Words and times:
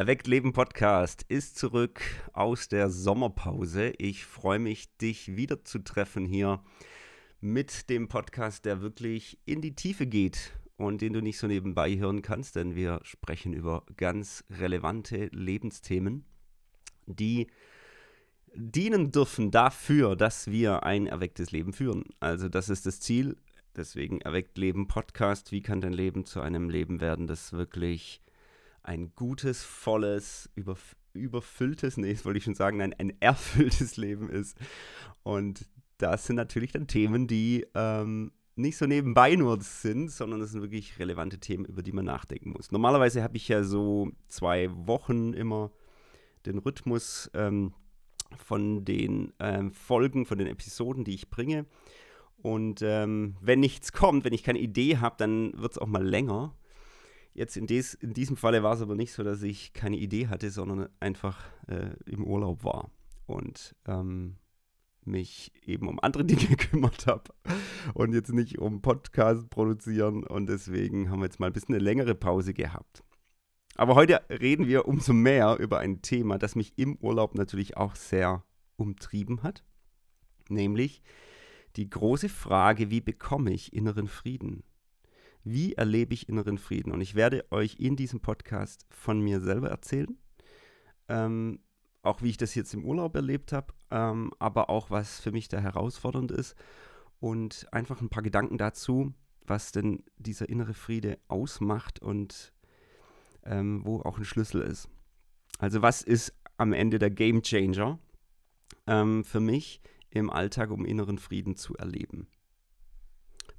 Erweckt 0.00 0.26
Leben 0.28 0.54
Podcast 0.54 1.26
ist 1.28 1.58
zurück 1.58 2.00
aus 2.32 2.68
der 2.68 2.88
Sommerpause. 2.88 3.92
Ich 3.98 4.24
freue 4.24 4.58
mich, 4.58 4.96
dich 4.96 5.36
wieder 5.36 5.62
zu 5.62 5.78
treffen 5.80 6.24
hier 6.24 6.64
mit 7.42 7.90
dem 7.90 8.08
Podcast, 8.08 8.64
der 8.64 8.80
wirklich 8.80 9.38
in 9.44 9.60
die 9.60 9.74
Tiefe 9.74 10.06
geht 10.06 10.58
und 10.78 11.02
den 11.02 11.12
du 11.12 11.20
nicht 11.20 11.36
so 11.36 11.46
nebenbei 11.46 11.98
hören 11.98 12.22
kannst, 12.22 12.56
denn 12.56 12.74
wir 12.74 13.00
sprechen 13.02 13.52
über 13.52 13.84
ganz 13.98 14.42
relevante 14.48 15.26
Lebensthemen, 15.32 16.24
die 17.04 17.48
dienen 18.54 19.12
dürfen 19.12 19.50
dafür, 19.50 20.16
dass 20.16 20.50
wir 20.50 20.82
ein 20.82 21.08
erwecktes 21.08 21.50
Leben 21.50 21.74
führen. 21.74 22.04
Also 22.20 22.48
das 22.48 22.70
ist 22.70 22.86
das 22.86 23.00
Ziel. 23.00 23.36
Deswegen 23.76 24.22
erweckt 24.22 24.56
Leben 24.56 24.88
Podcast. 24.88 25.52
Wie 25.52 25.60
kann 25.60 25.82
dein 25.82 25.92
Leben 25.92 26.24
zu 26.24 26.40
einem 26.40 26.70
Leben 26.70 27.02
werden, 27.02 27.26
das 27.26 27.52
wirklich 27.52 28.22
ein 28.82 29.12
gutes, 29.14 29.62
volles, 29.62 30.50
überf 30.54 30.96
überfülltes, 31.12 31.96
nee, 31.96 32.12
das 32.12 32.24
wollte 32.24 32.38
ich 32.38 32.44
schon 32.44 32.54
sagen, 32.54 32.78
nein, 32.78 32.94
ein 32.96 33.12
erfülltes 33.20 33.96
Leben 33.96 34.30
ist. 34.30 34.56
Und 35.24 35.66
das 35.98 36.26
sind 36.26 36.36
natürlich 36.36 36.70
dann 36.70 36.86
Themen, 36.86 37.26
die 37.26 37.66
ähm, 37.74 38.30
nicht 38.54 38.76
so 38.76 38.86
nebenbei 38.86 39.34
nur 39.34 39.60
sind, 39.60 40.10
sondern 40.10 40.40
das 40.40 40.52
sind 40.52 40.62
wirklich 40.62 40.98
relevante 40.98 41.38
Themen, 41.38 41.64
über 41.64 41.82
die 41.82 41.92
man 41.92 42.04
nachdenken 42.04 42.50
muss. 42.50 42.70
Normalerweise 42.70 43.22
habe 43.22 43.36
ich 43.36 43.48
ja 43.48 43.64
so 43.64 44.10
zwei 44.28 44.70
Wochen 44.86 45.32
immer 45.32 45.70
den 46.46 46.58
Rhythmus 46.58 47.30
ähm, 47.34 47.74
von 48.36 48.84
den 48.84 49.32
ähm, 49.40 49.72
Folgen, 49.72 50.26
von 50.26 50.38
den 50.38 50.46
Episoden, 50.46 51.04
die 51.04 51.14
ich 51.14 51.30
bringe. 51.30 51.66
Und 52.42 52.80
ähm, 52.82 53.36
wenn 53.40 53.60
nichts 53.60 53.92
kommt, 53.92 54.24
wenn 54.24 54.32
ich 54.32 54.42
keine 54.42 54.60
Idee 54.60 54.98
habe, 54.98 55.16
dann 55.18 55.52
wird 55.60 55.72
es 55.72 55.78
auch 55.78 55.86
mal 55.86 56.04
länger. 56.04 56.54
Jetzt 57.32 57.56
in, 57.56 57.66
des, 57.66 57.94
in 57.94 58.12
diesem 58.12 58.36
Falle 58.36 58.62
war 58.62 58.74
es 58.74 58.82
aber 58.82 58.96
nicht 58.96 59.12
so, 59.12 59.22
dass 59.22 59.42
ich 59.42 59.72
keine 59.72 59.96
Idee 59.96 60.28
hatte, 60.28 60.50
sondern 60.50 60.88
einfach 60.98 61.44
äh, 61.68 61.90
im 62.06 62.24
Urlaub 62.24 62.64
war 62.64 62.90
und 63.26 63.76
ähm, 63.86 64.36
mich 65.04 65.52
eben 65.64 65.88
um 65.88 66.00
andere 66.00 66.24
Dinge 66.26 66.46
gekümmert 66.46 67.06
habe 67.06 67.32
und 67.94 68.12
jetzt 68.12 68.32
nicht 68.32 68.58
um 68.58 68.82
Podcast 68.82 69.48
produzieren 69.50 70.24
und 70.24 70.48
deswegen 70.48 71.10
haben 71.10 71.20
wir 71.20 71.26
jetzt 71.26 71.40
mal 71.40 71.46
ein 71.46 71.52
bisschen 71.52 71.74
eine 71.74 71.84
längere 71.84 72.14
Pause 72.14 72.52
gehabt. 72.52 73.02
Aber 73.76 73.94
heute 73.94 74.20
reden 74.28 74.66
wir 74.66 74.86
umso 74.86 75.12
mehr 75.12 75.56
über 75.58 75.78
ein 75.78 76.02
Thema, 76.02 76.36
das 76.38 76.56
mich 76.56 76.76
im 76.76 76.96
Urlaub 76.96 77.34
natürlich 77.34 77.76
auch 77.76 77.94
sehr 77.94 78.44
umtrieben 78.76 79.42
hat, 79.42 79.64
nämlich 80.48 81.02
die 81.76 81.88
große 81.88 82.28
Frage, 82.28 82.90
wie 82.90 83.00
bekomme 83.00 83.52
ich 83.52 83.72
inneren 83.72 84.08
Frieden? 84.08 84.64
Wie 85.44 85.74
erlebe 85.74 86.14
ich 86.14 86.28
inneren 86.28 86.58
Frieden? 86.58 86.92
Und 86.92 87.00
ich 87.00 87.14
werde 87.14 87.44
euch 87.50 87.76
in 87.78 87.96
diesem 87.96 88.20
Podcast 88.20 88.86
von 88.90 89.20
mir 89.20 89.40
selber 89.40 89.70
erzählen. 89.70 90.18
Ähm, 91.08 91.60
auch 92.02 92.22
wie 92.22 92.30
ich 92.30 92.36
das 92.36 92.54
jetzt 92.54 92.74
im 92.74 92.84
Urlaub 92.84 93.14
erlebt 93.14 93.52
habe, 93.52 93.74
ähm, 93.90 94.32
aber 94.38 94.70
auch 94.70 94.90
was 94.90 95.20
für 95.20 95.32
mich 95.32 95.48
da 95.48 95.58
herausfordernd 95.58 96.30
ist. 96.30 96.54
Und 97.20 97.66
einfach 97.72 98.00
ein 98.00 98.08
paar 98.08 98.22
Gedanken 98.22 98.58
dazu, 98.58 99.12
was 99.46 99.72
denn 99.72 100.02
dieser 100.16 100.48
innere 100.48 100.74
Friede 100.74 101.18
ausmacht 101.28 102.00
und 102.00 102.52
ähm, 103.44 103.84
wo 103.84 104.00
auch 104.00 104.18
ein 104.18 104.24
Schlüssel 104.24 104.62
ist. 104.62 104.88
Also 105.58 105.82
was 105.82 106.02
ist 106.02 106.32
am 106.56 106.72
Ende 106.72 106.98
der 106.98 107.10
Game 107.10 107.42
Changer 107.42 107.98
ähm, 108.86 109.24
für 109.24 109.40
mich 109.40 109.80
im 110.10 110.30
Alltag, 110.30 110.70
um 110.70 110.84
inneren 110.84 111.18
Frieden 111.18 111.56
zu 111.56 111.76
erleben? 111.76 112.28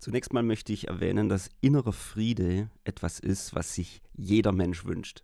Zunächst 0.01 0.33
mal 0.33 0.41
möchte 0.41 0.73
ich 0.73 0.87
erwähnen, 0.87 1.29
dass 1.29 1.51
innerer 1.61 1.93
Friede 1.93 2.71
etwas 2.85 3.19
ist, 3.19 3.53
was 3.53 3.75
sich 3.75 4.01
jeder 4.13 4.51
Mensch 4.51 4.83
wünscht. 4.83 5.23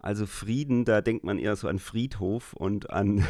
Also 0.00 0.26
Frieden, 0.26 0.84
da 0.84 1.00
denkt 1.00 1.22
man 1.22 1.38
eher 1.38 1.54
so 1.54 1.68
an 1.68 1.78
Friedhof 1.78 2.52
und 2.54 2.90
an 2.90 3.24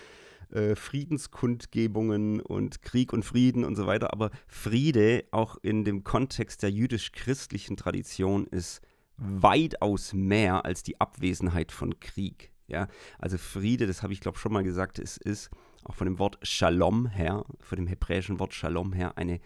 äh, 0.50 0.74
Friedenskundgebungen 0.74 2.40
und 2.40 2.82
Krieg 2.82 3.12
und 3.12 3.24
Frieden 3.24 3.64
und 3.64 3.76
so 3.76 3.86
weiter. 3.86 4.12
Aber 4.12 4.32
Friede, 4.48 5.26
auch 5.30 5.58
in 5.62 5.84
dem 5.84 6.02
Kontext 6.02 6.64
der 6.64 6.72
jüdisch-christlichen 6.72 7.76
Tradition, 7.76 8.48
ist 8.48 8.80
weitaus 9.16 10.12
mehr 10.12 10.64
als 10.64 10.82
die 10.82 11.00
Abwesenheit 11.00 11.70
von 11.70 12.00
Krieg. 12.00 12.50
Ja, 12.66 12.88
also 13.18 13.36
Friede, 13.36 13.86
das 13.86 14.02
habe 14.02 14.12
ich 14.12 14.20
glaube 14.20 14.38
schon 14.38 14.52
mal 14.52 14.64
gesagt, 14.64 14.98
es 14.98 15.16
ist 15.16 15.50
auch 15.84 15.94
von 15.94 16.06
dem 16.06 16.18
Wort 16.18 16.38
Shalom 16.42 17.06
her, 17.06 17.44
von 17.60 17.76
dem 17.76 17.86
hebräischen 17.86 18.38
Wort 18.40 18.54
Shalom 18.54 18.92
her, 18.92 19.18
eine 19.18 19.40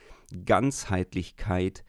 Ganzheitlichkeit 0.44 1.84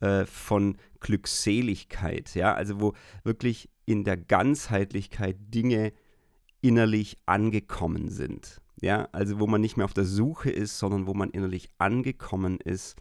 äh, 0.00 0.24
von 0.26 0.76
Glückseligkeit. 1.00 2.34
Ja, 2.34 2.54
also 2.54 2.80
wo 2.80 2.92
wirklich 3.22 3.70
in 3.86 4.04
der 4.04 4.16
Ganzheitlichkeit 4.16 5.36
Dinge 5.38 5.92
innerlich 6.60 7.18
angekommen 7.26 8.08
sind. 8.08 8.60
Ja, 8.80 9.08
also 9.12 9.38
wo 9.38 9.46
man 9.46 9.60
nicht 9.60 9.76
mehr 9.76 9.84
auf 9.84 9.94
der 9.94 10.04
Suche 10.04 10.50
ist, 10.50 10.78
sondern 10.78 11.06
wo 11.06 11.14
man 11.14 11.30
innerlich 11.30 11.70
angekommen 11.78 12.58
ist 12.58 12.96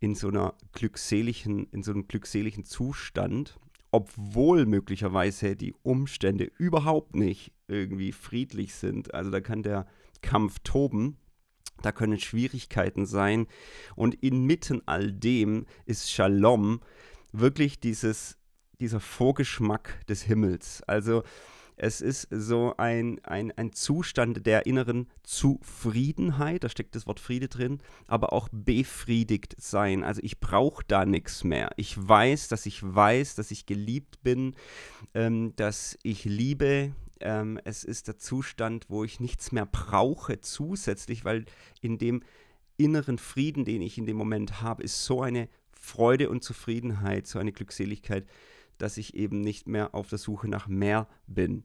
in 0.00 0.14
so 0.14 0.28
einer 0.28 0.54
glückseligen, 0.72 1.68
in 1.70 1.82
so 1.82 1.92
einem 1.92 2.08
glückseligen 2.08 2.64
Zustand 2.64 3.58
obwohl 3.96 4.66
möglicherweise 4.66 5.56
die 5.56 5.72
Umstände 5.82 6.50
überhaupt 6.58 7.16
nicht 7.16 7.52
irgendwie 7.66 8.12
friedlich 8.12 8.74
sind. 8.74 9.14
Also 9.14 9.30
da 9.30 9.40
kann 9.40 9.62
der 9.62 9.86
Kampf 10.20 10.58
toben, 10.62 11.16
da 11.80 11.92
können 11.92 12.20
Schwierigkeiten 12.20 13.06
sein 13.06 13.46
und 13.94 14.14
inmitten 14.16 14.82
all 14.84 15.10
dem 15.10 15.64
ist 15.86 16.12
Shalom 16.12 16.80
wirklich 17.32 17.80
dieses, 17.80 18.36
dieser 18.80 19.00
Vorgeschmack 19.00 20.06
des 20.08 20.20
Himmels. 20.20 20.82
Also 20.82 21.22
es 21.76 22.00
ist 22.00 22.28
so 22.30 22.74
ein, 22.78 23.20
ein, 23.24 23.52
ein 23.56 23.72
Zustand 23.72 24.46
der 24.46 24.64
inneren 24.66 25.08
Zufriedenheit, 25.22 26.64
da 26.64 26.70
steckt 26.70 26.94
das 26.94 27.06
Wort 27.06 27.20
Friede 27.20 27.48
drin, 27.48 27.80
aber 28.06 28.32
auch 28.32 28.48
befriedigt 28.50 29.54
sein. 29.58 30.02
Also 30.02 30.22
ich 30.24 30.40
brauche 30.40 30.84
da 30.88 31.04
nichts 31.04 31.44
mehr. 31.44 31.70
Ich 31.76 31.96
weiß, 31.96 32.48
dass 32.48 32.64
ich 32.64 32.82
weiß, 32.82 33.34
dass 33.34 33.50
ich 33.50 33.66
geliebt 33.66 34.22
bin, 34.22 34.54
ähm, 35.14 35.52
dass 35.56 35.98
ich 36.02 36.24
liebe. 36.24 36.92
Ähm, 37.20 37.60
es 37.64 37.84
ist 37.84 38.08
der 38.08 38.18
Zustand, 38.18 38.86
wo 38.88 39.04
ich 39.04 39.20
nichts 39.20 39.52
mehr 39.52 39.66
brauche 39.66 40.40
zusätzlich, 40.40 41.24
weil 41.24 41.44
in 41.80 41.98
dem 41.98 42.22
inneren 42.78 43.18
Frieden, 43.18 43.64
den 43.64 43.82
ich 43.82 43.98
in 43.98 44.06
dem 44.06 44.16
Moment 44.16 44.62
habe, 44.62 44.82
ist 44.82 45.04
so 45.04 45.22
eine 45.22 45.48
Freude 45.72 46.30
und 46.30 46.42
Zufriedenheit, 46.42 47.26
so 47.26 47.38
eine 47.38 47.52
Glückseligkeit, 47.52 48.26
dass 48.78 48.96
ich 48.96 49.14
eben 49.14 49.40
nicht 49.40 49.66
mehr 49.66 49.94
auf 49.94 50.08
der 50.08 50.18
Suche 50.18 50.48
nach 50.48 50.68
mehr 50.68 51.08
bin. 51.26 51.64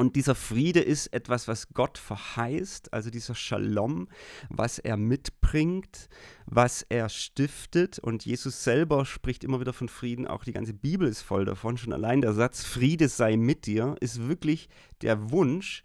Und 0.00 0.16
dieser 0.16 0.34
Friede 0.34 0.80
ist 0.80 1.08
etwas, 1.08 1.46
was 1.46 1.74
Gott 1.74 1.98
verheißt, 1.98 2.94
also 2.94 3.10
dieser 3.10 3.34
Shalom, 3.34 4.08
was 4.48 4.78
er 4.78 4.96
mitbringt, 4.96 6.08
was 6.46 6.86
er 6.88 7.10
stiftet. 7.10 7.98
Und 7.98 8.24
Jesus 8.24 8.64
selber 8.64 9.04
spricht 9.04 9.44
immer 9.44 9.60
wieder 9.60 9.74
von 9.74 9.90
Frieden, 9.90 10.26
auch 10.26 10.44
die 10.44 10.54
ganze 10.54 10.72
Bibel 10.72 11.06
ist 11.06 11.20
voll 11.20 11.44
davon. 11.44 11.76
Schon 11.76 11.92
allein 11.92 12.22
der 12.22 12.32
Satz 12.32 12.64
Friede 12.64 13.08
sei 13.08 13.36
mit 13.36 13.66
dir 13.66 13.94
ist 14.00 14.26
wirklich 14.26 14.70
der 15.02 15.30
Wunsch, 15.30 15.84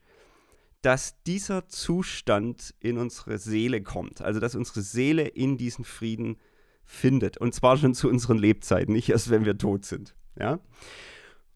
dass 0.82 1.22
dieser 1.24 1.68
Zustand 1.68 2.74
in 2.80 2.98
unsere 2.98 3.38
Seele 3.38 3.84
kommt. 3.84 4.22
Also 4.22 4.40
dass 4.40 4.56
unsere 4.56 4.82
Seele 4.82 5.28
in 5.28 5.58
diesen 5.58 5.84
Frieden 5.84 6.38
findet. 6.86 7.38
Und 7.38 7.54
zwar 7.54 7.76
schon 7.76 7.94
zu 7.94 8.08
unseren 8.08 8.38
Lebzeiten, 8.38 8.94
nicht 8.94 9.10
erst, 9.10 9.30
wenn 9.30 9.44
wir 9.44 9.58
tot 9.58 9.84
sind. 9.84 10.16
Ja. 10.40 10.59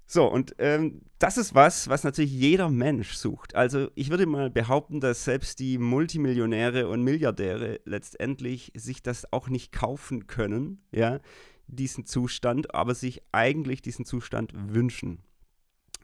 So, 0.06 0.25
und 0.25 0.56
ähm, 0.57 1.01
das 1.19 1.38
ist 1.38 1.53
was, 1.53 1.88
was 1.88 2.03
natürlich 2.03 2.31
jeder 2.31 2.69
Mensch 2.69 3.13
sucht. 3.13 3.53
Also 3.53 3.91
ich 3.94 4.09
würde 4.09 4.25
mal 4.25 4.50
behaupten, 4.50 5.00
dass 5.00 5.23
selbst 5.23 5.59
die 5.59 5.78
Multimillionäre 5.78 6.88
und 6.88 7.03
Milliardäre 7.03 7.79
letztendlich 7.85 8.72
sich 8.75 9.03
das 9.03 9.31
auch 9.31 9.50
nicht 9.50 9.72
kaufen 9.72 10.25
können, 10.25 10.81
ja, 10.91 11.19
diesen 11.67 12.06
Zustand, 12.06 12.73
aber 12.73 12.95
sich 12.95 13.22
eigentlich 13.31 13.84
diesen 13.84 14.03
Zustand 14.03 14.51
wünschen. 14.56 15.19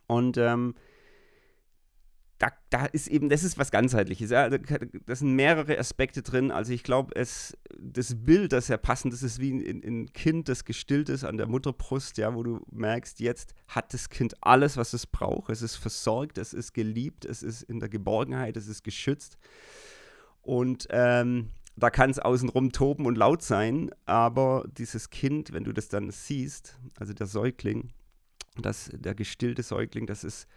Und 0.05 0.37
ähm, 0.37 0.75
da, 2.37 2.51
da 2.69 2.85
ist 2.85 3.07
eben, 3.07 3.29
das 3.29 3.43
ist 3.43 3.57
was 3.57 3.71
ganzheitliches. 3.71 4.29
Ja? 4.29 4.49
Da 4.49 5.15
sind 5.15 5.35
mehrere 5.35 5.79
Aspekte 5.79 6.21
drin. 6.21 6.51
Also 6.51 6.73
ich 6.73 6.83
glaube, 6.83 7.13
das 7.15 8.15
Bild, 8.17 8.51
das 8.51 8.67
ja 8.67 8.77
passend 8.77 9.13
ist, 9.13 9.23
ist 9.23 9.39
wie 9.39 9.51
ein, 9.51 9.83
ein, 9.83 10.13
Kind, 10.13 10.49
das 10.49 10.65
gestillt 10.65 11.07
ist 11.07 11.23
an 11.23 11.37
der 11.37 11.47
Mutterbrust, 11.47 12.17
ja, 12.17 12.35
wo 12.35 12.43
du 12.43 12.61
merkst, 12.71 13.21
jetzt 13.21 13.55
hat 13.67 13.93
das 13.93 14.09
Kind 14.09 14.35
alles, 14.41 14.75
was 14.75 14.93
es 14.93 15.07
braucht. 15.07 15.49
Es 15.49 15.61
ist 15.61 15.77
versorgt, 15.77 16.37
es 16.37 16.53
ist 16.53 16.73
geliebt, 16.73 17.23
es 17.23 17.41
ist 17.41 17.63
in 17.63 17.79
der 17.79 17.89
Geborgenheit, 17.89 18.57
es 18.57 18.67
ist 18.67 18.83
geschützt. 18.83 19.37
Und 20.41 20.87
ähm, 20.89 21.51
da 21.77 21.89
kann 21.89 22.09
es 22.09 22.19
außenrum 22.19 22.71
toben 22.71 23.05
und 23.05 23.17
laut 23.17 23.43
sein, 23.43 23.91
aber 24.05 24.65
dieses 24.77 25.09
Kind, 25.09 25.53
wenn 25.53 25.63
du 25.63 25.73
das 25.73 25.87
dann 25.87 26.11
siehst, 26.11 26.77
also 26.97 27.13
der 27.13 27.27
Säugling, 27.27 27.91
das, 28.57 28.89
der 28.93 29.15
gestillte 29.15 29.63
Säugling, 29.63 30.05
das 30.05 30.23
ist 30.23 30.47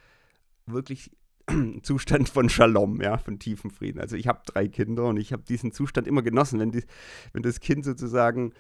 wirklich 0.66 1.10
Zustand 1.82 2.28
von 2.28 2.48
Shalom, 2.48 3.00
ja, 3.00 3.18
von 3.18 3.38
tiefem 3.38 3.70
Frieden. 3.70 4.00
Also 4.00 4.16
ich 4.16 4.26
habe 4.26 4.40
drei 4.46 4.68
Kinder 4.68 5.06
und 5.06 5.16
ich 5.16 5.32
habe 5.32 5.42
diesen 5.42 5.72
Zustand 5.72 6.06
immer 6.06 6.22
genossen, 6.22 6.60
wenn, 6.60 6.70
die, 6.70 6.84
wenn 7.32 7.42
das 7.42 7.60
Kind 7.60 7.84
sozusagen 7.84 8.52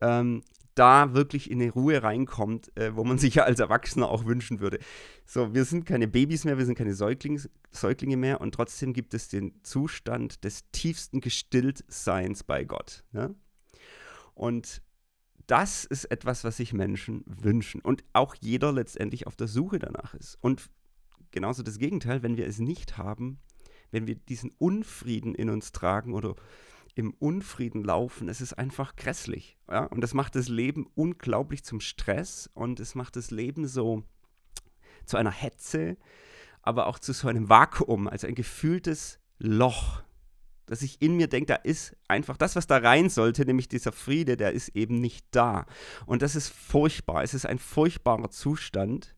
ähm, 0.00 0.42
da 0.74 1.14
wirklich 1.14 1.50
in 1.50 1.60
eine 1.60 1.70
Ruhe 1.70 2.02
reinkommt, 2.02 2.74
äh, 2.76 2.96
wo 2.96 3.04
man 3.04 3.18
sich 3.18 3.34
ja 3.34 3.44
als 3.44 3.60
Erwachsener 3.60 4.08
auch 4.08 4.24
wünschen 4.24 4.60
würde. 4.60 4.78
So, 5.26 5.54
wir 5.54 5.64
sind 5.64 5.84
keine 5.84 6.08
Babys 6.08 6.44
mehr, 6.44 6.58
wir 6.58 6.66
sind 6.66 6.78
keine 6.78 6.94
Säuglings 6.94 7.48
Säuglinge 7.70 8.16
mehr 8.16 8.40
und 8.40 8.54
trotzdem 8.54 8.92
gibt 8.92 9.14
es 9.14 9.28
den 9.28 9.54
Zustand 9.62 10.44
des 10.44 10.70
tiefsten 10.72 11.20
Gestilltseins 11.20 12.44
bei 12.44 12.64
Gott. 12.64 13.04
Ja? 13.12 13.30
Und 14.34 14.82
das 15.46 15.84
ist 15.84 16.04
etwas, 16.06 16.44
was 16.44 16.58
sich 16.58 16.72
Menschen 16.72 17.24
wünschen 17.26 17.80
und 17.80 18.04
auch 18.12 18.34
jeder 18.40 18.72
letztendlich 18.72 19.26
auf 19.26 19.36
der 19.36 19.48
Suche 19.48 19.78
danach 19.78 20.14
ist. 20.14 20.38
Und 20.40 20.70
genauso 21.32 21.62
das 21.62 21.78
Gegenteil, 21.78 22.22
wenn 22.22 22.36
wir 22.36 22.46
es 22.46 22.58
nicht 22.58 22.98
haben, 22.98 23.40
wenn 23.90 24.06
wir 24.06 24.14
diesen 24.14 24.52
Unfrieden 24.58 25.34
in 25.34 25.50
uns 25.50 25.72
tragen 25.72 26.14
oder 26.14 26.36
im 26.94 27.12
Unfrieden 27.14 27.84
laufen, 27.84 28.28
es 28.28 28.40
ist 28.40 28.52
einfach 28.54 28.96
grässlich. 28.96 29.58
Ja? 29.68 29.84
Und 29.86 30.02
das 30.02 30.14
macht 30.14 30.34
das 30.34 30.48
Leben 30.48 30.86
unglaublich 30.94 31.64
zum 31.64 31.80
Stress 31.80 32.50
und 32.54 32.80
es 32.80 32.94
macht 32.94 33.16
das 33.16 33.30
Leben 33.30 33.66
so 33.66 34.04
zu 35.06 35.16
einer 35.16 35.30
Hetze, 35.30 35.96
aber 36.60 36.86
auch 36.86 36.98
zu 36.98 37.12
so 37.12 37.28
einem 37.28 37.48
Vakuum, 37.48 38.08
also 38.08 38.26
ein 38.26 38.34
gefühltes 38.34 39.18
Loch, 39.38 40.02
dass 40.66 40.82
ich 40.82 41.02
in 41.02 41.16
mir 41.16 41.28
denke, 41.28 41.46
da 41.46 41.54
ist 41.56 41.96
einfach 42.08 42.36
das, 42.36 42.56
was 42.56 42.66
da 42.66 42.78
rein 42.78 43.10
sollte, 43.10 43.44
nämlich 43.44 43.68
dieser 43.68 43.92
Friede, 43.92 44.36
der 44.36 44.52
ist 44.52 44.68
eben 44.70 45.00
nicht 45.00 45.26
da. 45.32 45.66
Und 46.06 46.22
das 46.22 46.36
ist 46.36 46.48
furchtbar. 46.48 47.24
Es 47.24 47.34
ist 47.34 47.46
ein 47.46 47.58
furchtbarer 47.58 48.30
Zustand. 48.30 49.14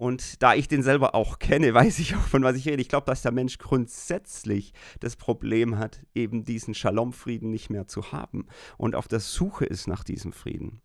Und 0.00 0.42
da 0.42 0.54
ich 0.54 0.66
den 0.66 0.82
selber 0.82 1.14
auch 1.14 1.38
kenne, 1.38 1.74
weiß 1.74 1.98
ich 1.98 2.16
auch, 2.16 2.22
von 2.22 2.42
was 2.42 2.56
ich 2.56 2.66
rede. 2.66 2.80
Ich 2.80 2.88
glaube, 2.88 3.04
dass 3.04 3.20
der 3.20 3.32
Mensch 3.32 3.58
grundsätzlich 3.58 4.72
das 4.98 5.14
Problem 5.14 5.76
hat, 5.76 6.00
eben 6.14 6.42
diesen 6.42 6.72
Shalom-Frieden 6.72 7.50
nicht 7.50 7.68
mehr 7.68 7.86
zu 7.86 8.10
haben 8.10 8.46
und 8.78 8.94
auf 8.94 9.08
der 9.08 9.20
Suche 9.20 9.66
ist 9.66 9.88
nach 9.88 10.02
diesem 10.02 10.32
Frieden. 10.32 10.80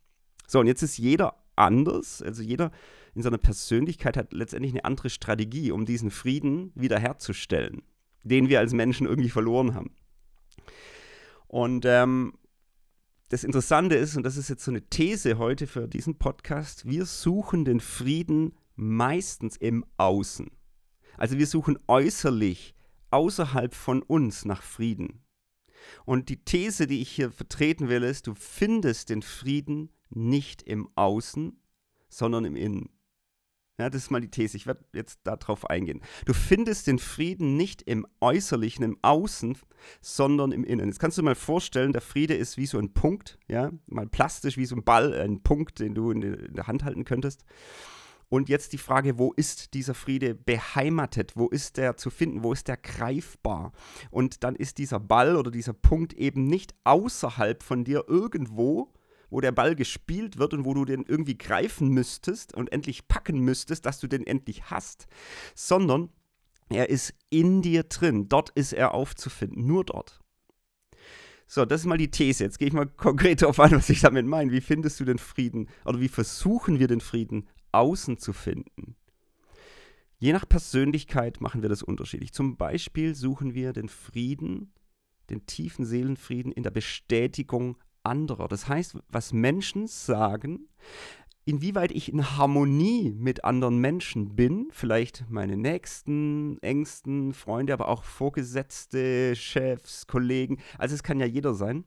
So, 0.48 0.60
und 0.60 0.68
jetzt 0.68 0.82
ist 0.82 0.98
jeder 0.98 1.38
anders. 1.56 2.22
Also 2.22 2.44
jeder 2.44 2.72
in 3.14 3.22
seiner 3.22 3.38
Persönlichkeit 3.38 4.18
hat 4.18 4.34
letztendlich 4.34 4.74
eine 4.74 4.84
andere 4.84 5.10
Strategie, 5.10 5.72
um 5.72 5.86
diesen 5.86 6.12
Frieden 6.12 6.74
wiederherzustellen, 6.76 7.84
den 8.24 8.50
wir 8.50 8.60
als 8.60 8.74
Menschen 8.74 9.08
irgendwie 9.08 9.30
verloren 9.30 9.76
haben. 9.76 9.96
Und 11.48 11.86
ähm, 11.86 12.34
das 13.30 13.46
Interessante 13.46 13.96
ist, 13.96 14.18
und 14.18 14.24
das 14.24 14.36
ist 14.36 14.50
jetzt 14.50 14.66
so 14.66 14.72
eine 14.72 14.82
These 14.82 15.38
heute 15.38 15.68
für 15.68 15.88
diesen 15.88 16.18
Podcast, 16.18 16.86
wir 16.86 17.06
suchen 17.06 17.64
den 17.64 17.80
Frieden 17.80 18.52
meistens 18.76 19.58
im 19.58 19.86
Außen. 19.98 20.50
Also 21.18 21.38
wir 21.38 21.48
suchen 21.48 21.80
äußerlich, 21.88 22.76
außerhalb 23.12 23.74
von 23.74 24.02
uns 24.02 24.46
nach 24.46 24.62
Frieden. 24.62 25.24
Und 26.06 26.30
die 26.30 26.44
These, 26.44 26.88
die 26.88 27.02
ich 27.02 27.10
hier 27.10 27.32
vertreten 27.32 27.90
will, 27.90 28.04
ist, 28.04 28.28
du 28.28 28.34
findest 28.36 29.10
den 29.10 29.22
Frieden 29.22 29.92
nicht 30.10 30.64
im 30.64 30.90
Außen, 30.96 31.60
sondern 32.10 32.46
im 32.46 32.56
Innen. 32.56 32.90
Ja, 33.78 33.90
das 33.90 34.04
ist 34.04 34.12
mal 34.12 34.22
die 34.22 34.30
These. 34.30 34.56
Ich 34.56 34.68
werde 34.68 34.86
jetzt 34.94 35.20
darauf 35.26 35.70
eingehen. 35.70 36.02
Du 36.26 36.34
findest 36.34 36.88
den 36.88 36.98
Frieden 36.98 37.58
nicht 37.58 37.82
im 37.82 38.08
Äußerlichen, 38.22 38.86
im 38.86 38.98
Außen, 39.02 39.58
sondern 40.00 40.54
im 40.54 40.64
Innen. 40.64 40.88
Jetzt 40.88 41.00
kannst 41.00 41.18
du 41.18 41.22
dir 41.22 41.26
mal 41.26 41.36
vorstellen, 41.36 41.92
der 41.92 42.02
Friede 42.02 42.36
ist 42.36 42.58
wie 42.58 42.68
so 42.68 42.80
ein 42.80 42.94
Punkt, 42.94 43.38
ja, 43.50 43.72
mal 43.88 44.08
plastisch 44.08 44.56
wie 44.56 44.66
so 44.66 44.78
ein 44.78 44.86
Ball, 44.86 45.14
ein 45.14 45.44
Punkt, 45.44 45.80
den 45.80 45.94
du 45.94 46.12
in 46.12 46.22
der 46.54 46.68
Hand 46.68 46.86
halten 46.86 47.04
könntest. 47.04 47.44
Und 48.30 48.50
jetzt 48.50 48.74
die 48.74 48.78
Frage, 48.78 49.18
wo 49.20 49.34
ist 49.34 49.74
dieser 49.74 49.94
Friede 49.94 50.36
beheimatet? 50.36 51.34
Wo 51.36 51.48
ist 51.48 51.78
der 51.78 51.98
zu 51.98 52.10
finden? 52.10 52.44
Wo 52.44 52.54
ist 52.54 52.68
der 52.68 52.78
greifbar? 52.78 53.72
Und 54.10 54.44
dann 54.44 54.56
ist 54.56 54.78
dieser 54.78 55.00
Ball 55.00 55.36
oder 55.36 55.52
dieser 55.52 55.74
Punkt 55.74 56.14
eben 56.14 56.46
nicht 56.46 56.74
außerhalb 56.84 57.62
von 57.62 57.84
dir 57.84 58.06
irgendwo, 58.08 58.94
wo 59.30 59.42
der 59.42 59.52
Ball 59.52 59.76
gespielt 59.76 60.38
wird 60.38 60.54
und 60.54 60.66
wo 60.66 60.74
du 60.74 60.86
den 60.86 61.04
irgendwie 61.04 61.38
greifen 61.38 61.90
müsstest 61.90 62.54
und 62.54 62.72
endlich 62.72 63.08
packen 63.08 63.40
müsstest, 63.40 63.86
dass 63.86 64.00
du 64.00 64.08
den 64.08 64.26
endlich 64.26 64.70
hast, 64.70 65.08
sondern 65.54 66.10
er 66.70 66.90
ist 66.90 67.14
in 67.30 67.62
dir 67.62 67.84
drin. 67.84 68.28
Dort 68.30 68.50
ist 68.52 68.74
er 68.74 68.94
aufzufinden, 68.94 69.66
nur 69.66 69.84
dort. 69.84 70.20
So, 71.48 71.64
das 71.64 71.82
ist 71.82 71.88
mal 71.88 71.98
die 71.98 72.10
These. 72.10 72.44
Jetzt 72.44 72.58
gehe 72.58 72.68
ich 72.68 72.74
mal 72.74 72.88
konkret 72.88 73.42
darauf 73.44 73.60
ein, 73.60 73.72
was 73.72 73.90
ich 73.90 74.02
damit 74.02 74.26
meine. 74.26 74.52
Wie 74.52 74.62
findest 74.62 75.00
du 75.00 75.06
den 75.06 75.20
Frieden 75.20 75.70
oder 75.86 76.00
wie 76.00 76.08
versuchen 76.08 76.80
wir 76.80 76.88
den 76.88 77.02
Frieden 77.02 77.48
außen 77.76 78.18
zu 78.18 78.34
finden. 78.34 78.96
Je 80.18 80.34
nach 80.34 80.48
Persönlichkeit 80.48 81.42
machen 81.42 81.62
wir 81.62 81.70
das 81.70 81.84
unterschiedlich. 81.84 82.34
Zum 82.34 82.58
Beispiel 82.58 83.16
suchen 83.16 83.54
wir 83.54 83.74
den 83.74 83.90
Frieden, 83.90 84.74
den 85.30 85.46
tiefen 85.46 85.86
Seelenfrieden 85.86 86.52
in 86.52 86.64
der 86.64 86.72
Bestätigung 86.72 87.78
anderer. 88.04 88.48
Das 88.48 88.68
heißt, 88.68 88.98
was 89.10 89.34
Menschen 89.34 89.88
sagen, 89.88 90.70
inwieweit 91.44 91.92
ich 91.92 92.12
in 92.12 92.38
Harmonie 92.38 93.12
mit 93.12 93.44
anderen 93.44 93.80
Menschen 93.80 94.36
bin, 94.36 94.68
vielleicht 94.72 95.26
meine 95.30 95.58
nächsten, 95.58 96.58
engsten 96.62 97.34
Freunde, 97.34 97.74
aber 97.74 97.90
auch 97.90 98.04
Vorgesetzte, 98.04 99.36
Chefs, 99.36 100.08
Kollegen, 100.08 100.60
also 100.78 100.96
es 100.96 101.04
kann 101.04 101.20
ja 101.20 101.26
jeder 101.26 101.54
sein. 101.54 101.84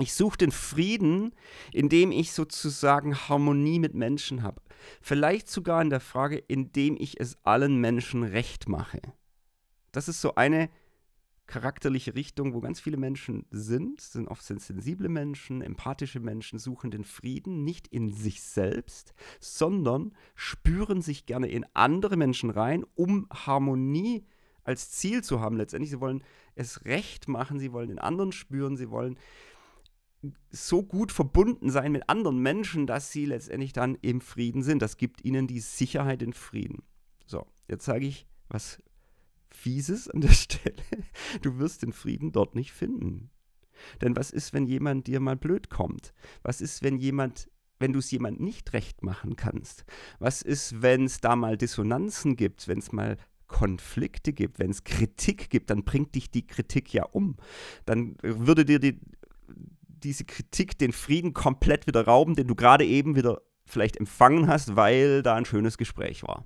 Ich 0.00 0.14
suche 0.14 0.38
den 0.38 0.50
Frieden, 0.50 1.34
indem 1.72 2.10
ich 2.10 2.32
sozusagen 2.32 3.16
Harmonie 3.28 3.78
mit 3.78 3.94
Menschen 3.94 4.42
habe. 4.42 4.60
Vielleicht 5.00 5.48
sogar 5.48 5.80
in 5.82 5.90
der 5.90 6.00
Frage, 6.00 6.36
indem 6.36 6.96
ich 6.98 7.20
es 7.20 7.38
allen 7.44 7.80
Menschen 7.80 8.24
recht 8.24 8.68
mache. 8.68 9.00
Das 9.92 10.08
ist 10.08 10.20
so 10.20 10.34
eine 10.34 10.68
charakterliche 11.46 12.14
Richtung, 12.14 12.54
wo 12.54 12.60
ganz 12.60 12.80
viele 12.80 12.96
Menschen 12.96 13.44
sind, 13.50 14.00
sind 14.00 14.28
oft 14.28 14.42
sensible 14.42 15.08
Menschen, 15.08 15.62
empathische 15.62 16.18
Menschen, 16.18 16.58
suchen 16.58 16.90
den 16.90 17.04
Frieden 17.04 17.64
nicht 17.64 17.86
in 17.86 18.10
sich 18.10 18.42
selbst, 18.42 19.14
sondern 19.40 20.12
spüren 20.34 21.02
sich 21.02 21.26
gerne 21.26 21.48
in 21.48 21.66
andere 21.74 22.16
Menschen 22.16 22.50
rein, 22.50 22.84
um 22.94 23.28
Harmonie 23.30 24.24
als 24.64 24.90
Ziel 24.90 25.22
zu 25.22 25.40
haben 25.40 25.56
letztendlich. 25.56 25.90
Sie 25.90 26.00
wollen 26.00 26.24
es 26.54 26.84
recht 26.86 27.28
machen, 27.28 27.58
sie 27.58 27.72
wollen 27.72 27.88
den 27.88 27.98
anderen 27.98 28.32
spüren, 28.32 28.76
sie 28.76 28.90
wollen 28.90 29.18
so 30.50 30.82
gut 30.82 31.12
verbunden 31.12 31.70
sein 31.70 31.92
mit 31.92 32.08
anderen 32.08 32.38
Menschen, 32.38 32.86
dass 32.86 33.10
sie 33.10 33.26
letztendlich 33.26 33.72
dann 33.72 33.96
im 33.96 34.20
Frieden 34.20 34.62
sind. 34.62 34.82
Das 34.82 34.96
gibt 34.96 35.24
ihnen 35.24 35.46
die 35.46 35.60
Sicherheit 35.60 36.22
in 36.22 36.32
Frieden. 36.32 36.82
So, 37.26 37.46
jetzt 37.68 37.84
sage 37.84 38.06
ich 38.06 38.26
was 38.48 38.82
Fieses 39.50 40.08
an 40.08 40.20
der 40.20 40.28
Stelle. 40.32 40.82
Du 41.42 41.58
wirst 41.58 41.82
den 41.82 41.92
Frieden 41.92 42.32
dort 42.32 42.54
nicht 42.54 42.72
finden. 42.72 43.30
Denn 44.00 44.16
was 44.16 44.30
ist, 44.30 44.52
wenn 44.52 44.66
jemand 44.66 45.06
dir 45.06 45.20
mal 45.20 45.36
blöd 45.36 45.70
kommt? 45.70 46.14
Was 46.42 46.60
ist, 46.60 46.82
wenn 46.82 46.98
jemand, 46.98 47.50
wenn 47.78 47.92
du 47.92 47.98
es 47.98 48.10
jemand 48.10 48.40
nicht 48.40 48.72
recht 48.72 49.02
machen 49.02 49.36
kannst? 49.36 49.84
Was 50.18 50.42
ist, 50.42 50.82
wenn 50.82 51.04
es 51.04 51.20
da 51.20 51.36
mal 51.36 51.56
Dissonanzen 51.56 52.36
gibt, 52.36 52.68
wenn 52.68 52.78
es 52.78 52.92
mal 52.92 53.16
Konflikte 53.46 54.32
gibt, 54.32 54.58
wenn 54.58 54.70
es 54.70 54.84
Kritik 54.84 55.50
gibt, 55.50 55.70
dann 55.70 55.84
bringt 55.84 56.14
dich 56.14 56.30
die 56.30 56.46
Kritik 56.46 56.92
ja 56.92 57.04
um. 57.04 57.36
Dann 57.84 58.16
würde 58.22 58.64
dir 58.64 58.78
die, 58.78 59.00
diese 60.04 60.24
Kritik 60.24 60.78
den 60.78 60.92
Frieden 60.92 61.32
komplett 61.32 61.86
wieder 61.86 62.04
rauben, 62.04 62.34
den 62.36 62.46
du 62.46 62.54
gerade 62.54 62.84
eben 62.84 63.16
wieder 63.16 63.40
vielleicht 63.66 63.96
empfangen 63.96 64.46
hast, 64.46 64.76
weil 64.76 65.22
da 65.22 65.34
ein 65.34 65.44
schönes 65.44 65.78
Gespräch 65.78 66.22
war. 66.22 66.44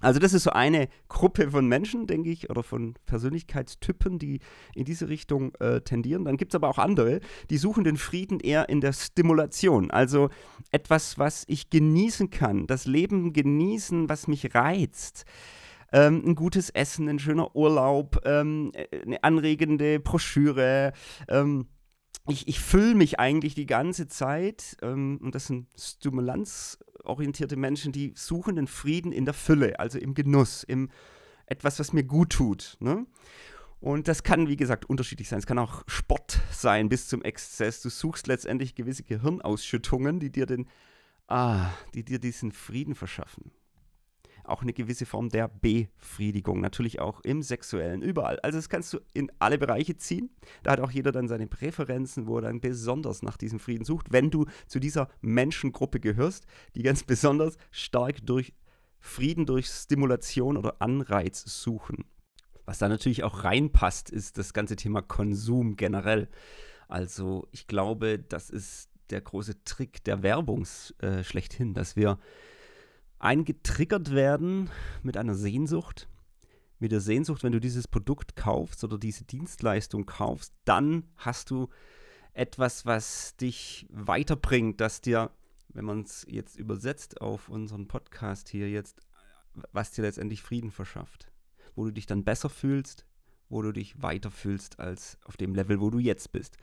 Also 0.00 0.18
das 0.18 0.32
ist 0.32 0.44
so 0.44 0.50
eine 0.50 0.88
Gruppe 1.08 1.50
von 1.50 1.68
Menschen, 1.68 2.06
denke 2.06 2.30
ich, 2.30 2.48
oder 2.48 2.62
von 2.62 2.94
Persönlichkeitstypen, 3.04 4.18
die 4.18 4.40
in 4.74 4.86
diese 4.86 5.10
Richtung 5.10 5.54
äh, 5.56 5.82
tendieren. 5.82 6.24
Dann 6.24 6.38
gibt 6.38 6.52
es 6.52 6.56
aber 6.56 6.68
auch 6.68 6.78
andere, 6.78 7.20
die 7.50 7.58
suchen 7.58 7.84
den 7.84 7.98
Frieden 7.98 8.40
eher 8.40 8.70
in 8.70 8.80
der 8.80 8.94
Stimulation. 8.94 9.90
Also 9.90 10.30
etwas, 10.70 11.18
was 11.18 11.44
ich 11.48 11.68
genießen 11.68 12.30
kann, 12.30 12.66
das 12.66 12.86
Leben 12.86 13.34
genießen, 13.34 14.08
was 14.08 14.26
mich 14.26 14.54
reizt. 14.54 15.24
Ähm, 15.92 16.22
ein 16.24 16.34
gutes 16.34 16.70
Essen, 16.70 17.08
ein 17.08 17.18
schöner 17.18 17.54
Urlaub, 17.54 18.22
ähm, 18.24 18.70
äh, 18.74 19.02
eine 19.02 19.22
anregende 19.22 20.00
Broschüre. 20.00 20.92
Ähm, 21.28 21.66
ich, 22.28 22.48
ich 22.48 22.60
fülle 22.60 22.94
mich 22.94 23.18
eigentlich 23.18 23.54
die 23.54 23.66
ganze 23.66 24.06
Zeit, 24.06 24.76
ähm, 24.82 25.18
und 25.22 25.34
das 25.34 25.46
sind 25.46 25.68
stimulanzorientierte 25.78 27.56
Menschen, 27.56 27.92
die 27.92 28.12
suchen 28.16 28.56
den 28.56 28.66
Frieden 28.66 29.12
in 29.12 29.24
der 29.24 29.34
Fülle, 29.34 29.78
also 29.80 29.98
im 29.98 30.14
Genuss, 30.14 30.62
im 30.62 30.90
etwas, 31.46 31.78
was 31.80 31.92
mir 31.92 32.04
gut 32.04 32.30
tut. 32.30 32.76
Ne? 32.80 33.06
Und 33.80 34.06
das 34.06 34.22
kann, 34.22 34.48
wie 34.48 34.56
gesagt, 34.56 34.84
unterschiedlich 34.88 35.28
sein. 35.28 35.38
Es 35.38 35.46
kann 35.46 35.58
auch 35.58 35.82
Sport 35.88 36.40
sein 36.52 36.88
bis 36.88 37.08
zum 37.08 37.22
Exzess. 37.22 37.82
Du 37.82 37.88
suchst 37.88 38.26
letztendlich 38.26 38.74
gewisse 38.74 39.02
Gehirnausschüttungen, 39.02 40.20
die 40.20 40.30
dir 40.30 40.46
den, 40.46 40.68
ah, 41.26 41.70
die 41.94 42.04
dir 42.04 42.20
diesen 42.20 42.52
Frieden 42.52 42.94
verschaffen 42.94 43.50
auch 44.50 44.62
eine 44.62 44.72
gewisse 44.72 45.06
Form 45.06 45.28
der 45.28 45.48
Befriedigung. 45.48 46.60
Natürlich 46.60 47.00
auch 47.00 47.20
im 47.20 47.42
Sexuellen, 47.42 48.02
überall. 48.02 48.38
Also 48.40 48.58
das 48.58 48.68
kannst 48.68 48.92
du 48.92 48.98
in 49.12 49.30
alle 49.38 49.58
Bereiche 49.58 49.96
ziehen. 49.96 50.30
Da 50.62 50.72
hat 50.72 50.80
auch 50.80 50.90
jeder 50.90 51.12
dann 51.12 51.28
seine 51.28 51.46
Präferenzen, 51.46 52.26
wo 52.26 52.36
er 52.36 52.42
dann 52.42 52.60
besonders 52.60 53.22
nach 53.22 53.36
diesem 53.36 53.58
Frieden 53.58 53.84
sucht, 53.84 54.12
wenn 54.12 54.30
du 54.30 54.46
zu 54.66 54.80
dieser 54.80 55.08
Menschengruppe 55.20 56.00
gehörst, 56.00 56.46
die 56.74 56.82
ganz 56.82 57.02
besonders 57.04 57.56
stark 57.70 58.24
durch 58.24 58.52
Frieden, 59.00 59.46
durch 59.46 59.66
Stimulation 59.66 60.56
oder 60.56 60.76
Anreiz 60.80 61.42
suchen. 61.62 62.04
Was 62.66 62.78
da 62.78 62.88
natürlich 62.88 63.24
auch 63.24 63.44
reinpasst, 63.44 64.10
ist 64.10 64.38
das 64.38 64.52
ganze 64.52 64.76
Thema 64.76 65.02
Konsum 65.02 65.76
generell. 65.76 66.28
Also 66.86 67.48
ich 67.50 67.66
glaube, 67.66 68.18
das 68.18 68.50
ist 68.50 68.90
der 69.10 69.20
große 69.20 69.64
Trick 69.64 70.04
der 70.04 70.22
Werbung 70.22 70.66
äh, 70.98 71.24
schlechthin, 71.24 71.74
dass 71.74 71.96
wir 71.96 72.18
eingetriggert 73.20 74.12
werden 74.12 74.70
mit 75.02 75.16
einer 75.16 75.34
Sehnsucht. 75.34 76.08
Mit 76.78 76.92
der 76.92 77.00
Sehnsucht, 77.00 77.44
wenn 77.44 77.52
du 77.52 77.60
dieses 77.60 77.86
Produkt 77.86 78.36
kaufst 78.36 78.82
oder 78.82 78.98
diese 78.98 79.24
Dienstleistung 79.24 80.06
kaufst, 80.06 80.54
dann 80.64 81.04
hast 81.16 81.50
du 81.50 81.68
etwas, 82.32 82.86
was 82.86 83.36
dich 83.36 83.86
weiterbringt, 83.90 84.80
das 84.80 85.02
dir, 85.02 85.30
wenn 85.68 85.84
man 85.84 86.00
es 86.00 86.26
jetzt 86.28 86.56
übersetzt 86.56 87.20
auf 87.20 87.48
unseren 87.50 87.86
Podcast 87.86 88.48
hier 88.48 88.70
jetzt, 88.70 89.00
was 89.72 89.92
dir 89.92 90.02
letztendlich 90.02 90.42
Frieden 90.42 90.70
verschafft. 90.70 91.30
Wo 91.74 91.84
du 91.84 91.92
dich 91.92 92.06
dann 92.06 92.24
besser 92.24 92.48
fühlst, 92.48 93.04
wo 93.50 93.60
du 93.60 93.72
dich 93.72 94.00
weiter 94.02 94.30
fühlst 94.30 94.80
als 94.80 95.18
auf 95.24 95.36
dem 95.36 95.54
Level, 95.54 95.80
wo 95.80 95.90
du 95.90 95.98
jetzt 95.98 96.32
bist. 96.32 96.56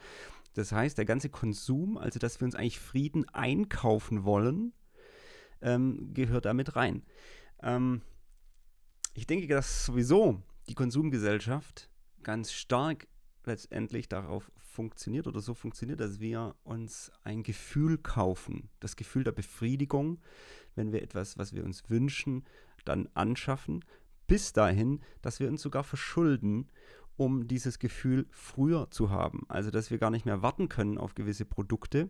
Das 0.54 0.72
heißt, 0.72 0.98
der 0.98 1.04
ganze 1.04 1.28
Konsum, 1.28 1.96
also 1.96 2.18
dass 2.18 2.40
wir 2.40 2.46
uns 2.46 2.56
eigentlich 2.56 2.80
Frieden 2.80 3.28
einkaufen 3.28 4.24
wollen, 4.24 4.72
ähm, 5.60 6.12
gehört 6.14 6.44
damit 6.44 6.76
rein. 6.76 7.02
Ähm, 7.62 8.02
ich 9.14 9.26
denke, 9.26 9.46
dass 9.48 9.86
sowieso 9.86 10.42
die 10.68 10.74
Konsumgesellschaft 10.74 11.90
ganz 12.22 12.52
stark 12.52 13.08
letztendlich 13.44 14.08
darauf 14.08 14.50
funktioniert 14.56 15.26
oder 15.26 15.40
so 15.40 15.54
funktioniert, 15.54 16.00
dass 16.00 16.20
wir 16.20 16.54
uns 16.62 17.10
ein 17.24 17.42
Gefühl 17.42 17.98
kaufen. 17.98 18.70
Das 18.78 18.94
Gefühl 18.94 19.24
der 19.24 19.32
Befriedigung, 19.32 20.20
wenn 20.76 20.92
wir 20.92 21.02
etwas, 21.02 21.36
was 21.36 21.52
wir 21.52 21.64
uns 21.64 21.88
wünschen, 21.90 22.44
dann 22.84 23.08
anschaffen, 23.14 23.84
bis 24.28 24.52
dahin, 24.52 25.00
dass 25.22 25.40
wir 25.40 25.48
uns 25.48 25.62
sogar 25.62 25.82
verschulden, 25.82 26.70
um 27.16 27.48
dieses 27.48 27.80
Gefühl 27.80 28.28
früher 28.30 28.90
zu 28.90 29.10
haben. 29.10 29.44
Also, 29.48 29.70
dass 29.70 29.90
wir 29.90 29.98
gar 29.98 30.10
nicht 30.10 30.26
mehr 30.26 30.42
warten 30.42 30.68
können 30.68 30.98
auf 30.98 31.14
gewisse 31.16 31.44
Produkte, 31.44 32.08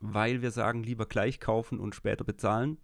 weil 0.00 0.42
wir 0.42 0.50
sagen, 0.50 0.82
lieber 0.82 1.06
gleich 1.06 1.40
kaufen 1.40 1.78
und 1.78 1.94
später 1.94 2.24
bezahlen. 2.24 2.78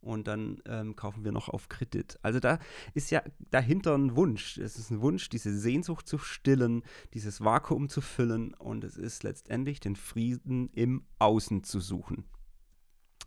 Und 0.00 0.26
dann 0.26 0.60
ähm, 0.66 0.96
kaufen 0.96 1.24
wir 1.24 1.30
noch 1.30 1.48
auf 1.48 1.68
Kredit. 1.68 2.18
Also 2.22 2.40
da 2.40 2.58
ist 2.92 3.12
ja 3.12 3.22
dahinter 3.38 3.96
ein 3.96 4.16
Wunsch. 4.16 4.58
Es 4.58 4.76
ist 4.76 4.90
ein 4.90 5.00
Wunsch, 5.00 5.28
diese 5.28 5.56
Sehnsucht 5.56 6.08
zu 6.08 6.18
stillen, 6.18 6.82
dieses 7.14 7.40
Vakuum 7.40 7.88
zu 7.88 8.00
füllen. 8.00 8.52
Und 8.54 8.82
es 8.82 8.96
ist 8.96 9.22
letztendlich 9.22 9.78
den 9.78 9.94
Frieden 9.94 10.70
im 10.70 11.04
Außen 11.20 11.62
zu 11.62 11.78
suchen. 11.78 12.24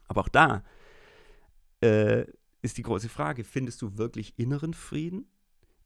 Aber 0.10 0.22
auch 0.22 0.30
da 0.30 0.64
äh, 1.82 2.26
ist 2.62 2.78
die 2.78 2.84
große 2.84 3.10
Frage, 3.10 3.44
findest 3.44 3.82
du 3.82 3.98
wirklich 3.98 4.38
inneren 4.38 4.74
Frieden? 4.74 5.28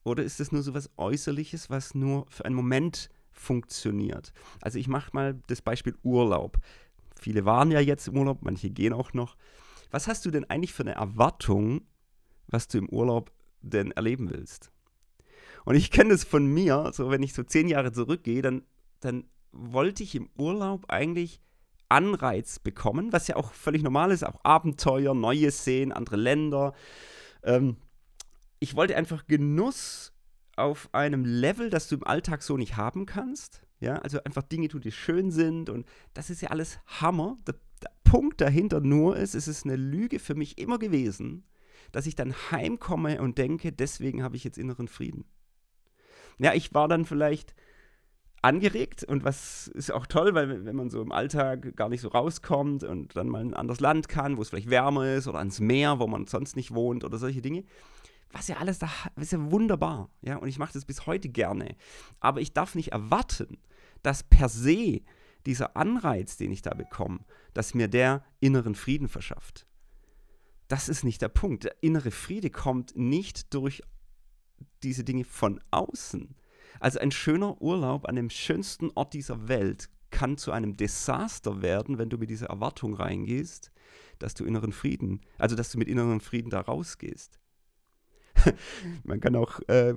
Oder 0.03 0.24
ist 0.24 0.39
es 0.39 0.51
nur 0.51 0.63
so 0.63 0.74
was 0.74 0.89
Äußerliches, 0.98 1.70
was 1.70 1.94
nur 1.94 2.25
für 2.29 2.46
einen 2.46 2.56
Moment 2.56 3.10
funktioniert? 3.32 4.34
Also 4.62 4.79
ich 4.79 4.88
mache 4.88 5.12
mal 5.13 5.39
das 5.48 5.62
Beispiel 5.62 5.96
Urlaub. 6.03 6.58
Viele 7.20 7.46
waren 7.46 7.72
ja 7.72 7.80
jetzt 7.80 8.08
im 8.08 8.18
Urlaub, 8.18 8.40
manche 8.42 8.70
gehen 8.70 8.94
auch 8.94 9.14
noch. 9.14 9.36
Was 9.92 10.08
hast 10.08 10.26
du 10.26 10.32
denn 10.32 10.50
eigentlich 10.50 10.74
für 10.74 10.84
eine 10.84 10.96
Erwartung, 10.96 11.82
was 12.48 12.68
du 12.68 12.78
im 12.78 12.90
Urlaub 12.90 13.32
denn 13.62 13.92
erleben 13.92 14.30
willst? 14.30 14.72
Und 15.66 15.76
ich 15.76 15.92
kenne 15.92 16.12
das 16.12 16.24
von 16.24 16.46
mir, 16.46 16.92
so 16.94 17.10
wenn 17.10 17.24
ich 17.24 17.34
so 17.34 17.44
zehn 17.44 17.68
Jahre 17.68 17.92
zurückgehe, 17.92 18.42
dann, 18.42 18.64
dann 19.02 19.26
wollte 19.52 20.04
ich 20.04 20.16
im 20.16 20.30
Urlaub 20.38 20.86
eigentlich 20.88 21.42
Anreiz 21.90 22.60
bekommen, 22.60 23.12
was 23.12 23.28
ja 23.28 23.36
auch 23.36 23.52
völlig 23.52 23.82
normal 23.82 24.12
ist, 24.12 24.24
auch 24.24 24.44
Abenteuer, 24.44 25.14
neue 25.14 25.52
sehen, 25.52 25.92
andere 25.92 26.18
Länder. 26.18 26.74
Ähm, 27.44 27.78
ich 28.60 28.76
wollte 28.76 28.96
einfach 28.96 29.26
Genuss 29.28 30.14
auf 30.56 30.90
einem 30.94 31.26
Level, 31.26 31.70
das 31.70 31.88
du 31.88 31.96
im 31.96 32.04
Alltag 32.06 32.44
so 32.44 32.58
nicht 32.58 32.78
haben 32.78 33.06
kannst. 33.06 33.62
Ja, 33.80 33.96
also 33.98 34.22
einfach 34.24 34.44
Dinge 34.44 34.68
tun, 34.68 34.82
die 34.82 34.92
schön 34.92 35.32
sind 35.32 35.70
und 35.70 35.88
das 36.14 36.30
ist 36.30 36.42
ja 36.42 36.50
alles 36.50 36.80
Hammer. 36.86 37.38
Der, 37.48 37.56
der 37.82 37.92
Punkt 38.04 38.42
dahinter 38.42 38.82
nur 38.82 39.16
ist, 39.16 39.36
es 39.36 39.48
ist 39.48 39.66
eine 39.66 39.78
Lüge 39.78 40.20
für 40.20 40.36
mich 40.36 40.58
immer 40.58 40.78
gewesen, 40.80 41.46
dass 41.92 42.06
ich 42.06 42.16
dann 42.16 42.34
heimkomme 42.52 43.22
und 43.22 43.38
denke, 43.38 43.72
deswegen 43.72 44.22
habe 44.22 44.36
ich 44.36 44.44
jetzt 44.44 44.58
inneren 44.58 44.88
Frieden. 44.88 45.26
Ja, 46.40 46.54
ich 46.54 46.74
war 46.74 46.88
dann 46.88 47.06
vielleicht 47.06 47.56
angeregt 48.42 49.04
und 49.04 49.24
was 49.24 49.68
ist 49.68 49.92
auch 49.92 50.06
toll, 50.06 50.34
weil 50.34 50.66
wenn 50.66 50.76
man 50.76 50.90
so 50.90 51.02
im 51.02 51.12
Alltag 51.12 51.76
gar 51.76 51.90
nicht 51.90 52.02
so 52.02 52.10
rauskommt 52.10 52.84
und 52.84 53.16
dann 53.16 53.28
mal 53.28 53.42
in 53.42 53.50
ein 53.50 53.54
anderes 53.54 53.80
Land 53.80 54.08
kann, 54.08 54.38
wo 54.38 54.42
es 54.42 54.50
vielleicht 54.50 54.70
wärmer 54.70 55.14
ist 55.16 55.28
oder 55.28 55.40
ans 55.40 55.60
Meer, 55.60 56.00
wo 56.00 56.08
man 56.08 56.26
sonst 56.26 56.56
nicht 56.56 56.74
wohnt 56.74 57.04
oder 57.04 57.18
solche 57.18 57.42
Dinge, 57.42 57.64
was 58.32 58.48
ja 58.48 58.58
alles 58.58 58.80
da 58.80 58.90
ist 59.18 59.32
ja 59.32 59.52
wunderbar, 59.52 60.10
ja, 60.22 60.38
und 60.38 60.48
ich 60.48 60.60
mache 60.60 60.74
das 60.74 60.86
bis 60.86 61.06
heute 61.06 61.30
gerne, 61.30 61.76
aber 62.20 62.42
ich 62.42 62.54
darf 62.54 62.76
nicht 62.76 62.92
erwarten, 62.92 63.58
dass 64.03 64.24
per 64.24 64.50
se 64.50 65.01
dieser 65.46 65.75
Anreiz, 65.75 66.38
den 66.38 66.51
ich 66.51 66.62
da 66.62 66.74
bekomme, 66.74 67.20
dass 67.53 67.74
mir 67.74 67.88
der 67.88 68.24
inneren 68.39 68.75
Frieden 68.75 69.08
verschafft. 69.08 69.65
Das 70.68 70.89
ist 70.89 71.03
nicht 71.03 71.22
der 71.22 71.29
Punkt. 71.29 71.63
Der 71.63 71.75
innere 71.82 72.12
Friede 72.12 72.50
kommt 72.50 72.96
nicht 72.96 73.53
durch 73.53 73.82
diese 74.84 75.03
Dinge 75.03 75.24
von 75.24 75.60
außen, 75.72 76.36
also 76.79 77.00
ein 77.00 77.12
schöner 77.12 77.62
Urlaub 77.62 78.08
an 78.08 78.15
dem 78.15 78.29
schönsten 78.29 78.91
Ort 78.96 79.13
dieser 79.13 79.48
Welt 79.48 79.89
kann 80.12 80.38
zu 80.38 80.51
einem 80.51 80.75
Desaster 80.75 81.62
werden, 81.62 81.98
wenn 81.98 82.10
du 82.10 82.18
mit 82.18 82.29
dieser 82.29 82.48
Erwartung 82.48 82.94
reingehst, 82.94 83.72
dass 84.18 84.34
du 84.34 84.44
inneren 84.46 84.72
Frieden, 84.72 85.22
also 85.38 85.56
dass 85.56 85.72
du 85.72 85.77
mit 85.77 85.88
innerem 85.88 86.20
Frieden 86.20 86.50
da 86.50 86.62
rausgehst. 86.62 87.39
Man 89.03 89.20
kann 89.20 89.36
auch, 89.36 89.60
äh, 89.68 89.96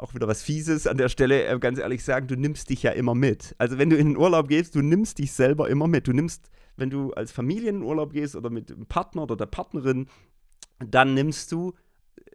auch 0.00 0.14
wieder 0.14 0.28
was 0.28 0.42
Fieses 0.42 0.86
an 0.86 0.96
der 0.96 1.08
Stelle 1.08 1.44
äh, 1.44 1.58
ganz 1.58 1.78
ehrlich 1.78 2.04
sagen, 2.04 2.26
du 2.26 2.36
nimmst 2.36 2.70
dich 2.70 2.82
ja 2.82 2.92
immer 2.92 3.14
mit. 3.14 3.54
Also 3.58 3.78
wenn 3.78 3.90
du 3.90 3.96
in 3.96 4.08
den 4.08 4.16
Urlaub 4.16 4.48
gehst, 4.48 4.74
du 4.74 4.82
nimmst 4.82 5.18
dich 5.18 5.32
selber 5.32 5.68
immer 5.68 5.88
mit. 5.88 6.06
Du 6.06 6.12
nimmst, 6.12 6.50
wenn 6.76 6.90
du 6.90 7.12
als 7.12 7.32
Familie 7.32 7.70
in 7.70 7.76
den 7.76 7.84
Urlaub 7.84 8.12
gehst 8.12 8.36
oder 8.36 8.50
mit 8.50 8.70
dem 8.70 8.86
Partner 8.86 9.22
oder 9.22 9.36
der 9.36 9.46
Partnerin, 9.46 10.08
dann 10.78 11.14
nimmst 11.14 11.52
du 11.52 11.74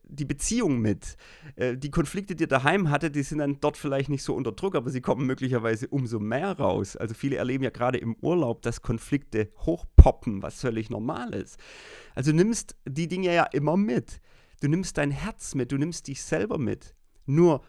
die 0.07 0.25
Beziehung 0.25 0.79
mit. 0.79 1.17
Äh, 1.55 1.77
die 1.77 1.91
Konflikte, 1.91 2.35
die 2.35 2.43
ihr 2.43 2.47
daheim 2.47 2.89
hattet, 2.89 3.15
die 3.15 3.23
sind 3.23 3.39
dann 3.39 3.59
dort 3.59 3.77
vielleicht 3.77 4.09
nicht 4.09 4.23
so 4.23 4.35
unter 4.35 4.51
Druck, 4.51 4.75
aber 4.75 4.89
sie 4.89 5.01
kommen 5.01 5.25
möglicherweise 5.25 5.87
umso 5.87 6.19
mehr 6.19 6.57
raus. 6.57 6.95
Also 6.95 7.13
viele 7.13 7.37
erleben 7.37 7.63
ja 7.63 7.69
gerade 7.69 7.97
im 7.97 8.15
Urlaub, 8.21 8.61
dass 8.61 8.81
Konflikte 8.81 9.51
hochpoppen, 9.65 10.41
was 10.41 10.61
völlig 10.61 10.89
normal 10.89 11.33
ist. 11.33 11.59
Also 12.13 12.31
nimmst 12.31 12.75
die 12.87 13.07
Dinge 13.07 13.33
ja 13.33 13.43
immer 13.45 13.77
mit. 13.77 14.21
Du 14.61 14.67
nimmst 14.67 14.97
dein 14.97 15.11
Herz 15.11 15.55
mit, 15.55 15.71
du 15.71 15.77
nimmst 15.77 16.07
dich 16.07 16.23
selber 16.23 16.57
mit. 16.57 16.95
Nur 17.25 17.63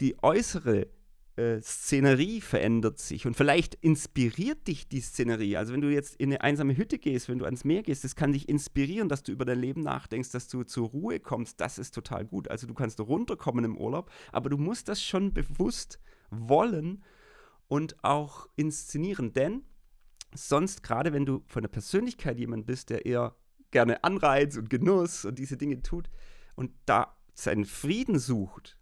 die 0.00 0.16
äußere 0.22 0.88
äh, 1.36 1.60
Szenerie 1.60 2.40
verändert 2.40 2.98
sich 2.98 3.26
und 3.26 3.34
vielleicht 3.34 3.74
inspiriert 3.76 4.66
dich 4.68 4.88
die 4.88 5.00
Szenerie. 5.00 5.56
Also 5.56 5.72
wenn 5.72 5.80
du 5.80 5.90
jetzt 5.90 6.16
in 6.16 6.30
eine 6.30 6.42
einsame 6.42 6.76
Hütte 6.76 6.98
gehst, 6.98 7.28
wenn 7.28 7.38
du 7.38 7.46
ans 7.46 7.64
Meer 7.64 7.82
gehst, 7.82 8.04
das 8.04 8.16
kann 8.16 8.32
dich 8.32 8.48
inspirieren, 8.48 9.08
dass 9.08 9.22
du 9.22 9.32
über 9.32 9.44
dein 9.44 9.58
Leben 9.58 9.80
nachdenkst, 9.80 10.30
dass 10.30 10.48
du 10.48 10.62
zur 10.64 10.88
Ruhe 10.88 11.20
kommst. 11.20 11.60
Das 11.60 11.78
ist 11.78 11.94
total 11.94 12.26
gut. 12.26 12.50
Also 12.50 12.66
du 12.66 12.74
kannst 12.74 13.00
runterkommen 13.00 13.64
im 13.64 13.78
Urlaub, 13.78 14.10
aber 14.30 14.50
du 14.50 14.58
musst 14.58 14.88
das 14.88 15.02
schon 15.02 15.32
bewusst 15.32 15.98
wollen 16.30 17.02
und 17.68 18.04
auch 18.04 18.48
inszenieren, 18.56 19.32
denn 19.32 19.62
sonst 20.34 20.82
gerade 20.82 21.14
wenn 21.14 21.24
du 21.24 21.42
von 21.46 21.62
der 21.62 21.70
Persönlichkeit 21.70 22.38
jemand 22.38 22.66
bist, 22.66 22.90
der 22.90 23.06
eher 23.06 23.34
gerne 23.70 24.04
Anreiz 24.04 24.56
und 24.58 24.68
Genuss 24.68 25.24
und 25.24 25.38
diese 25.38 25.56
Dinge 25.56 25.82
tut 25.82 26.10
und 26.56 26.72
da 26.84 27.16
seinen 27.34 27.64
Frieden 27.64 28.18
sucht, 28.18 28.76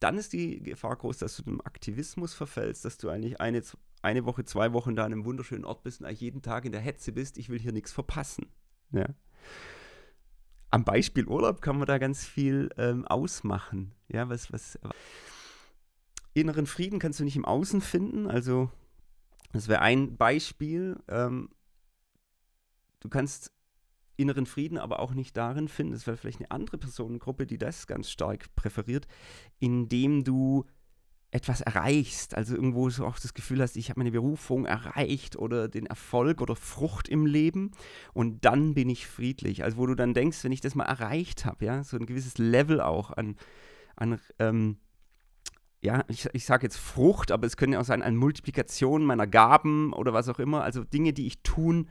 dann 0.00 0.16
ist 0.16 0.32
die 0.32 0.62
Gefahr 0.62 0.96
groß, 0.96 1.18
dass 1.18 1.36
du 1.36 1.42
dem 1.42 1.60
Aktivismus 1.60 2.34
verfällst, 2.34 2.84
dass 2.84 2.98
du 2.98 3.10
eigentlich 3.10 3.40
eine, 3.40 3.62
eine 4.02 4.24
Woche, 4.24 4.44
zwei 4.44 4.72
Wochen 4.72 4.96
da 4.96 5.04
an 5.04 5.12
einem 5.12 5.24
wunderschönen 5.24 5.64
Ort 5.64 5.82
bist 5.82 6.00
und 6.00 6.06
eigentlich 6.06 6.20
jeden 6.20 6.42
Tag 6.42 6.64
in 6.64 6.72
der 6.72 6.80
Hetze 6.80 7.12
bist, 7.12 7.38
ich 7.38 7.50
will 7.50 7.60
hier 7.60 7.72
nichts 7.72 7.92
verpassen. 7.92 8.46
Ja. 8.92 9.06
Am 10.70 10.84
Beispiel 10.84 11.26
Urlaub 11.26 11.60
kann 11.60 11.78
man 11.78 11.86
da 11.86 11.98
ganz 11.98 12.26
viel 12.26 12.70
ähm, 12.78 13.06
ausmachen. 13.06 13.92
Ja, 14.08 14.28
was, 14.28 14.52
was. 14.52 14.78
Inneren 16.32 16.66
Frieden 16.66 16.98
kannst 16.98 17.20
du 17.20 17.24
nicht 17.24 17.36
im 17.36 17.44
Außen 17.44 17.80
finden. 17.80 18.28
Also, 18.28 18.70
das 19.52 19.68
wäre 19.68 19.82
ein 19.82 20.16
Beispiel. 20.16 20.96
Ähm, 21.08 21.50
du 23.00 23.08
kannst 23.08 23.52
inneren 24.20 24.46
Frieden 24.46 24.78
aber 24.78 25.00
auch 25.00 25.14
nicht 25.14 25.36
darin 25.36 25.68
finden, 25.68 25.92
das 25.92 26.06
wäre 26.06 26.16
vielleicht 26.16 26.40
eine 26.40 26.50
andere 26.50 26.78
Personengruppe, 26.78 27.46
die 27.46 27.58
das 27.58 27.86
ganz 27.86 28.10
stark 28.10 28.54
präferiert, 28.54 29.06
indem 29.58 30.24
du 30.24 30.64
etwas 31.32 31.60
erreichst, 31.60 32.34
also 32.34 32.56
irgendwo 32.56 32.90
so 32.90 33.06
auch 33.06 33.18
das 33.18 33.34
Gefühl 33.34 33.62
hast, 33.62 33.76
ich 33.76 33.88
habe 33.88 34.00
meine 34.00 34.10
Berufung 34.10 34.66
erreicht 34.66 35.36
oder 35.36 35.68
den 35.68 35.86
Erfolg 35.86 36.40
oder 36.40 36.56
Frucht 36.56 37.08
im 37.08 37.24
Leben 37.24 37.70
und 38.12 38.44
dann 38.44 38.74
bin 38.74 38.90
ich 38.90 39.06
friedlich. 39.06 39.62
Also 39.62 39.76
wo 39.76 39.86
du 39.86 39.94
dann 39.94 40.12
denkst, 40.12 40.42
wenn 40.42 40.52
ich 40.52 40.60
das 40.60 40.74
mal 40.74 40.86
erreicht 40.86 41.44
habe, 41.44 41.64
ja, 41.64 41.84
so 41.84 41.96
ein 41.96 42.06
gewisses 42.06 42.38
Level 42.38 42.80
auch 42.80 43.12
an, 43.12 43.36
an 43.94 44.18
ähm, 44.40 44.78
ja, 45.82 46.04
ich, 46.08 46.28
ich 46.32 46.44
sage 46.44 46.66
jetzt 46.66 46.78
Frucht, 46.78 47.30
aber 47.30 47.46
es 47.46 47.56
könnte 47.56 47.78
auch 47.78 47.84
sein 47.84 48.02
an 48.02 48.16
Multiplikation 48.16 49.04
meiner 49.04 49.26
Gaben 49.26 49.92
oder 49.92 50.12
was 50.12 50.28
auch 50.28 50.40
immer, 50.40 50.64
also 50.64 50.82
Dinge, 50.82 51.12
die 51.12 51.26
ich 51.26 51.42
tun 51.42 51.88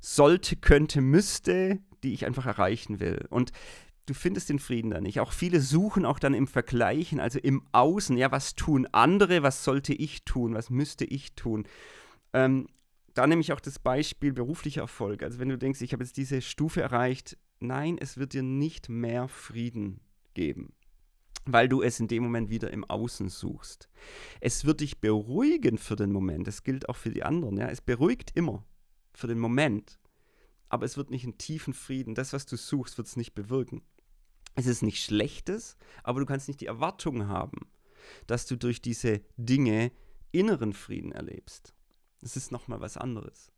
sollte, 0.00 0.56
könnte, 0.56 1.00
müsste, 1.00 1.78
die 2.02 2.12
ich 2.12 2.26
einfach 2.26 2.46
erreichen 2.46 3.00
will. 3.00 3.26
Und 3.30 3.52
du 4.06 4.14
findest 4.14 4.48
den 4.48 4.58
Frieden 4.58 4.90
da 4.90 5.00
nicht. 5.00 5.20
Auch 5.20 5.32
viele 5.32 5.60
suchen 5.60 6.04
auch 6.04 6.18
dann 6.18 6.34
im 6.34 6.46
Vergleichen, 6.46 7.20
also 7.20 7.38
im 7.38 7.62
Außen, 7.72 8.16
ja, 8.16 8.30
was 8.30 8.54
tun 8.54 8.86
andere, 8.92 9.42
was 9.42 9.64
sollte 9.64 9.92
ich 9.92 10.24
tun, 10.24 10.54
was 10.54 10.70
müsste 10.70 11.04
ich 11.04 11.34
tun. 11.34 11.66
Ähm, 12.32 12.68
da 13.14 13.26
nehme 13.26 13.40
ich 13.40 13.52
auch 13.52 13.60
das 13.60 13.78
Beispiel 13.78 14.32
beruflicher 14.32 14.82
Erfolg. 14.82 15.22
Also 15.22 15.38
wenn 15.38 15.48
du 15.48 15.58
denkst, 15.58 15.80
ich 15.80 15.92
habe 15.92 16.04
jetzt 16.04 16.16
diese 16.16 16.40
Stufe 16.40 16.80
erreicht, 16.80 17.36
nein, 17.60 17.98
es 17.98 18.16
wird 18.16 18.32
dir 18.32 18.42
nicht 18.42 18.88
mehr 18.88 19.28
Frieden 19.28 20.00
geben, 20.34 20.72
weil 21.44 21.68
du 21.68 21.82
es 21.82 21.98
in 22.00 22.08
dem 22.08 22.22
Moment 22.22 22.48
wieder 22.48 22.70
im 22.70 22.84
Außen 22.84 23.28
suchst. 23.28 23.88
Es 24.40 24.64
wird 24.64 24.80
dich 24.80 25.00
beruhigen 25.00 25.78
für 25.78 25.96
den 25.96 26.12
Moment. 26.12 26.46
Das 26.46 26.62
gilt 26.62 26.88
auch 26.88 26.96
für 26.96 27.10
die 27.10 27.24
anderen. 27.24 27.56
Ja? 27.56 27.68
Es 27.68 27.80
beruhigt 27.80 28.30
immer 28.34 28.64
für 29.18 29.26
den 29.26 29.40
Moment, 29.40 29.98
aber 30.68 30.86
es 30.86 30.96
wird 30.96 31.10
nicht 31.10 31.24
einen 31.24 31.38
tiefen 31.38 31.74
Frieden. 31.74 32.14
Das, 32.14 32.32
was 32.32 32.46
du 32.46 32.56
suchst, 32.56 32.98
wird 32.98 33.08
es 33.08 33.16
nicht 33.16 33.34
bewirken. 33.34 33.82
Es 34.54 34.66
ist 34.66 34.82
nicht 34.82 35.02
Schlechtes, 35.02 35.76
aber 36.04 36.20
du 36.20 36.26
kannst 36.26 36.46
nicht 36.46 36.60
die 36.60 36.66
Erwartung 36.66 37.26
haben, 37.26 37.68
dass 38.28 38.46
du 38.46 38.56
durch 38.56 38.80
diese 38.80 39.20
Dinge 39.36 39.90
inneren 40.30 40.72
Frieden 40.72 41.10
erlebst. 41.10 41.74
Das 42.20 42.36
ist 42.36 42.52
nochmal 42.52 42.80
was 42.80 42.96
anderes. 42.96 43.50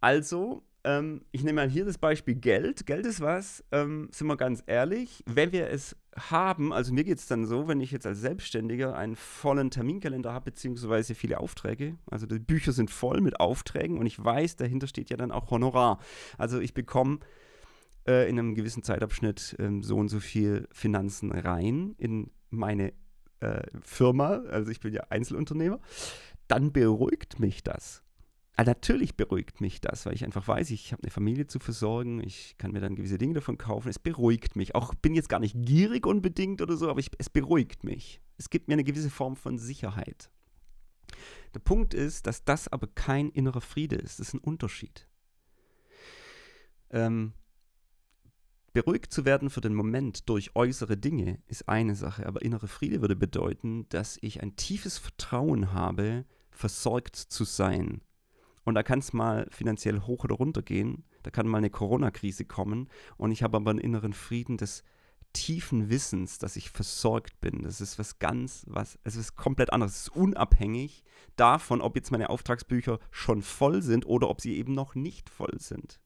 Also, 0.00 0.64
ähm, 0.86 1.22
ich 1.32 1.42
nehme 1.42 1.60
mal 1.62 1.68
hier 1.68 1.84
das 1.84 1.98
Beispiel 1.98 2.36
Geld. 2.36 2.86
Geld 2.86 3.04
ist 3.06 3.20
was, 3.20 3.64
ähm, 3.72 4.08
sind 4.12 4.28
wir 4.28 4.36
ganz 4.36 4.62
ehrlich, 4.66 5.24
wenn 5.26 5.50
wir 5.50 5.68
es 5.68 5.96
haben, 6.16 6.72
also 6.72 6.94
mir 6.94 7.02
geht 7.02 7.18
es 7.18 7.26
dann 7.26 7.44
so, 7.44 7.66
wenn 7.66 7.80
ich 7.80 7.90
jetzt 7.90 8.06
als 8.06 8.20
Selbstständiger 8.20 8.96
einen 8.96 9.16
vollen 9.16 9.70
Terminkalender 9.70 10.32
habe, 10.32 10.46
beziehungsweise 10.46 11.16
viele 11.16 11.40
Aufträge, 11.40 11.98
also 12.08 12.26
die 12.26 12.38
Bücher 12.38 12.72
sind 12.72 12.90
voll 12.90 13.20
mit 13.20 13.40
Aufträgen 13.40 13.98
und 13.98 14.06
ich 14.06 14.24
weiß, 14.24 14.56
dahinter 14.56 14.86
steht 14.86 15.10
ja 15.10 15.16
dann 15.16 15.32
auch 15.32 15.50
Honorar. 15.50 15.98
Also 16.38 16.60
ich 16.60 16.72
bekomme 16.72 17.18
äh, 18.06 18.30
in 18.30 18.38
einem 18.38 18.54
gewissen 18.54 18.84
Zeitabschnitt 18.84 19.56
äh, 19.58 19.68
so 19.80 19.96
und 19.96 20.08
so 20.08 20.20
viel 20.20 20.68
Finanzen 20.70 21.32
rein 21.32 21.96
in 21.98 22.30
meine 22.50 22.92
äh, 23.40 23.62
Firma, 23.82 24.42
also 24.48 24.70
ich 24.70 24.78
bin 24.78 24.94
ja 24.94 25.02
Einzelunternehmer, 25.10 25.80
dann 26.46 26.72
beruhigt 26.72 27.40
mich 27.40 27.64
das. 27.64 28.05
Also 28.58 28.70
natürlich 28.70 29.16
beruhigt 29.16 29.60
mich 29.60 29.82
das, 29.82 30.06
weil 30.06 30.14
ich 30.14 30.24
einfach 30.24 30.48
weiß, 30.48 30.70
ich 30.70 30.92
habe 30.92 31.02
eine 31.02 31.10
Familie 31.10 31.46
zu 31.46 31.58
versorgen, 31.58 32.22
ich 32.22 32.56
kann 32.56 32.72
mir 32.72 32.80
dann 32.80 32.96
gewisse 32.96 33.18
Dinge 33.18 33.34
davon 33.34 33.58
kaufen. 33.58 33.90
Es 33.90 33.98
beruhigt 33.98 34.56
mich. 34.56 34.74
Auch 34.74 34.94
bin 34.94 35.14
jetzt 35.14 35.28
gar 35.28 35.40
nicht 35.40 35.54
gierig 35.58 36.06
unbedingt 36.06 36.62
oder 36.62 36.74
so, 36.78 36.88
aber 36.88 37.00
ich, 37.00 37.10
es 37.18 37.28
beruhigt 37.28 37.84
mich. 37.84 38.22
Es 38.38 38.48
gibt 38.48 38.68
mir 38.68 38.74
eine 38.74 38.84
gewisse 38.84 39.10
Form 39.10 39.36
von 39.36 39.58
Sicherheit. 39.58 40.30
Der 41.52 41.60
Punkt 41.60 41.92
ist, 41.92 42.26
dass 42.26 42.44
das 42.44 42.68
aber 42.68 42.86
kein 42.86 43.28
innerer 43.28 43.60
Friede 43.60 43.96
ist. 43.96 44.20
Das 44.20 44.28
ist 44.28 44.34
ein 44.34 44.40
Unterschied. 44.40 45.06
Ähm, 46.88 47.34
beruhigt 48.72 49.12
zu 49.12 49.26
werden 49.26 49.50
für 49.50 49.60
den 49.60 49.74
Moment 49.74 50.30
durch 50.30 50.56
äußere 50.56 50.96
Dinge 50.96 51.42
ist 51.46 51.68
eine 51.68 51.94
Sache, 51.94 52.24
aber 52.24 52.40
innere 52.40 52.68
Friede 52.68 53.02
würde 53.02 53.16
bedeuten, 53.16 53.86
dass 53.90 54.16
ich 54.22 54.42
ein 54.42 54.56
tiefes 54.56 54.96
Vertrauen 54.96 55.74
habe, 55.74 56.24
versorgt 56.50 57.16
zu 57.16 57.44
sein 57.44 58.00
und 58.66 58.74
da 58.74 58.82
kann 58.82 58.98
es 58.98 59.12
mal 59.12 59.46
finanziell 59.50 60.00
hoch 60.00 60.24
oder 60.24 60.34
runter 60.34 60.60
gehen. 60.60 61.04
Da 61.22 61.30
kann 61.30 61.46
mal 61.46 61.58
eine 61.58 61.70
Corona-Krise 61.70 62.44
kommen. 62.44 62.88
Und 63.16 63.30
ich 63.30 63.44
habe 63.44 63.56
aber 63.56 63.70
einen 63.70 63.78
inneren 63.78 64.12
Frieden 64.12 64.56
des 64.56 64.82
tiefen 65.32 65.88
Wissens, 65.88 66.38
dass 66.38 66.56
ich 66.56 66.70
versorgt 66.70 67.40
bin. 67.40 67.62
Das 67.62 67.80
ist 67.80 67.96
was 68.00 68.18
ganz, 68.18 68.64
was, 68.66 68.98
es 69.04 69.14
ist 69.14 69.36
komplett 69.36 69.72
anderes. 69.72 69.92
Es 69.92 70.02
ist 70.08 70.16
unabhängig 70.16 71.04
davon, 71.36 71.80
ob 71.80 71.94
jetzt 71.94 72.10
meine 72.10 72.28
Auftragsbücher 72.28 72.98
schon 73.12 73.40
voll 73.40 73.82
sind 73.82 74.04
oder 74.04 74.28
ob 74.28 74.40
sie 74.40 74.56
eben 74.56 74.72
noch 74.72 74.96
nicht 74.96 75.30
voll 75.30 75.60
sind. 75.60 76.00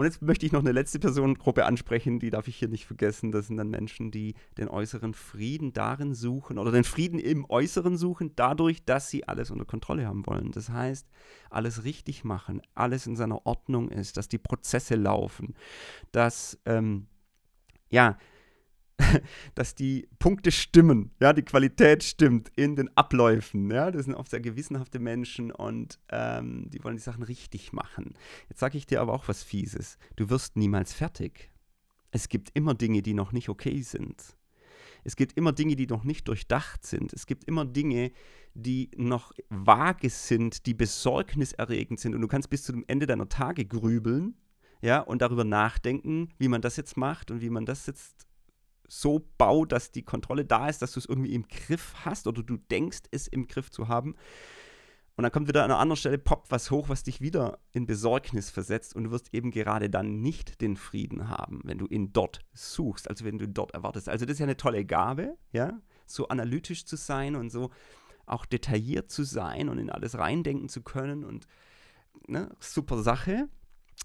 Und 0.00 0.06
jetzt 0.06 0.22
möchte 0.22 0.46
ich 0.46 0.52
noch 0.52 0.60
eine 0.60 0.72
letzte 0.72 0.98
Personengruppe 0.98 1.66
ansprechen, 1.66 2.20
die 2.20 2.30
darf 2.30 2.48
ich 2.48 2.56
hier 2.56 2.68
nicht 2.68 2.86
vergessen. 2.86 3.32
Das 3.32 3.48
sind 3.48 3.58
dann 3.58 3.68
Menschen, 3.68 4.10
die 4.10 4.32
den 4.56 4.70
äußeren 4.70 5.12
Frieden 5.12 5.74
darin 5.74 6.14
suchen 6.14 6.56
oder 6.56 6.72
den 6.72 6.84
Frieden 6.84 7.18
im 7.18 7.44
Äußeren 7.46 7.98
suchen, 7.98 8.32
dadurch, 8.34 8.82
dass 8.86 9.10
sie 9.10 9.28
alles 9.28 9.50
unter 9.50 9.66
Kontrolle 9.66 10.06
haben 10.06 10.26
wollen. 10.26 10.52
Das 10.52 10.70
heißt, 10.70 11.06
alles 11.50 11.84
richtig 11.84 12.24
machen, 12.24 12.62
alles 12.74 13.06
in 13.06 13.14
seiner 13.14 13.44
Ordnung 13.44 13.90
ist, 13.90 14.16
dass 14.16 14.26
die 14.26 14.38
Prozesse 14.38 14.94
laufen, 14.94 15.52
dass 16.12 16.58
ähm, 16.64 17.06
ja, 17.90 18.16
dass 19.54 19.74
die 19.74 20.08
Punkte 20.18 20.52
stimmen, 20.52 21.10
ja, 21.20 21.32
die 21.32 21.42
Qualität 21.42 22.02
stimmt 22.02 22.50
in 22.56 22.76
den 22.76 22.94
Abläufen, 22.96 23.70
ja, 23.70 23.90
das 23.90 24.04
sind 24.04 24.14
oft 24.14 24.30
sehr 24.30 24.40
gewissenhafte 24.40 24.98
Menschen 24.98 25.50
und 25.50 25.98
ähm, 26.10 26.70
die 26.70 26.82
wollen 26.84 26.96
die 26.96 27.02
Sachen 27.02 27.22
richtig 27.22 27.72
machen. 27.72 28.14
Jetzt 28.48 28.60
sage 28.60 28.78
ich 28.78 28.86
dir 28.86 29.00
aber 29.00 29.12
auch 29.12 29.28
was 29.28 29.42
Fieses, 29.42 29.98
du 30.16 30.30
wirst 30.30 30.56
niemals 30.56 30.92
fertig. 30.92 31.50
Es 32.10 32.28
gibt 32.28 32.50
immer 32.54 32.74
Dinge, 32.74 33.02
die 33.02 33.14
noch 33.14 33.32
nicht 33.32 33.48
okay 33.48 33.82
sind. 33.82 34.36
Es 35.04 35.16
gibt 35.16 35.36
immer 35.36 35.52
Dinge, 35.52 35.76
die 35.76 35.86
noch 35.86 36.04
nicht 36.04 36.28
durchdacht 36.28 36.84
sind. 36.84 37.12
Es 37.12 37.26
gibt 37.26 37.44
immer 37.44 37.64
Dinge, 37.64 38.12
die 38.54 38.90
noch 38.96 39.32
vage 39.48 40.10
sind, 40.10 40.66
die 40.66 40.74
besorgniserregend 40.74 42.00
sind 42.00 42.14
und 42.14 42.20
du 42.20 42.28
kannst 42.28 42.50
bis 42.50 42.64
zu 42.64 42.72
dem 42.72 42.84
Ende 42.86 43.06
deiner 43.06 43.28
Tage 43.28 43.64
grübeln, 43.64 44.34
ja, 44.82 45.00
und 45.00 45.22
darüber 45.22 45.44
nachdenken, 45.44 46.30
wie 46.38 46.48
man 46.48 46.62
das 46.62 46.76
jetzt 46.76 46.96
macht 46.96 47.30
und 47.30 47.40
wie 47.42 47.50
man 47.50 47.66
das 47.66 47.86
jetzt 47.86 48.26
so 48.90 49.24
baut, 49.38 49.72
dass 49.72 49.92
die 49.92 50.02
Kontrolle 50.02 50.44
da 50.44 50.68
ist, 50.68 50.82
dass 50.82 50.92
du 50.92 51.00
es 51.00 51.06
irgendwie 51.06 51.34
im 51.34 51.46
Griff 51.46 51.94
hast 52.04 52.26
oder 52.26 52.42
du 52.42 52.56
denkst, 52.56 53.02
es 53.12 53.28
im 53.28 53.46
Griff 53.46 53.70
zu 53.70 53.88
haben. 53.88 54.16
Und 55.16 55.22
dann 55.22 55.32
kommt 55.32 55.48
wieder 55.48 55.64
an 55.64 55.70
einer 55.70 55.78
anderen 55.78 55.98
Stelle, 55.98 56.18
poppt 56.18 56.50
was 56.50 56.70
hoch, 56.70 56.88
was 56.88 57.02
dich 57.02 57.20
wieder 57.20 57.58
in 57.72 57.86
Besorgnis 57.86 58.50
versetzt 58.50 58.96
und 58.96 59.04
du 59.04 59.10
wirst 59.10 59.32
eben 59.32 59.50
gerade 59.50 59.90
dann 59.90 60.22
nicht 60.22 60.60
den 60.60 60.76
Frieden 60.76 61.28
haben, 61.28 61.60
wenn 61.64 61.78
du 61.78 61.86
ihn 61.86 62.12
dort 62.12 62.40
suchst, 62.52 63.08
also 63.08 63.24
wenn 63.24 63.38
du 63.38 63.46
dort 63.46 63.72
erwartest. 63.74 64.08
Also 64.08 64.24
das 64.24 64.34
ist 64.34 64.38
ja 64.40 64.46
eine 64.46 64.56
tolle 64.56 64.84
Gabe, 64.84 65.36
ja, 65.52 65.80
so 66.06 66.28
analytisch 66.28 66.84
zu 66.84 66.96
sein 66.96 67.36
und 67.36 67.50
so 67.50 67.70
auch 68.26 68.44
detailliert 68.44 69.10
zu 69.10 69.22
sein 69.22 69.68
und 69.68 69.78
in 69.78 69.90
alles 69.90 70.18
reindenken 70.18 70.68
zu 70.68 70.82
können 70.82 71.24
und 71.24 71.46
ne, 72.26 72.50
super 72.58 73.02
Sache. 73.02 73.48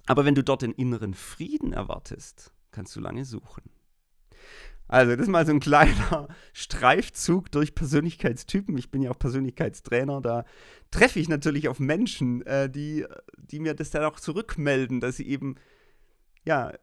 Aber 0.06 0.26
wenn 0.26 0.36
du 0.36 0.43
dort 0.43 0.62
den 0.62 0.74
inneren 0.74 1.13
Frieden 1.13 1.74
erwartest, 1.74 2.52
kannst 2.71 2.95
du 2.95 3.00
lange 3.00 3.26
suchen. 3.26 3.74
Also, 4.88 5.15
das 5.15 5.21
ist 5.21 5.32
mal 5.32 5.45
so 5.45 5.52
ein 5.52 5.60
kleiner 5.60 6.28
Streifzug 6.54 7.52
durch 7.52 7.74
Persönlichkeitstypen. 7.74 8.78
Ich 8.78 8.91
bin 8.91 9.02
ja 9.02 9.12
auch 9.12 9.19
Persönlichkeitstrainer. 9.19 10.21
Da 10.21 10.45
treffe 10.91 11.19
ich 11.19 11.28
natürlich 11.28 11.67
auf 11.67 11.80
Menschen, 11.80 12.45
äh, 12.45 12.69
die, 12.69 13.06
die 13.38 13.60
mir 13.60 13.74
das 13.74 13.89
dann 13.89 14.04
auch 14.04 14.19
zurückmelden, 14.19 15.00
dass 15.00 15.17
sie 15.17 15.28
eben, 15.28 15.56
ja, 16.45 16.74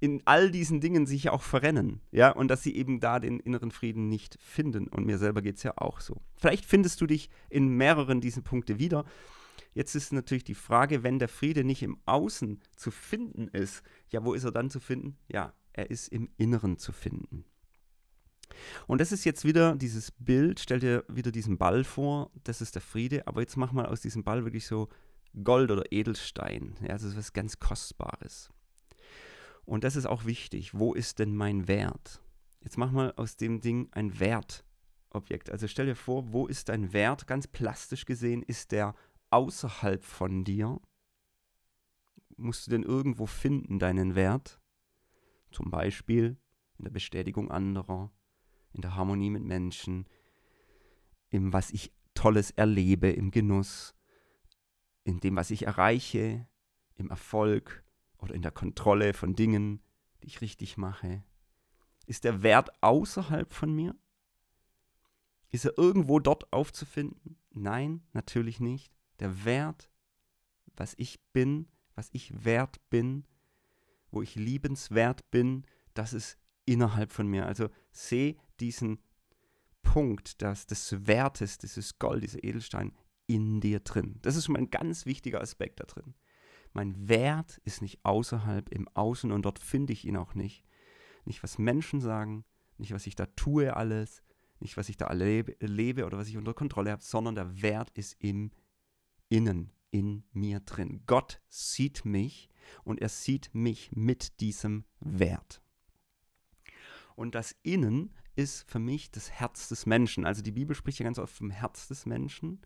in 0.00 0.22
all 0.24 0.50
diesen 0.50 0.80
Dingen 0.80 1.06
sich 1.06 1.28
auch 1.28 1.42
verrennen, 1.42 2.00
ja, 2.10 2.30
und 2.30 2.48
dass 2.48 2.62
sie 2.62 2.74
eben 2.74 3.00
da 3.00 3.20
den 3.20 3.38
inneren 3.38 3.70
Frieden 3.70 4.08
nicht 4.08 4.38
finden. 4.40 4.88
Und 4.88 5.04
mir 5.04 5.18
selber 5.18 5.42
geht 5.42 5.56
es 5.56 5.62
ja 5.62 5.74
auch 5.76 6.00
so. 6.00 6.22
Vielleicht 6.36 6.64
findest 6.64 7.00
du 7.02 7.06
dich 7.06 7.28
in 7.50 7.68
mehreren 7.68 8.20
dieser 8.22 8.40
Punkte 8.40 8.78
wieder. 8.78 9.04
Jetzt 9.74 9.94
ist 9.94 10.12
natürlich 10.12 10.44
die 10.44 10.54
Frage, 10.54 11.02
wenn 11.02 11.18
der 11.18 11.28
Friede 11.28 11.64
nicht 11.64 11.82
im 11.82 11.98
Außen 12.06 12.60
zu 12.76 12.90
finden 12.90 13.48
ist, 13.48 13.82
ja, 14.08 14.24
wo 14.24 14.32
ist 14.32 14.44
er 14.44 14.52
dann 14.52 14.70
zu 14.70 14.80
finden? 14.80 15.16
Ja, 15.28 15.52
er 15.80 15.90
ist 15.90 16.08
im 16.08 16.28
Inneren 16.36 16.76
zu 16.76 16.92
finden. 16.92 17.44
Und 18.86 19.00
das 19.00 19.12
ist 19.12 19.24
jetzt 19.24 19.44
wieder 19.44 19.76
dieses 19.76 20.10
Bild, 20.10 20.60
stell 20.60 20.80
dir 20.80 21.04
wieder 21.08 21.32
diesen 21.32 21.56
Ball 21.56 21.84
vor, 21.84 22.30
das 22.44 22.60
ist 22.60 22.74
der 22.74 22.82
Friede, 22.82 23.26
aber 23.26 23.40
jetzt 23.40 23.56
mach 23.56 23.72
mal 23.72 23.86
aus 23.86 24.02
diesem 24.02 24.24
Ball 24.24 24.44
wirklich 24.44 24.66
so 24.66 24.88
Gold 25.42 25.70
oder 25.70 25.90
Edelstein. 25.90 26.74
Ja, 26.82 26.88
das 26.88 27.04
ist 27.04 27.16
was 27.16 27.32
ganz 27.32 27.58
Kostbares. 27.58 28.50
Und 29.64 29.84
das 29.84 29.96
ist 29.96 30.06
auch 30.06 30.24
wichtig. 30.26 30.74
Wo 30.74 30.92
ist 30.92 31.18
denn 31.18 31.34
mein 31.34 31.68
Wert? 31.68 32.20
Jetzt 32.60 32.76
mach 32.76 32.90
mal 32.90 33.12
aus 33.16 33.36
dem 33.36 33.60
Ding 33.60 33.88
ein 33.92 34.18
Wertobjekt. 34.20 35.50
Also 35.50 35.68
stell 35.68 35.86
dir 35.86 35.94
vor, 35.94 36.32
wo 36.32 36.46
ist 36.46 36.68
dein 36.68 36.92
Wert? 36.92 37.26
Ganz 37.26 37.46
plastisch 37.46 38.04
gesehen 38.04 38.42
ist 38.42 38.72
der 38.72 38.94
außerhalb 39.30 40.04
von 40.04 40.44
dir. 40.44 40.80
Musst 42.36 42.66
du 42.66 42.72
denn 42.72 42.82
irgendwo 42.82 43.26
finden, 43.26 43.78
deinen 43.78 44.14
Wert? 44.14 44.59
Zum 45.50 45.70
Beispiel 45.70 46.36
in 46.78 46.84
der 46.84 46.90
Bestätigung 46.90 47.50
anderer, 47.50 48.12
in 48.72 48.82
der 48.82 48.94
Harmonie 48.94 49.30
mit 49.30 49.44
Menschen, 49.44 50.06
im 51.30 51.52
was 51.52 51.70
ich 51.70 51.92
Tolles 52.14 52.50
erlebe, 52.50 53.10
im 53.10 53.30
Genuss, 53.30 53.94
in 55.04 55.20
dem, 55.20 55.36
was 55.36 55.50
ich 55.50 55.66
erreiche, 55.66 56.46
im 56.94 57.10
Erfolg 57.10 57.84
oder 58.18 58.34
in 58.34 58.42
der 58.42 58.50
Kontrolle 58.50 59.14
von 59.14 59.34
Dingen, 59.34 59.82
die 60.22 60.26
ich 60.26 60.40
richtig 60.40 60.76
mache. 60.76 61.24
Ist 62.06 62.24
der 62.24 62.42
Wert 62.42 62.70
außerhalb 62.82 63.52
von 63.52 63.74
mir? 63.74 63.96
Ist 65.50 65.64
er 65.64 65.76
irgendwo 65.78 66.20
dort 66.20 66.52
aufzufinden? 66.52 67.36
Nein, 67.50 68.02
natürlich 68.12 68.60
nicht. 68.60 68.92
Der 69.18 69.44
Wert, 69.44 69.90
was 70.76 70.94
ich 70.96 71.20
bin, 71.32 71.68
was 71.94 72.08
ich 72.12 72.44
wert 72.44 72.80
bin, 72.90 73.26
wo 74.10 74.22
ich 74.22 74.34
liebenswert 74.34 75.30
bin, 75.30 75.64
das 75.94 76.12
ist 76.12 76.38
innerhalb 76.64 77.12
von 77.12 77.26
mir. 77.26 77.46
Also 77.46 77.68
sehe 77.92 78.36
diesen 78.60 78.98
Punkt, 79.82 80.42
dass 80.42 80.66
des 80.66 81.06
Wertes, 81.06 81.58
dieses 81.58 81.98
Gold, 81.98 82.22
dieser 82.22 82.44
Edelstein 82.44 82.92
in 83.26 83.60
dir 83.60 83.80
drin. 83.80 84.18
Das 84.22 84.36
ist 84.36 84.46
schon 84.46 84.54
mal 84.54 84.60
ein 84.60 84.70
ganz 84.70 85.06
wichtiger 85.06 85.40
Aspekt 85.40 85.80
da 85.80 85.84
drin. 85.84 86.14
Mein 86.72 87.08
Wert 87.08 87.60
ist 87.64 87.82
nicht 87.82 88.04
außerhalb, 88.04 88.68
im 88.70 88.88
Außen 88.94 89.32
und 89.32 89.42
dort 89.42 89.58
finde 89.58 89.92
ich 89.92 90.04
ihn 90.04 90.16
auch 90.16 90.34
nicht. 90.34 90.64
Nicht, 91.24 91.42
was 91.42 91.58
Menschen 91.58 92.00
sagen, 92.00 92.44
nicht, 92.78 92.92
was 92.92 93.06
ich 93.06 93.16
da 93.16 93.26
tue 93.26 93.76
alles, 93.76 94.22
nicht, 94.60 94.76
was 94.76 94.88
ich 94.88 94.96
da 94.96 95.06
erlebe, 95.06 95.56
lebe 95.60 96.04
oder 96.06 96.18
was 96.18 96.28
ich 96.28 96.36
unter 96.36 96.54
Kontrolle 96.54 96.90
habe, 96.92 97.02
sondern 97.02 97.34
der 97.34 97.62
Wert 97.62 97.90
ist 97.90 98.14
in 98.18 98.52
innen, 99.28 99.72
in 99.90 100.24
mir 100.32 100.60
drin. 100.60 101.02
Gott 101.06 101.40
sieht 101.48 102.04
mich 102.04 102.49
und 102.84 103.00
er 103.00 103.08
sieht 103.08 103.50
mich 103.54 103.90
mit 103.92 104.40
diesem 104.40 104.84
Wert. 105.00 105.62
Und 107.16 107.34
das 107.34 107.54
Innen 107.62 108.14
ist 108.36 108.68
für 108.70 108.78
mich 108.78 109.10
das 109.10 109.30
Herz 109.30 109.68
des 109.68 109.86
Menschen. 109.86 110.24
Also 110.24 110.42
die 110.42 110.52
Bibel 110.52 110.74
spricht 110.74 110.98
ja 110.98 111.04
ganz 111.04 111.18
oft 111.18 111.34
vom 111.34 111.50
Herz 111.50 111.88
des 111.88 112.06
Menschen, 112.06 112.60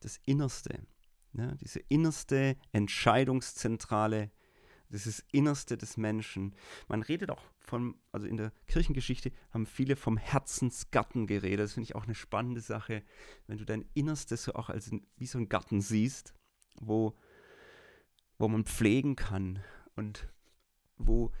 das 0.00 0.18
Innerste. 0.24 0.86
Ja, 1.32 1.54
diese 1.56 1.80
innerste 1.80 2.56
Entscheidungszentrale, 2.72 4.30
dieses 4.90 5.24
Innerste 5.32 5.76
des 5.76 5.96
Menschen. 5.96 6.54
Man 6.88 7.02
redet 7.02 7.30
auch 7.30 7.42
von, 7.58 7.96
also 8.12 8.26
in 8.26 8.36
der 8.36 8.52
Kirchengeschichte 8.66 9.32
haben 9.50 9.66
viele 9.66 9.96
vom 9.96 10.16
Herzensgarten 10.16 11.26
geredet. 11.26 11.60
Das 11.60 11.74
finde 11.74 11.84
ich 11.84 11.94
auch 11.94 12.04
eine 12.04 12.14
spannende 12.14 12.60
Sache, 12.60 13.02
wenn 13.46 13.58
du 13.58 13.66
dein 13.66 13.84
Innerstes 13.94 14.44
so 14.44 14.54
auch 14.54 14.70
als 14.70 14.90
wie 15.16 15.26
so 15.26 15.38
ein 15.38 15.48
Garten 15.48 15.80
siehst, 15.80 16.32
wo, 16.80 17.14
wo 18.38 18.48
man 18.48 18.64
pflegen 18.64 19.16
kann 19.16 19.62
und 19.94 20.28
wo 20.96 21.32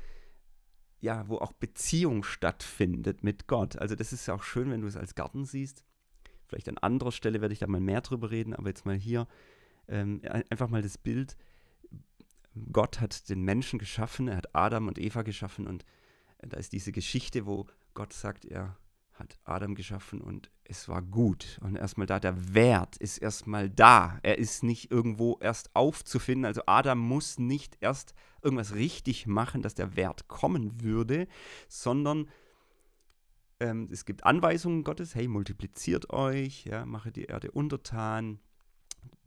ja, 1.00 1.28
wo 1.28 1.38
auch 1.38 1.52
Beziehung 1.52 2.22
stattfindet 2.22 3.22
mit 3.22 3.46
Gott. 3.46 3.76
Also 3.76 3.94
das 3.94 4.12
ist 4.12 4.26
ja 4.26 4.34
auch 4.34 4.42
schön, 4.42 4.70
wenn 4.70 4.80
du 4.80 4.86
es 4.86 4.96
als 4.96 5.14
Garten 5.14 5.44
siehst. 5.44 5.84
Vielleicht 6.46 6.68
an 6.68 6.78
anderer 6.78 7.12
Stelle 7.12 7.40
werde 7.40 7.52
ich 7.52 7.58
da 7.60 7.66
mal 7.66 7.80
mehr 7.80 8.00
drüber 8.00 8.30
reden, 8.30 8.54
aber 8.54 8.68
jetzt 8.68 8.86
mal 8.86 8.96
hier 8.96 9.26
ähm, 9.88 10.20
einfach 10.50 10.68
mal 10.68 10.82
das 10.82 10.98
Bild. 10.98 11.36
Gott 12.72 13.00
hat 13.00 13.28
den 13.28 13.42
Menschen 13.42 13.78
geschaffen, 13.78 14.28
er 14.28 14.38
hat 14.38 14.54
Adam 14.54 14.88
und 14.88 14.98
Eva 14.98 15.22
geschaffen 15.22 15.66
und 15.66 15.84
äh, 16.38 16.48
da 16.48 16.56
ist 16.56 16.72
diese 16.72 16.92
Geschichte, 16.92 17.46
wo 17.46 17.66
Gott 17.94 18.12
sagt, 18.12 18.44
er 18.44 18.76
hat 19.18 19.38
Adam 19.44 19.74
geschaffen 19.74 20.20
und 20.20 20.50
es 20.64 20.88
war 20.88 21.02
gut. 21.02 21.58
Und 21.62 21.76
erstmal 21.76 22.06
da, 22.06 22.20
der 22.20 22.54
Wert 22.54 22.96
ist 22.96 23.18
erstmal 23.18 23.70
da. 23.70 24.18
Er 24.22 24.38
ist 24.38 24.62
nicht 24.62 24.90
irgendwo 24.90 25.38
erst 25.40 25.74
aufzufinden. 25.74 26.44
Also 26.44 26.62
Adam 26.66 26.98
muss 26.98 27.38
nicht 27.38 27.78
erst 27.80 28.14
irgendwas 28.42 28.74
richtig 28.74 29.26
machen, 29.26 29.62
dass 29.62 29.74
der 29.74 29.96
Wert 29.96 30.28
kommen 30.28 30.82
würde, 30.82 31.28
sondern 31.68 32.28
ähm, 33.60 33.88
es 33.90 34.04
gibt 34.04 34.24
Anweisungen 34.24 34.84
Gottes, 34.84 35.14
hey, 35.14 35.28
multipliziert 35.28 36.10
euch, 36.10 36.64
ja, 36.64 36.84
mache 36.84 37.10
die 37.10 37.24
Erde 37.24 37.50
untertan, 37.50 38.38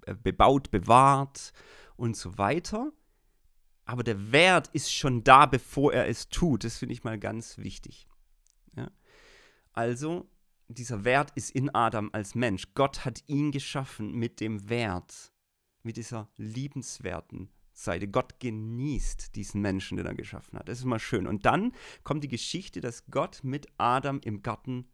äh, 0.06 0.13
bebaut, 0.13 0.71
bewahrt 0.71 1.54
und 1.95 2.15
so 2.15 2.38
weiter. 2.38 2.91
Aber 3.86 4.04
der 4.04 4.32
Wert 4.32 4.67
ist 4.73 4.93
schon 4.93 5.23
da, 5.23 5.47
bevor 5.47 5.93
er 5.93 6.08
es 6.08 6.30
tut. 6.30 6.63
Das 6.63 6.78
finde 6.78 6.93
ich 6.93 7.04
mal 7.04 7.17
ganz 7.17 7.58
wichtig. 7.58 8.08
Also, 9.73 10.29
dieser 10.67 11.03
Wert 11.03 11.32
ist 11.36 11.51
in 11.51 11.73
Adam 11.73 12.10
als 12.13 12.36
Mensch. 12.36 12.73
Gott 12.75 13.05
hat 13.05 13.23
ihn 13.27 13.51
geschaffen 13.51 14.13
mit 14.13 14.39
dem 14.39 14.69
Wert, 14.69 15.34
mit 15.84 15.97
dieser 15.97 16.29
liebenswerten 16.38 17.49
Seite. 17.73 18.08
Gott 18.08 18.39
genießt 18.39 19.36
diesen 19.36 19.62
Menschen, 19.62 19.97
den 19.97 20.05
er 20.05 20.13
geschaffen 20.13 20.60
hat. 20.60 20.69
Das 20.69 20.79
ist 20.79 20.86
mal 20.86 20.99
schön. 20.99 21.27
Und 21.27 21.45
dann 21.45 21.73
kommt 22.03 22.23
die 22.23 22.27
Geschichte, 22.29 22.82
dass 22.82 23.05
Gott 23.08 23.39
mit 23.43 23.67
Adam 23.77 24.19
im 24.23 24.43
Garten 24.43 24.88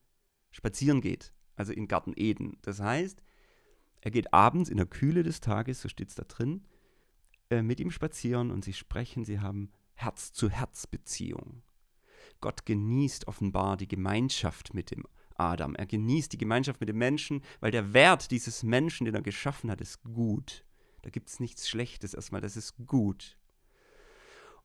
spazieren 0.51 1.01
geht. 1.01 1.33
Also 1.55 1.73
im 1.73 1.87
Garten 1.87 2.13
Eden. 2.15 2.57
Das 2.61 2.79
heißt, 2.79 3.21
er 4.01 4.11
geht 4.11 4.33
abends 4.33 4.69
in 4.69 4.77
der 4.77 4.85
Kühle 4.85 5.23
des 5.23 5.39
Tages, 5.39 5.81
so 5.81 5.89
steht 5.89 6.09
es 6.09 6.15
da 6.15 6.23
drin, 6.23 6.65
äh, 7.49 7.61
mit 7.61 7.79
ihm 7.79 7.91
spazieren 7.91 8.51
und 8.51 8.63
sie 8.63 8.73
sprechen, 8.73 9.25
sie 9.25 9.39
haben 9.39 9.71
Herz-zu-Herz-Beziehung. 9.95 11.63
Gott 12.45 12.67
genießt 12.67 13.27
offenbar 13.27 13.75
die 13.75 13.87
Gemeinschaft 13.87 14.75
mit 14.75 14.91
dem 14.91 15.03
Adam. 15.35 15.73
Er 15.73 15.87
genießt 15.87 16.31
die 16.31 16.37
Gemeinschaft 16.37 16.79
mit 16.79 16.89
dem 16.89 16.99
Menschen, 16.99 17.41
weil 17.59 17.71
der 17.71 17.91
Wert 17.91 18.29
dieses 18.29 18.61
Menschen, 18.61 19.05
den 19.05 19.15
er 19.15 19.23
geschaffen 19.23 19.71
hat, 19.71 19.81
ist 19.81 20.03
gut. 20.03 20.63
Da 21.01 21.09
gibt 21.09 21.29
es 21.29 21.39
nichts 21.39 21.67
Schlechtes 21.67 22.13
erstmal, 22.13 22.41
das 22.41 22.55
ist 22.55 22.75
gut. 22.85 23.39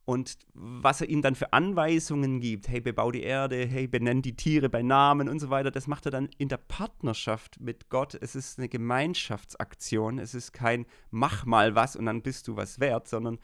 Und 0.05 0.37
was 0.53 1.01
er 1.01 1.09
ihm 1.09 1.23
dann 1.23 1.35
für 1.35 1.55
Anweisungen 1.55 2.40
gibt, 2.40 2.69
hey, 2.69 2.83
bebau 2.83 3.11
die 3.12 3.23
Erde, 3.23 3.64
hey, 3.64 3.88
benenn 3.88 4.21
die 4.21 4.37
Tiere 4.37 4.69
bei 4.69 4.83
Namen 4.83 5.31
und 5.31 5.38
so 5.40 5.49
weiter, 5.49 5.71
das 5.71 5.87
macht 5.87 6.05
er 6.05 6.11
dann 6.11 6.29
in 6.37 6.51
der 6.51 6.59
Partnerschaft 6.59 7.62
mit 7.62 7.88
Gott. 7.88 8.14
Es 8.21 8.35
ist 8.35 8.59
eine 8.59 8.69
Gemeinschaftsaktion, 8.69 10.19
es 10.19 10.35
ist 10.35 10.53
kein 10.53 10.85
mach 11.11 11.47
mal 11.47 11.75
was 11.75 11.97
und 11.97 12.05
dann 12.05 12.21
bist 12.21 12.47
du 12.47 12.57
was 12.57 12.79
wert, 12.79 13.09
sondern 13.09 13.38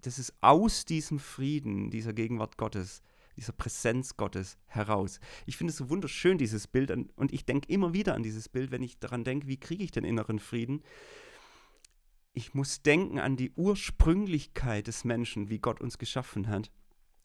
das 0.00 0.18
ist 0.18 0.34
aus 0.40 0.86
diesem 0.86 1.20
Frieden, 1.20 1.90
dieser 1.90 2.12
Gegenwart 2.12 2.56
Gottes, 2.56 3.04
dieser 3.36 3.52
Präsenz 3.52 4.16
Gottes 4.16 4.58
heraus. 4.66 5.20
Ich 5.44 5.56
finde 5.56 5.70
es 5.70 5.76
so 5.76 5.90
wunderschön, 5.90 6.38
dieses 6.38 6.66
Bild, 6.66 6.90
und 6.90 7.32
ich 7.32 7.44
denke 7.44 7.70
immer 7.72 7.92
wieder 7.92 8.14
an 8.14 8.22
dieses 8.22 8.48
Bild, 8.48 8.70
wenn 8.70 8.82
ich 8.82 8.98
daran 8.98 9.24
denke, 9.24 9.46
wie 9.46 9.58
kriege 9.58 9.84
ich 9.84 9.90
den 9.90 10.04
inneren 10.04 10.38
Frieden. 10.38 10.82
Ich 12.32 12.54
muss 12.54 12.82
denken 12.82 13.18
an 13.18 13.36
die 13.36 13.52
Ursprünglichkeit 13.52 14.86
des 14.86 15.04
Menschen, 15.04 15.48
wie 15.48 15.58
Gott 15.58 15.80
uns 15.80 15.98
geschaffen 15.98 16.48
hat. 16.48 16.70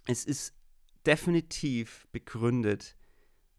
Es 0.07 0.25
ist 0.25 0.53
definitiv 1.05 2.07
begründet 2.11 2.97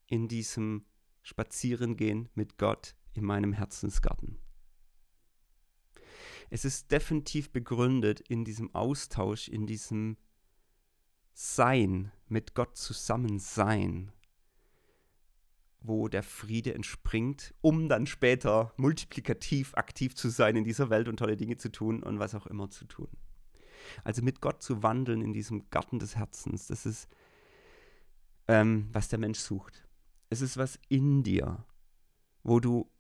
in 0.07 0.29
diesem 0.29 0.85
Spazierengehen 1.23 2.29
mit 2.35 2.59
Gott 2.59 2.95
in 3.15 3.25
meinem 3.25 3.53
Herzensgarten. 3.53 4.39
Es 6.51 6.65
ist 6.65 6.91
definitiv 6.91 7.51
begründet 7.51 8.21
in 8.21 8.45
diesem 8.45 8.75
Austausch, 8.75 9.49
in 9.49 9.67
diesem 9.67 10.19
sein, 11.33 12.13
mit 12.29 12.55
Gott 12.55 12.77
zusammen 12.77 13.39
sein, 13.39 14.13
wo 15.81 16.09
der 16.09 16.23
Friede 16.23 16.75
entspringt, 16.75 17.55
um 17.61 17.89
dann 17.89 18.07
später 18.07 18.73
multiplikativ 18.77 19.75
aktiv 19.75 20.15
zu 20.15 20.29
sein 20.29 20.57
in 20.57 20.65
dieser 20.65 20.91
Welt 20.91 21.09
und 21.09 21.17
tolle 21.17 21.37
Dinge 21.37 21.57
zu 21.57 21.71
tun 21.71 22.03
und 22.03 22.19
was 22.19 22.35
auch 22.35 22.47
immer 22.47 22.71
zu 22.71 22.85
tun. 22.85 23.09
Also 24.05 24.23
mit 24.23 24.41
Gott 24.41 24.63
zu 24.63 24.83
wandeln 24.83 25.23
in 25.23 25.33
diesem 25.33 25.69
Garten 25.71 25.99
des 25.99 26.17
Herzens, 26.17 26.69
das 26.69 26.87
ist, 26.87 27.09
ähm, 28.47 28.89
was 28.93 29.09
der 29.09 29.19
Mensch 29.19 29.41
sucht. 29.41 29.87
Es 30.31 30.41
ist 30.41 30.57
was 30.57 30.79
in 30.89 31.25
dir, 31.25 31.67
wo 32.45 32.61
du 32.61 32.91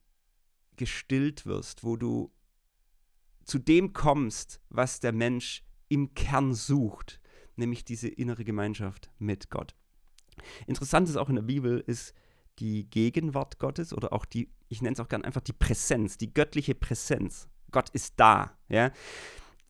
gestillt 0.77 1.47
wirst, 1.47 1.85
wo 1.85 1.97
du 1.97 2.33
zu 3.45 3.59
dem 3.59 3.93
kommst, 3.93 4.61
was 4.71 5.01
der 5.01 5.13
Mensch 5.13 5.65
im 5.89 6.15
Kern 6.15 6.55
sucht 6.55 7.22
nämlich 7.57 7.85
diese 7.85 8.09
innere 8.09 8.45
Gemeinschaft 8.45 9.11
mit 9.19 9.51
Gott. 9.51 9.75
Interessant 10.67 11.09
ist 11.09 11.17
auch 11.17 11.29
in 11.29 11.37
der 11.37 11.43
Bibel 11.43 11.83
ist 11.87 12.15
die 12.59 12.89
Gegenwart 12.89 13.59
Gottes 13.59 13.93
oder 13.93 14.13
auch 14.13 14.25
die, 14.25 14.51
ich 14.69 14.83
nenne 14.83 14.95
es 14.95 15.01
auch 15.01 15.09
gerne 15.09 15.25
einfach 15.25 15.41
die 15.41 15.53
Präsenz, 15.53 16.19
die 16.19 16.33
göttliche 16.33 16.75
Präsenz. 16.75 17.49
Gott 17.71 17.91
ist 17.91 18.15
da, 18.17 18.57
ja. 18.69 18.91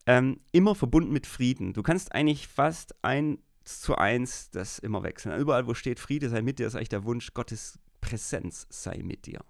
Ähm, 0.04 0.40
immer 0.50 0.74
verbunden 0.74 1.12
mit 1.12 1.28
Frieden. 1.28 1.74
Du 1.74 1.82
kannst 1.82 2.12
eigentlich 2.12 2.48
fast 2.48 2.92
eins 3.04 3.38
zu 3.64 3.94
eins 3.94 4.50
das 4.50 4.80
immer 4.80 5.04
wechseln. 5.04 5.38
Überall, 5.38 5.68
wo 5.68 5.74
steht 5.74 6.00
Friede 6.00 6.28
sei 6.28 6.42
mit 6.42 6.58
dir, 6.58 6.66
ist 6.66 6.74
eigentlich 6.74 6.88
der 6.88 7.04
Wunsch, 7.04 7.32
Gottes 7.34 7.78
Präsenz 8.00 8.66
sei 8.68 9.00
mit 9.04 9.26
dir. 9.26 9.44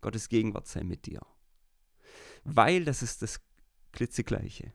Gottes 0.00 0.28
Gegenwart 0.28 0.66
sei 0.66 0.82
mit 0.82 1.06
dir. 1.06 1.20
Weil 2.42 2.84
das 2.84 3.02
ist 3.02 3.22
das 3.22 3.40
klitzegleiche 3.92 4.72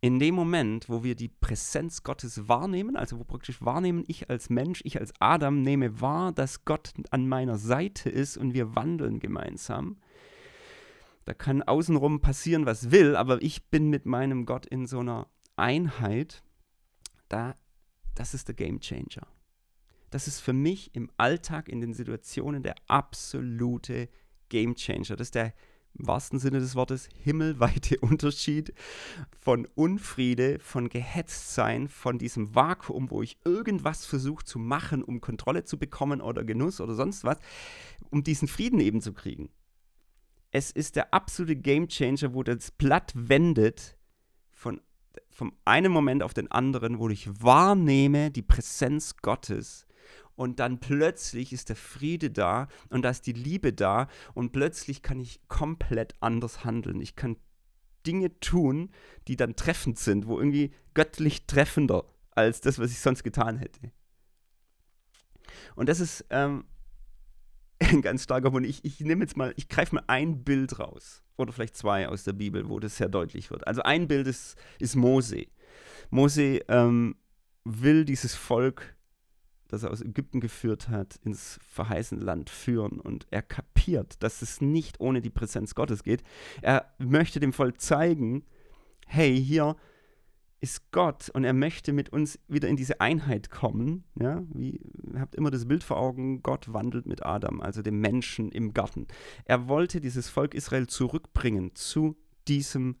in 0.00 0.18
dem 0.18 0.34
Moment, 0.34 0.88
wo 0.88 1.02
wir 1.02 1.16
die 1.16 1.28
Präsenz 1.28 2.04
Gottes 2.04 2.48
wahrnehmen, 2.48 2.96
also 2.96 3.18
wo 3.18 3.24
praktisch 3.24 3.60
wahrnehmen, 3.62 4.04
ich 4.06 4.30
als 4.30 4.48
Mensch, 4.48 4.80
ich 4.84 5.00
als 5.00 5.12
Adam 5.18 5.62
nehme 5.62 6.00
wahr, 6.00 6.32
dass 6.32 6.64
Gott 6.64 6.92
an 7.10 7.28
meiner 7.28 7.58
Seite 7.58 8.08
ist 8.08 8.36
und 8.36 8.54
wir 8.54 8.76
wandeln 8.76 9.18
gemeinsam. 9.18 9.98
Da 11.24 11.34
kann 11.34 11.62
außenrum 11.62 12.20
passieren, 12.20 12.64
was 12.64 12.90
will, 12.90 13.16
aber 13.16 13.42
ich 13.42 13.66
bin 13.70 13.90
mit 13.90 14.06
meinem 14.06 14.46
Gott 14.46 14.66
in 14.66 14.86
so 14.86 15.00
einer 15.00 15.26
Einheit. 15.56 16.42
Da, 17.28 17.56
das 18.14 18.34
ist 18.34 18.48
der 18.48 18.54
Game 18.54 18.80
Changer. 18.80 19.26
Das 20.10 20.28
ist 20.28 20.40
für 20.40 20.52
mich 20.52 20.94
im 20.94 21.10
Alltag, 21.16 21.68
in 21.68 21.80
den 21.80 21.92
Situationen 21.92 22.62
der 22.62 22.76
absolute 22.86 24.08
Game 24.48 24.74
Changer. 24.76 25.16
Das 25.16 25.26
ist 25.26 25.34
der 25.34 25.52
im 25.98 26.06
wahrsten 26.06 26.38
Sinne 26.38 26.60
des 26.60 26.74
Wortes 26.74 27.08
himmelweite 27.22 27.98
Unterschied 28.00 28.72
von 29.40 29.66
Unfriede, 29.74 30.58
von 30.58 30.88
Gehetztsein, 30.88 31.88
von 31.88 32.18
diesem 32.18 32.54
Vakuum, 32.54 33.10
wo 33.10 33.22
ich 33.22 33.38
irgendwas 33.44 34.06
versuche 34.06 34.44
zu 34.44 34.58
machen, 34.58 35.02
um 35.02 35.20
Kontrolle 35.20 35.64
zu 35.64 35.78
bekommen 35.78 36.20
oder 36.20 36.44
Genuss 36.44 36.80
oder 36.80 36.94
sonst 36.94 37.24
was, 37.24 37.38
um 38.10 38.22
diesen 38.22 38.48
Frieden 38.48 38.80
eben 38.80 39.00
zu 39.00 39.12
kriegen. 39.12 39.50
Es 40.50 40.70
ist 40.70 40.96
der 40.96 41.12
absolute 41.12 41.56
Gamechanger, 41.56 42.32
wo 42.32 42.42
das 42.42 42.70
Blatt 42.70 43.12
wendet 43.14 43.96
von 44.50 44.80
vom 45.30 45.52
einen 45.64 45.92
Moment 45.92 46.22
auf 46.22 46.34
den 46.34 46.50
anderen, 46.50 46.98
wo 46.98 47.08
ich 47.08 47.28
wahrnehme 47.42 48.30
die 48.30 48.42
Präsenz 48.42 49.16
Gottes 49.18 49.87
und 50.38 50.60
dann 50.60 50.78
plötzlich 50.78 51.52
ist 51.52 51.68
der 51.68 51.74
Friede 51.74 52.30
da 52.30 52.68
und 52.90 53.02
da 53.02 53.10
ist 53.10 53.26
die 53.26 53.32
Liebe 53.32 53.72
da 53.72 54.06
und 54.34 54.52
plötzlich 54.52 55.02
kann 55.02 55.18
ich 55.18 55.40
komplett 55.48 56.14
anders 56.20 56.64
handeln. 56.64 57.00
Ich 57.00 57.16
kann 57.16 57.36
Dinge 58.06 58.38
tun, 58.38 58.90
die 59.26 59.34
dann 59.34 59.56
treffend 59.56 59.98
sind, 59.98 60.28
wo 60.28 60.38
irgendwie 60.38 60.72
göttlich 60.94 61.46
treffender 61.46 62.04
als 62.30 62.60
das, 62.60 62.78
was 62.78 62.92
ich 62.92 63.00
sonst 63.00 63.24
getan 63.24 63.56
hätte. 63.56 63.90
Und 65.74 65.88
das 65.88 65.98
ist 65.98 66.24
ähm, 66.30 66.66
ein 67.80 68.00
ganz 68.00 68.22
starker 68.22 68.52
Wunsch. 68.52 68.68
Ich, 68.68 68.84
ich 68.84 69.00
nehme 69.00 69.24
jetzt 69.24 69.36
mal, 69.36 69.52
ich 69.56 69.68
greife 69.68 69.96
mal 69.96 70.04
ein 70.06 70.44
Bild 70.44 70.78
raus. 70.78 71.24
Oder 71.36 71.52
vielleicht 71.52 71.76
zwei 71.76 72.08
aus 72.08 72.22
der 72.22 72.32
Bibel, 72.32 72.68
wo 72.68 72.78
das 72.78 72.96
sehr 72.96 73.08
deutlich 73.08 73.50
wird. 73.50 73.66
Also 73.66 73.82
ein 73.82 74.06
Bild 74.06 74.28
ist, 74.28 74.56
ist 74.78 74.94
Mose. 74.94 75.46
Mose 76.10 76.60
ähm, 76.68 77.16
will 77.64 78.04
dieses 78.04 78.36
Volk, 78.36 78.96
das 79.68 79.82
er 79.82 79.90
aus 79.90 80.02
Ägypten 80.02 80.40
geführt 80.40 80.88
hat, 80.88 81.16
ins 81.24 81.60
verheißene 81.68 82.22
Land 82.22 82.50
führen. 82.50 83.00
Und 83.00 83.26
er 83.30 83.42
kapiert, 83.42 84.22
dass 84.22 84.42
es 84.42 84.60
nicht 84.60 85.00
ohne 85.00 85.20
die 85.20 85.30
Präsenz 85.30 85.74
Gottes 85.74 86.02
geht. 86.02 86.22
Er 86.62 86.92
möchte 86.98 87.38
dem 87.38 87.52
Volk 87.52 87.80
zeigen, 87.80 88.44
hey, 89.06 89.40
hier 89.42 89.76
ist 90.60 90.90
Gott 90.90 91.28
und 91.30 91.44
er 91.44 91.52
möchte 91.52 91.92
mit 91.92 92.10
uns 92.10 92.38
wieder 92.48 92.68
in 92.68 92.76
diese 92.76 93.00
Einheit 93.00 93.50
kommen. 93.50 94.04
Ja, 94.20 94.42
wie, 94.52 94.80
habt 95.16 95.34
immer 95.34 95.50
das 95.50 95.68
Bild 95.68 95.84
vor 95.84 95.98
Augen, 95.98 96.42
Gott 96.42 96.72
wandelt 96.72 97.06
mit 97.06 97.24
Adam, 97.24 97.60
also 97.60 97.82
dem 97.82 98.00
Menschen 98.00 98.50
im 98.50 98.74
Garten. 98.74 99.06
Er 99.44 99.68
wollte 99.68 100.00
dieses 100.00 100.28
Volk 100.28 100.54
Israel 100.54 100.88
zurückbringen 100.88 101.74
zu 101.74 102.16
diesem 102.48 102.96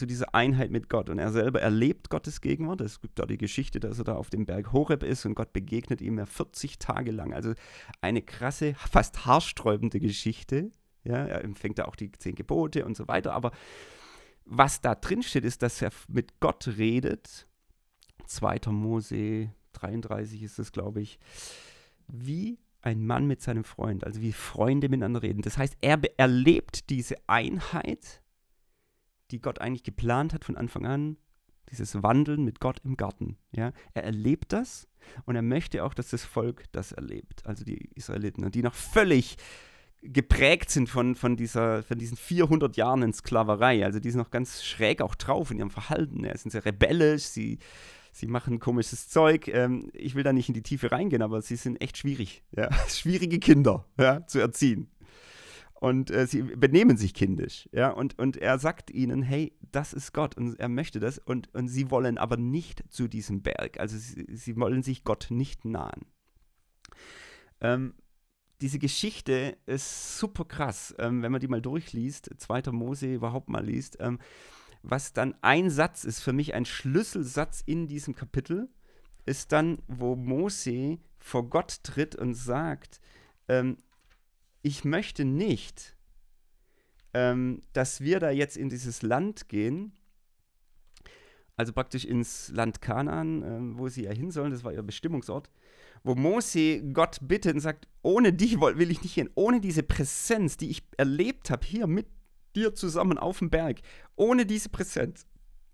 zu 0.00 0.06
dieser 0.06 0.34
Einheit 0.34 0.70
mit 0.70 0.88
Gott. 0.88 1.10
Und 1.10 1.18
er 1.18 1.30
selber 1.30 1.60
erlebt 1.60 2.08
Gottes 2.08 2.40
Gegenwart. 2.40 2.80
Es 2.80 3.00
gibt 3.00 3.18
da 3.18 3.26
die 3.26 3.36
Geschichte, 3.36 3.80
dass 3.80 3.98
er 3.98 4.04
da 4.04 4.14
auf 4.16 4.30
dem 4.30 4.46
Berg 4.46 4.72
Horeb 4.72 5.02
ist 5.02 5.26
und 5.26 5.34
Gott 5.34 5.52
begegnet 5.52 6.00
ihm 6.00 6.18
ja 6.18 6.24
40 6.24 6.78
Tage 6.78 7.12
lang. 7.12 7.34
Also 7.34 7.52
eine 8.00 8.22
krasse, 8.22 8.74
fast 8.74 9.26
haarsträubende 9.26 10.00
Geschichte. 10.00 10.72
Ja, 11.04 11.26
er 11.26 11.44
empfängt 11.44 11.78
da 11.78 11.84
auch 11.84 11.96
die 11.96 12.10
zehn 12.12 12.34
Gebote 12.34 12.86
und 12.86 12.96
so 12.96 13.08
weiter. 13.08 13.34
Aber 13.34 13.52
was 14.46 14.80
da 14.80 14.94
drin 14.94 15.22
steht, 15.22 15.44
ist, 15.44 15.62
dass 15.62 15.82
er 15.82 15.90
mit 16.08 16.40
Gott 16.40 16.66
redet. 16.66 17.46
2. 18.24 18.58
Mose 18.70 19.50
33 19.74 20.42
ist 20.42 20.58
es, 20.58 20.72
glaube 20.72 21.02
ich. 21.02 21.18
Wie 22.08 22.58
ein 22.80 23.06
Mann 23.06 23.26
mit 23.26 23.42
seinem 23.42 23.64
Freund, 23.64 24.04
also 24.04 24.22
wie 24.22 24.32
Freunde 24.32 24.88
miteinander 24.88 25.22
reden. 25.22 25.42
Das 25.42 25.58
heißt, 25.58 25.76
er 25.82 26.00
erlebt 26.16 26.88
diese 26.88 27.16
Einheit, 27.26 28.22
die 29.30 29.40
Gott 29.40 29.60
eigentlich 29.60 29.84
geplant 29.84 30.34
hat 30.34 30.44
von 30.44 30.56
Anfang 30.56 30.86
an, 30.86 31.16
dieses 31.70 32.02
Wandeln 32.02 32.44
mit 32.44 32.60
Gott 32.60 32.80
im 32.84 32.96
Garten. 32.96 33.36
Ja? 33.52 33.72
Er 33.94 34.04
erlebt 34.04 34.52
das 34.52 34.88
und 35.24 35.36
er 35.36 35.42
möchte 35.42 35.84
auch, 35.84 35.94
dass 35.94 36.10
das 36.10 36.24
Volk 36.24 36.64
das 36.72 36.92
erlebt, 36.92 37.46
also 37.46 37.64
die 37.64 37.90
Israeliten, 37.94 38.44
und 38.44 38.54
die 38.54 38.62
noch 38.62 38.74
völlig 38.74 39.36
geprägt 40.02 40.70
sind 40.70 40.88
von, 40.88 41.14
von, 41.14 41.36
dieser, 41.36 41.82
von 41.82 41.98
diesen 41.98 42.16
400 42.16 42.76
Jahren 42.76 43.02
in 43.02 43.12
Sklaverei. 43.12 43.84
Also 43.84 44.00
die 44.00 44.10
sind 44.10 44.18
noch 44.18 44.30
ganz 44.30 44.64
schräg 44.64 45.02
auch 45.02 45.14
drauf 45.14 45.50
in 45.50 45.58
ihrem 45.58 45.70
Verhalten. 45.70 46.24
Ja, 46.24 46.36
sind 46.36 46.50
sehr 46.50 46.64
rebellisch, 46.64 47.24
sie, 47.24 47.58
sie 48.12 48.26
machen 48.26 48.60
komisches 48.60 49.08
Zeug. 49.08 49.48
Ähm, 49.48 49.90
ich 49.92 50.14
will 50.14 50.22
da 50.22 50.32
nicht 50.32 50.48
in 50.48 50.54
die 50.54 50.62
Tiefe 50.62 50.90
reingehen, 50.90 51.22
aber 51.22 51.42
sie 51.42 51.56
sind 51.56 51.80
echt 51.82 51.98
schwierig. 51.98 52.42
Ja? 52.56 52.70
Schwierige 52.88 53.38
Kinder 53.38 53.84
ja, 53.98 54.26
zu 54.26 54.38
erziehen. 54.38 54.88
Und 55.80 56.10
äh, 56.10 56.26
sie 56.26 56.42
benehmen 56.42 56.98
sich 56.98 57.14
kindisch. 57.14 57.68
Ja? 57.72 57.88
Und, 57.88 58.18
und 58.18 58.36
er 58.36 58.58
sagt 58.58 58.90
ihnen, 58.90 59.22
hey, 59.22 59.56
das 59.72 59.94
ist 59.94 60.12
Gott 60.12 60.36
und 60.36 60.60
er 60.60 60.68
möchte 60.68 61.00
das. 61.00 61.18
Und, 61.18 61.52
und 61.54 61.68
sie 61.68 61.90
wollen 61.90 62.18
aber 62.18 62.36
nicht 62.36 62.84
zu 62.90 63.08
diesem 63.08 63.42
Berg. 63.42 63.80
Also 63.80 63.96
sie, 63.96 64.26
sie 64.28 64.56
wollen 64.58 64.82
sich 64.82 65.04
Gott 65.04 65.28
nicht 65.30 65.64
nahen. 65.64 66.04
Ähm, 67.62 67.94
diese 68.60 68.78
Geschichte 68.78 69.56
ist 69.64 70.18
super 70.18 70.44
krass, 70.44 70.94
ähm, 70.98 71.22
wenn 71.22 71.32
man 71.32 71.40
die 71.40 71.48
mal 71.48 71.62
durchliest, 71.62 72.30
2. 72.36 72.72
Mose 72.72 73.14
überhaupt 73.14 73.48
mal 73.48 73.64
liest. 73.64 73.96
Ähm, 74.00 74.18
was 74.82 75.14
dann 75.14 75.34
ein 75.40 75.70
Satz 75.70 76.04
ist, 76.04 76.20
für 76.20 76.34
mich 76.34 76.52
ein 76.52 76.66
Schlüsselsatz 76.66 77.62
in 77.64 77.86
diesem 77.86 78.14
Kapitel, 78.14 78.68
ist 79.24 79.52
dann, 79.52 79.78
wo 79.88 80.14
Mose 80.14 80.98
vor 81.18 81.48
Gott 81.48 81.82
tritt 81.84 82.16
und 82.16 82.34
sagt, 82.34 83.00
ähm, 83.48 83.78
ich 84.62 84.84
möchte 84.84 85.24
nicht, 85.24 85.96
ähm, 87.14 87.60
dass 87.72 88.00
wir 88.00 88.20
da 88.20 88.30
jetzt 88.30 88.56
in 88.56 88.68
dieses 88.68 89.02
Land 89.02 89.48
gehen, 89.48 89.92
also 91.56 91.72
praktisch 91.72 92.04
ins 92.04 92.48
Land 92.48 92.80
Kanaan, 92.80 93.42
äh, 93.42 93.78
wo 93.78 93.88
sie 93.88 94.04
ja 94.04 94.12
hin 94.12 94.30
sollen, 94.30 94.50
das 94.52 94.64
war 94.64 94.72
ihr 94.72 94.82
Bestimmungsort, 94.82 95.50
wo 96.02 96.14
Mose 96.14 96.82
Gott 96.92 97.18
bittet 97.20 97.54
und 97.54 97.60
sagt, 97.60 97.88
ohne 98.02 98.32
dich 98.32 98.60
will 98.60 98.90
ich 98.90 99.02
nicht 99.02 99.14
gehen, 99.14 99.30
ohne 99.34 99.60
diese 99.60 99.82
Präsenz, 99.82 100.56
die 100.56 100.70
ich 100.70 100.82
erlebt 100.96 101.50
habe 101.50 101.66
hier 101.66 101.86
mit 101.86 102.06
dir 102.56 102.74
zusammen 102.74 103.18
auf 103.18 103.38
dem 103.38 103.50
Berg, 103.50 103.80
ohne 104.16 104.46
diese 104.46 104.68
Präsenz 104.68 105.26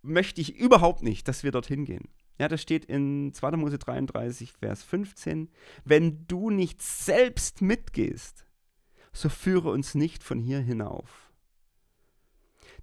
möchte 0.02 0.40
ich 0.40 0.56
überhaupt 0.56 1.02
nicht, 1.02 1.28
dass 1.28 1.42
wir 1.42 1.52
dorthin 1.52 1.84
gehen. 1.84 2.08
Ja, 2.38 2.48
das 2.48 2.60
steht 2.60 2.84
in 2.84 3.32
2. 3.32 3.52
Mose 3.52 3.78
33, 3.78 4.52
Vers 4.52 4.82
15. 4.82 5.48
Wenn 5.84 6.26
du 6.26 6.50
nicht 6.50 6.82
selbst 6.82 7.62
mitgehst, 7.62 8.45
so 9.16 9.28
führe 9.28 9.70
uns 9.70 9.94
nicht 9.94 10.22
von 10.22 10.38
hier 10.38 10.60
hinauf. 10.60 11.32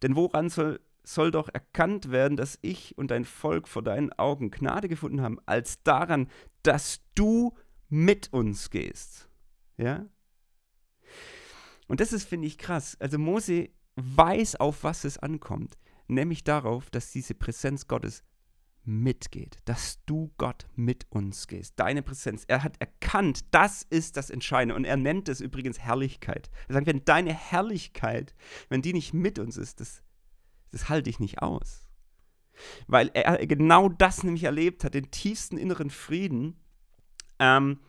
Denn 0.02 0.16
woran 0.16 0.50
soll 0.50 0.80
soll 1.06 1.32
doch 1.32 1.50
erkannt 1.50 2.12
werden, 2.12 2.38
dass 2.38 2.58
ich 2.62 2.98
und 2.98 3.12
dein 3.12 3.26
Volk 3.26 3.68
vor 3.68 3.84
deinen 3.84 4.14
Augen 4.14 4.52
Gnade 4.52 4.88
gefunden 4.88 5.22
haben, 5.22 5.38
als 5.46 5.84
daran, 5.84 6.30
dass 6.64 7.02
du 7.14 7.54
mit 7.90 8.32
uns 8.32 8.70
gehst. 8.70 9.28
Ja? 9.76 10.06
Und 11.88 12.00
das 12.00 12.14
ist, 12.14 12.28
finde 12.28 12.48
ich, 12.48 12.58
krass. 12.58 12.96
Also 13.02 13.20
Mose 13.20 13.70
weiß, 13.98 14.56
auf 14.56 14.86
was 14.86 15.04
es 15.04 15.18
ankommt, 15.18 15.78
nämlich 16.08 16.46
darauf, 16.46 16.90
dass 16.90 17.12
diese 17.12 17.36
Präsenz 17.36 17.88
Gottes 17.88 18.24
mitgeht, 18.86 19.58
dass 19.66 20.04
du 20.06 20.32
Gott 20.38 20.68
mit 20.76 21.06
uns 21.10 21.48
gehst, 21.48 21.74
deine 21.78 22.02
Präsenz. 22.02 22.44
Er 22.48 22.64
hat 22.64 22.76
erkannt, 22.80 23.46
das 23.52 23.84
ist 23.90 24.18
das 24.18 24.30
Entscheidende 24.30 24.76
und 24.76 24.86
er 24.86 24.98
nennt 24.98 25.30
es 25.30 25.42
übrigens 25.42 25.80
Herrlichkeit. 25.80 26.50
Er 26.68 26.74
sagt, 26.74 26.88
wenn 26.88 27.06
deine 27.06 27.34
Herrlichkeit, 27.34 28.36
wenn 28.70 28.82
die 28.82 28.94
nicht 28.94 29.14
mit 29.14 29.40
uns 29.40 29.58
ist, 29.58 29.80
das 29.80 30.04
das 30.74 30.90
halte 30.90 31.10
ich 31.10 31.20
nicht 31.20 31.42
aus. 31.42 31.88
Weil 32.88 33.10
er 33.14 33.46
genau 33.48 33.90
das 33.90 34.24
nämlich 34.24 34.44
erlebt 34.44 34.84
hat, 34.84 34.96
den 34.96 35.12
tiefsten 35.12 35.58
inneren 35.58 35.90
Frieden, 35.90 36.58
ähm, 37.40 37.80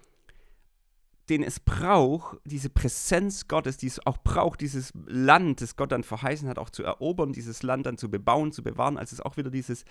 den 1.28 1.42
es 1.42 1.59
braucht, 1.59 2.38
diese 2.44 2.68
Präsenz 2.68 3.48
Gottes, 3.48 3.78
die 3.78 3.87
es 3.87 4.07
auch 4.07 4.18
braucht, 4.18 4.61
dieses 4.61 4.92
Land, 5.07 5.62
das 5.62 5.76
Gott 5.76 5.92
dann 5.92 6.04
verheißen 6.04 6.48
hat, 6.48 6.59
auch 6.59 6.68
zu 6.68 6.85
erobern, 6.85 7.33
dieses 7.33 7.62
Land 7.62 7.87
dann 7.87 7.96
zu 7.96 8.11
bebauen, 8.11 8.52
zu 8.52 8.62
bewahren. 8.62 8.98
Also 8.98 9.14
es 9.14 9.20
auch 9.20 9.38
wieder 9.38 9.50
dieses, 9.50 9.85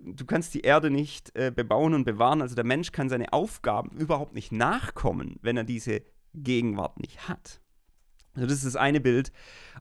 du 0.00 0.24
kannst 0.24 0.54
die 0.54 0.60
Erde 0.60 0.90
nicht 0.90 1.34
äh, 1.36 1.52
bebauen 1.54 1.94
und 1.94 2.04
bewahren. 2.04 2.42
Also 2.42 2.54
der 2.54 2.64
Mensch 2.64 2.92
kann 2.92 3.08
seine 3.08 3.32
Aufgaben 3.32 3.96
überhaupt 3.96 4.34
nicht 4.34 4.52
nachkommen, 4.52 5.38
wenn 5.42 5.56
er 5.56 5.64
diese 5.64 6.02
Gegenwart 6.34 7.00
nicht 7.00 7.28
hat. 7.28 7.60
Also 8.34 8.46
das 8.46 8.58
ist 8.58 8.66
das 8.66 8.76
eine 8.76 9.00
Bild. 9.00 9.32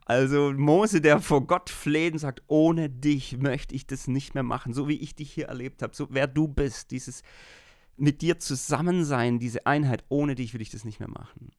Also 0.05 0.53
Mose, 0.53 1.01
der 1.01 1.21
vor 1.21 1.45
Gott 1.45 1.69
fleht 1.69 2.13
und 2.13 2.19
sagt, 2.19 2.41
ohne 2.47 2.89
dich 2.89 3.37
möchte 3.37 3.75
ich 3.75 3.85
das 3.85 4.07
nicht 4.07 4.33
mehr 4.33 4.43
machen, 4.43 4.73
so 4.73 4.87
wie 4.87 4.97
ich 4.97 5.15
dich 5.15 5.31
hier 5.31 5.47
erlebt 5.47 5.81
habe, 5.81 5.95
so 5.95 6.07
wer 6.09 6.27
du 6.27 6.47
bist, 6.47 6.91
dieses 6.91 7.21
mit 7.95 8.21
dir 8.21 8.39
zusammen 8.39 9.03
sein, 9.03 9.39
diese 9.39 9.65
Einheit, 9.65 10.03
ohne 10.09 10.35
dich 10.35 10.53
will 10.53 10.61
ich 10.61 10.69
das 10.69 10.85
nicht 10.85 10.99
mehr 10.99 11.09
machen. 11.09 11.51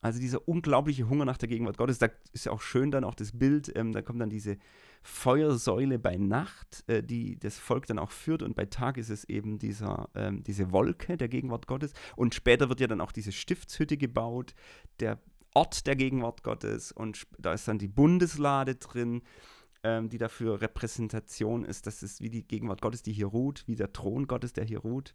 Also 0.00 0.20
dieser 0.20 0.46
unglaubliche 0.46 1.08
Hunger 1.08 1.24
nach 1.24 1.38
der 1.38 1.48
Gegenwart 1.48 1.76
Gottes, 1.76 1.98
da 1.98 2.08
ist 2.32 2.46
ja 2.46 2.52
auch 2.52 2.60
schön 2.60 2.90
dann 2.90 3.04
auch 3.04 3.14
das 3.14 3.36
Bild, 3.36 3.72
ähm, 3.74 3.92
da 3.92 4.00
kommt 4.02 4.20
dann 4.20 4.30
diese 4.30 4.56
Feuersäule 5.02 5.98
bei 5.98 6.16
Nacht, 6.16 6.84
äh, 6.86 7.02
die 7.02 7.38
das 7.38 7.58
Volk 7.58 7.86
dann 7.86 7.98
auch 7.98 8.12
führt 8.12 8.42
und 8.42 8.54
bei 8.54 8.66
Tag 8.66 8.96
ist 8.96 9.10
es 9.10 9.24
eben 9.24 9.58
dieser, 9.58 10.08
ähm, 10.14 10.44
diese 10.44 10.70
Wolke 10.70 11.16
der 11.16 11.28
Gegenwart 11.28 11.66
Gottes 11.66 11.92
und 12.14 12.34
später 12.34 12.68
wird 12.68 12.80
ja 12.80 12.86
dann 12.86 13.00
auch 13.00 13.12
diese 13.12 13.32
Stiftshütte 13.32 13.96
gebaut, 13.96 14.54
der 15.00 15.18
Ort 15.54 15.86
der 15.86 15.96
Gegenwart 15.96 16.44
Gottes 16.44 16.92
und 16.92 17.26
da 17.38 17.52
ist 17.52 17.66
dann 17.66 17.78
die 17.78 17.88
Bundeslade 17.88 18.76
drin, 18.76 19.22
ähm, 19.82 20.08
die 20.08 20.18
dafür 20.18 20.60
Repräsentation 20.60 21.64
ist. 21.64 21.86
Das 21.86 22.02
ist 22.02 22.20
wie 22.20 22.30
die 22.30 22.46
Gegenwart 22.46 22.82
Gottes, 22.82 23.02
die 23.02 23.12
hier 23.12 23.26
ruht, 23.26 23.64
wie 23.66 23.76
der 23.76 23.92
Thron 23.92 24.26
Gottes, 24.26 24.52
der 24.52 24.64
hier 24.64 24.80
ruht. 24.80 25.14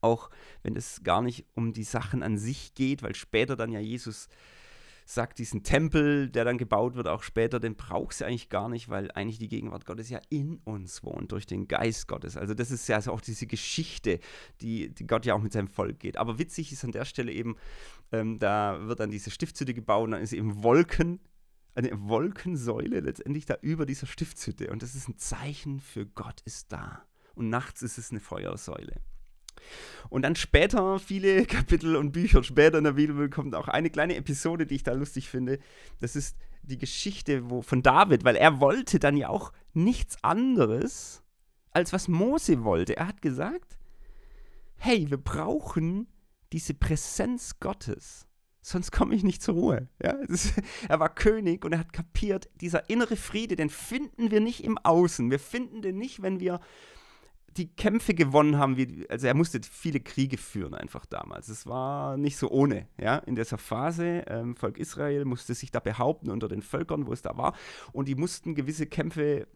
Auch 0.00 0.30
wenn 0.62 0.76
es 0.76 1.02
gar 1.02 1.22
nicht 1.22 1.46
um 1.54 1.72
die 1.72 1.84
Sachen 1.84 2.22
an 2.22 2.38
sich 2.38 2.74
geht, 2.74 3.02
weil 3.02 3.14
später 3.14 3.56
dann 3.56 3.72
ja 3.72 3.80
Jesus 3.80 4.28
sagt, 5.10 5.38
diesen 5.38 5.62
Tempel, 5.62 6.30
der 6.30 6.44
dann 6.44 6.58
gebaut 6.58 6.94
wird, 6.94 7.08
auch 7.08 7.22
später, 7.22 7.58
den 7.58 7.74
braucht 7.74 8.14
sie 8.14 8.24
eigentlich 8.24 8.48
gar 8.48 8.68
nicht, 8.68 8.88
weil 8.88 9.10
eigentlich 9.12 9.38
die 9.38 9.48
Gegenwart 9.48 9.84
Gottes 9.84 10.08
ja 10.08 10.20
in 10.28 10.58
uns 10.64 11.02
wohnt, 11.02 11.32
durch 11.32 11.46
den 11.46 11.68
Geist 11.68 12.06
Gottes. 12.06 12.36
Also 12.36 12.54
das 12.54 12.70
ist 12.70 12.88
ja 12.88 12.96
also 12.96 13.12
auch 13.12 13.20
diese 13.20 13.46
Geschichte, 13.46 14.20
die, 14.60 14.94
die 14.94 15.06
Gott 15.06 15.26
ja 15.26 15.34
auch 15.34 15.42
mit 15.42 15.52
seinem 15.52 15.68
Volk 15.68 15.98
geht. 15.98 16.16
Aber 16.16 16.38
witzig 16.38 16.72
ist 16.72 16.84
an 16.84 16.92
der 16.92 17.04
Stelle 17.04 17.32
eben, 17.32 17.56
ähm, 18.12 18.38
da 18.38 18.86
wird 18.86 19.00
dann 19.00 19.10
diese 19.10 19.30
Stiftshütte 19.30 19.74
gebaut 19.74 20.04
und 20.04 20.10
dann 20.12 20.22
ist 20.22 20.32
eben 20.32 20.62
Wolken, 20.62 21.20
eine 21.74 21.90
Wolkensäule 22.08 23.00
letztendlich 23.00 23.46
da 23.46 23.56
über 23.62 23.86
dieser 23.86 24.06
Stiftshütte. 24.06 24.70
Und 24.70 24.82
das 24.82 24.94
ist 24.94 25.08
ein 25.08 25.18
Zeichen 25.18 25.80
für 25.80 26.06
Gott 26.06 26.40
ist 26.44 26.72
da. 26.72 27.04
Und 27.34 27.48
nachts 27.48 27.82
ist 27.82 27.98
es 27.98 28.10
eine 28.10 28.20
Feuersäule. 28.20 29.00
Und 30.08 30.22
dann 30.22 30.36
später, 30.36 30.98
viele 30.98 31.44
Kapitel 31.46 31.96
und 31.96 32.12
Bücher 32.12 32.42
später 32.42 32.78
in 32.78 32.84
der 32.84 32.92
Bibel, 32.92 33.30
kommt 33.30 33.54
auch 33.54 33.68
eine 33.68 33.90
kleine 33.90 34.16
Episode, 34.16 34.66
die 34.66 34.76
ich 34.76 34.82
da 34.82 34.92
lustig 34.92 35.28
finde. 35.28 35.58
Das 36.00 36.16
ist 36.16 36.36
die 36.62 36.78
Geschichte 36.78 37.48
wo, 37.50 37.62
von 37.62 37.82
David, 37.82 38.24
weil 38.24 38.36
er 38.36 38.60
wollte 38.60 38.98
dann 38.98 39.16
ja 39.16 39.28
auch 39.28 39.52
nichts 39.72 40.22
anderes, 40.22 41.22
als 41.72 41.92
was 41.92 42.08
Mose 42.08 42.64
wollte. 42.64 42.96
Er 42.96 43.06
hat 43.06 43.22
gesagt, 43.22 43.78
hey, 44.76 45.08
wir 45.10 45.18
brauchen 45.18 46.08
diese 46.52 46.74
Präsenz 46.74 47.60
Gottes. 47.60 48.26
sonst 48.62 48.90
komme 48.90 49.14
ich 49.14 49.22
nicht 49.22 49.42
zur 49.42 49.54
Ruhe. 49.54 49.88
Ja? 50.02 50.12
Ist, 50.12 50.54
er 50.88 51.00
war 51.00 51.14
König 51.14 51.64
und 51.64 51.72
er 51.72 51.78
hat 51.78 51.92
kapiert, 51.92 52.48
dieser 52.60 52.90
innere 52.90 53.16
Friede, 53.16 53.56
den 53.56 53.70
finden 53.70 54.30
wir 54.30 54.40
nicht 54.40 54.64
im 54.64 54.78
Außen. 54.78 55.30
Wir 55.30 55.38
finden 55.38 55.82
den 55.82 55.98
nicht, 55.98 56.22
wenn 56.22 56.40
wir 56.40 56.60
die 57.56 57.68
Kämpfe 57.68 58.14
gewonnen 58.14 58.58
haben. 58.58 58.76
Wie, 58.76 59.06
also 59.08 59.26
er 59.26 59.34
musste 59.34 59.60
viele 59.62 60.00
Kriege 60.00 60.38
führen 60.38 60.74
einfach 60.74 61.06
damals. 61.06 61.48
Es 61.48 61.66
war 61.66 62.16
nicht 62.16 62.36
so 62.36 62.50
ohne. 62.50 62.88
Ja? 62.98 63.18
In 63.18 63.34
dieser 63.34 63.58
Phase, 63.58 64.24
ähm, 64.28 64.56
Volk 64.56 64.78
Israel 64.78 65.24
musste 65.24 65.54
sich 65.54 65.70
da 65.70 65.80
behaupten 65.80 66.30
unter 66.30 66.48
den 66.48 66.62
Völkern, 66.62 67.06
wo 67.06 67.12
es 67.12 67.22
da 67.22 67.36
war. 67.36 67.54
Und 67.92 68.08
die 68.08 68.14
mussten 68.14 68.54
gewisse 68.54 68.86
Kämpfe, 68.86 69.48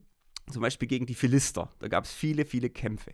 zum 0.50 0.62
Beispiel 0.62 0.88
gegen 0.88 1.06
die 1.06 1.14
Philister. 1.14 1.70
Da 1.78 1.88
gab 1.88 2.04
es 2.04 2.12
viele, 2.12 2.44
viele 2.44 2.70
Kämpfe. 2.70 3.12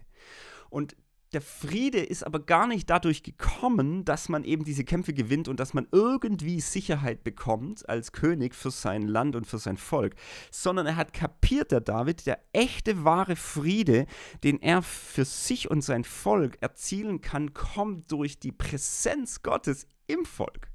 Und 0.71 0.97
der 1.33 1.41
Friede 1.41 2.01
ist 2.01 2.27
aber 2.27 2.41
gar 2.41 2.67
nicht 2.67 2.91
dadurch 2.91 3.23
gekommen, 3.23 4.05
dass 4.05 4.29
man 4.29 4.43
eben 4.43 4.65
diese 4.65 4.85
Kämpfe 4.85 5.15
gewinnt 5.15 5.47
und 5.47 5.61
dass 5.61 5.75
man 5.75 5.87
irgendwie 5.93 6.61
Sicherheit 6.61 7.23
bekommt 7.23 7.89
als 7.89 8.11
König 8.11 8.55
für 8.55 8.71
sein 8.73 9.03
Land 9.03 9.37
und 9.37 9.47
für 9.47 9.59
sein 9.59 9.77
Volk, 9.77 10.17
sondern 10.51 10.87
er 10.87 10.97
hat 10.97 11.13
kapiert, 11.13 11.71
der 11.71 11.81
David, 11.81 12.27
der 12.27 12.41
echte, 12.53 13.05
wahre 13.05 13.37
Friede, 13.37 14.07
den 14.43 14.61
er 14.61 14.83
für 14.83 15.25
sich 15.25 15.71
und 15.71 15.83
sein 15.83 16.03
Volk 16.03 16.59
erzielen 16.61 17.21
kann, 17.21 17.55
kommt 17.55 18.11
durch 18.11 18.41
die 18.41 18.53
Präsenz 18.53 19.43
Gottes 19.43 19.87
im 20.09 20.25
Volk. 20.25 20.69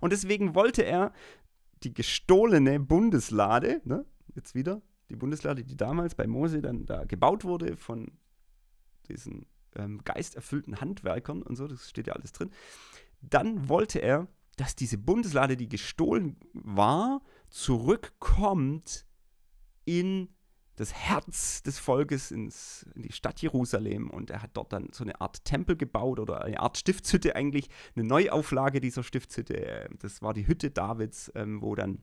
Und 0.00 0.12
deswegen 0.12 0.56
wollte 0.56 0.82
er 0.82 1.12
die 1.84 1.94
gestohlene 1.94 2.80
Bundeslade, 2.80 3.80
ne, 3.84 4.04
jetzt 4.34 4.56
wieder, 4.56 4.82
die 5.08 5.16
Bundeslade, 5.16 5.62
die 5.62 5.76
damals 5.76 6.16
bei 6.16 6.26
Mose 6.26 6.60
dann 6.60 6.84
da 6.84 7.04
gebaut 7.04 7.44
wurde 7.44 7.76
von 7.76 8.10
diesen 9.08 9.46
ähm, 9.76 10.00
geisterfüllten 10.04 10.80
Handwerkern 10.80 11.42
und 11.42 11.56
so, 11.56 11.66
das 11.66 11.88
steht 11.88 12.06
ja 12.06 12.14
alles 12.14 12.32
drin. 12.32 12.50
Dann 13.20 13.68
wollte 13.68 14.00
er, 14.00 14.28
dass 14.56 14.76
diese 14.76 14.98
Bundeslade, 14.98 15.56
die 15.56 15.68
gestohlen 15.68 16.36
war, 16.52 17.22
zurückkommt 17.48 19.06
in 19.84 20.28
das 20.76 20.94
Herz 20.94 21.62
des 21.62 21.78
Volkes, 21.78 22.30
ins, 22.30 22.86
in 22.94 23.02
die 23.02 23.12
Stadt 23.12 23.42
Jerusalem. 23.42 24.08
Und 24.08 24.30
er 24.30 24.42
hat 24.42 24.52
dort 24.54 24.72
dann 24.72 24.88
so 24.92 25.04
eine 25.04 25.20
Art 25.20 25.44
Tempel 25.44 25.76
gebaut 25.76 26.18
oder 26.18 26.42
eine 26.42 26.60
Art 26.60 26.78
Stiftshütte 26.78 27.36
eigentlich, 27.36 27.68
eine 27.94 28.06
Neuauflage 28.06 28.80
dieser 28.80 29.02
Stiftshütte. 29.02 29.90
Das 29.98 30.22
war 30.22 30.32
die 30.32 30.46
Hütte 30.46 30.70
Davids, 30.70 31.30
ähm, 31.34 31.60
wo 31.60 31.74
dann 31.74 32.02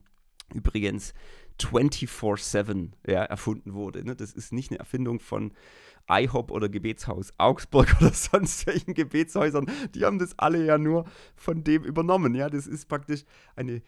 übrigens 0.53 1.13
24-7 1.60 2.91
ja, 3.08 3.23
erfunden 3.23 3.73
wurde. 3.73 4.06
Ne? 4.06 4.15
Das 4.15 4.34
ist 4.34 4.53
nicht 4.53 4.71
eine 4.71 4.80
Erfindung 4.80 5.19
von 5.19 5.53
IHOP 6.10 6.52
oder 6.52 6.70
Gebetshaus 6.70 7.34
Augsburg 7.38 7.96
oder 8.02 8.13
sonst 8.13 8.67
welchen 8.67 8.93
Gebetshäusern. 8.93 9.70
Die 9.93 10.06
haben 10.06 10.20
das 10.20 10.38
alle 10.38 10.65
ja 10.65 10.78
nur 10.78 11.06
von 11.36 11.63
dem 11.63 11.84
übernommen. 11.84 12.36
Ja, 12.36 12.50
das 12.50 12.67
ist 12.67 12.88
praktisch 12.88 13.24
eine, 13.56 13.82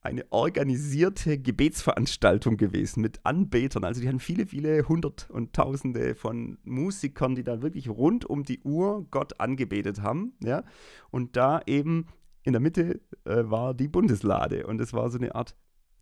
eine 0.00 0.24
organisierte 0.30 1.38
Gebetsveranstaltung 1.38 2.56
gewesen 2.56 3.00
mit 3.00 3.20
Anbetern. 3.24 3.84
Also 3.84 4.00
die 4.00 4.08
hatten 4.08 4.20
viele, 4.20 4.46
viele 4.46 4.88
hundert 4.88 5.28
und 5.30 5.52
tausende 5.52 6.14
von 6.14 6.58
Musikern, 6.64 7.34
die 7.34 7.44
da 7.44 7.62
wirklich 7.62 7.88
rund 7.88 8.24
um 8.24 8.44
die 8.44 8.60
Uhr 8.60 9.06
Gott 9.10 9.40
angebetet 9.40 10.02
haben. 10.02 10.34
Ja, 10.42 10.64
und 11.10 11.36
da 11.36 11.60
eben 11.66 12.06
in 12.42 12.52
der 12.52 12.60
Mitte 12.60 13.00
äh, 13.24 13.42
war 13.50 13.74
die 13.74 13.88
Bundeslade 13.88 14.66
und 14.66 14.80
es 14.80 14.92
war 14.92 15.10
so 15.10 15.18
eine 15.18 15.34
Art 15.34 15.56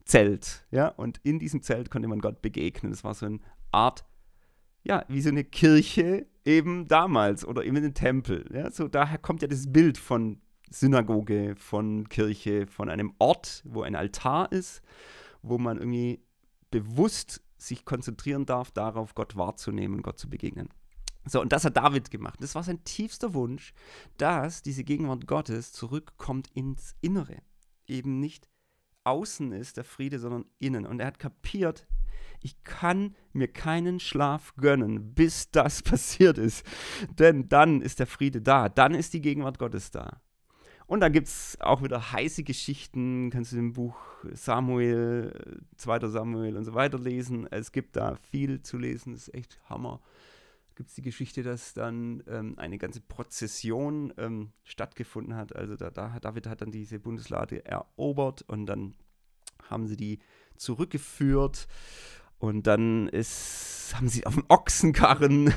Zelt, 0.04 0.66
ja, 0.70 0.88
und 0.88 1.18
in 1.22 1.38
diesem 1.38 1.62
Zelt 1.62 1.90
konnte 1.90 2.08
man 2.08 2.20
Gott 2.20 2.42
begegnen. 2.42 2.92
Es 2.92 3.04
war 3.04 3.14
so 3.14 3.24
eine 3.24 3.38
Art 3.72 4.04
ja, 4.84 5.04
wie 5.08 5.20
so 5.20 5.30
eine 5.30 5.44
Kirche 5.44 6.26
eben 6.44 6.86
damals 6.86 7.44
oder 7.44 7.64
eben 7.64 7.76
ein 7.76 7.94
Tempel. 7.94 8.48
Ja, 8.52 8.70
so 8.70 8.86
daher 8.86 9.18
kommt 9.18 9.42
ja 9.42 9.48
das 9.48 9.72
Bild 9.72 9.98
von 9.98 10.40
Synagoge, 10.70 11.54
von 11.56 12.08
Kirche, 12.08 12.66
von 12.66 12.88
einem 12.88 13.14
Ort, 13.18 13.62
wo 13.64 13.82
ein 13.82 13.96
Altar 13.96 14.52
ist, 14.52 14.82
wo 15.42 15.58
man 15.58 15.78
irgendwie 15.78 16.20
bewusst 16.70 17.42
sich 17.56 17.84
konzentrieren 17.84 18.46
darf, 18.46 18.70
darauf 18.70 19.14
Gott 19.14 19.36
wahrzunehmen, 19.36 20.02
Gott 20.02 20.18
zu 20.18 20.28
begegnen. 20.28 20.68
So, 21.26 21.40
und 21.40 21.52
das 21.52 21.64
hat 21.64 21.76
David 21.76 22.10
gemacht. 22.10 22.38
Das 22.42 22.54
war 22.54 22.62
sein 22.62 22.84
tiefster 22.84 23.32
Wunsch, 23.32 23.72
dass 24.18 24.62
diese 24.62 24.84
Gegenwart 24.84 25.26
Gottes 25.26 25.72
zurückkommt 25.72 26.50
ins 26.52 26.94
Innere. 27.00 27.38
Eben 27.86 28.20
nicht 28.20 28.48
außen 29.04 29.52
ist 29.52 29.78
der 29.78 29.84
Friede, 29.84 30.18
sondern 30.18 30.44
innen. 30.58 30.84
Und 30.84 31.00
er 31.00 31.06
hat 31.06 31.18
kapiert, 31.18 31.86
ich 32.40 32.62
kann 32.62 33.16
mir 33.32 33.48
keinen 33.48 34.00
Schlaf 34.00 34.54
gönnen, 34.56 35.14
bis 35.14 35.50
das 35.50 35.82
passiert 35.82 36.38
ist. 36.38 36.64
Denn 37.18 37.48
dann 37.48 37.80
ist 37.80 37.98
der 37.98 38.06
Friede 38.06 38.42
da, 38.42 38.68
dann 38.68 38.94
ist 38.94 39.14
die 39.14 39.22
Gegenwart 39.22 39.58
Gottes 39.58 39.90
da. 39.90 40.20
Und 40.86 41.00
da 41.00 41.08
gibt 41.08 41.28
es 41.28 41.56
auch 41.60 41.82
wieder 41.82 42.12
heiße 42.12 42.42
Geschichten, 42.42 43.30
kannst 43.30 43.52
du 43.52 43.56
im 43.56 43.72
Buch 43.72 43.96
Samuel, 44.32 45.62
2. 45.78 46.08
Samuel 46.08 46.56
und 46.56 46.64
so 46.64 46.74
weiter 46.74 46.98
lesen. 46.98 47.46
Es 47.50 47.72
gibt 47.72 47.96
da 47.96 48.16
viel 48.16 48.60
zu 48.60 48.76
lesen, 48.76 49.14
das 49.14 49.28
ist 49.28 49.34
echt 49.34 49.58
Hammer. 49.70 50.02
Gibt 50.74 50.90
es 50.90 50.96
die 50.96 51.02
Geschichte, 51.02 51.42
dass 51.42 51.72
dann 51.72 52.22
ähm, 52.26 52.58
eine 52.58 52.78
ganze 52.78 53.00
Prozession 53.00 54.12
ähm, 54.18 54.52
stattgefunden 54.64 55.36
hat. 55.36 55.54
Also 55.56 55.76
da, 55.76 55.90
da, 55.90 56.18
David 56.20 56.48
hat 56.48 56.60
dann 56.60 56.72
diese 56.72 56.98
Bundeslade 56.98 57.64
erobert 57.64 58.42
und 58.42 58.66
dann 58.66 58.94
haben 59.70 59.86
sie 59.86 59.96
die 59.96 60.18
zurückgeführt 60.56 61.66
und 62.38 62.66
dann 62.66 63.08
ist, 63.08 63.94
haben 63.94 64.08
sie 64.08 64.26
auf 64.26 64.34
dem 64.34 64.44
Ochsenkarren. 64.48 65.54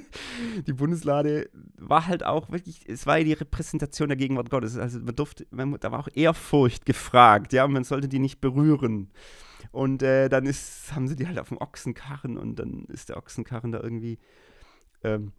die 0.66 0.72
Bundeslade 0.72 1.50
war 1.76 2.06
halt 2.06 2.24
auch 2.24 2.50
wirklich, 2.50 2.88
es 2.88 3.06
war 3.06 3.18
ja 3.18 3.24
die 3.24 3.32
Repräsentation 3.32 4.08
der 4.08 4.16
Gegenwart 4.16 4.50
Gottes. 4.50 4.76
Also 4.76 5.00
man 5.00 5.16
durfte, 5.16 5.46
man, 5.50 5.76
da 5.80 5.90
war 5.90 6.00
auch 6.00 6.08
Ehrfurcht 6.14 6.86
gefragt, 6.86 7.52
ja, 7.52 7.66
man 7.66 7.84
sollte 7.84 8.08
die 8.08 8.20
nicht 8.20 8.40
berühren. 8.40 9.10
Und 9.72 10.02
äh, 10.02 10.28
dann 10.28 10.46
ist, 10.46 10.94
haben 10.94 11.08
sie 11.08 11.16
die 11.16 11.26
halt 11.26 11.38
auf 11.38 11.48
dem 11.48 11.58
Ochsenkarren 11.58 12.36
und 12.36 12.56
dann 12.56 12.84
ist 12.86 13.08
der 13.08 13.16
Ochsenkarren 13.16 13.72
da 13.72 13.80
irgendwie 13.80 14.18
ähm, 15.02 15.32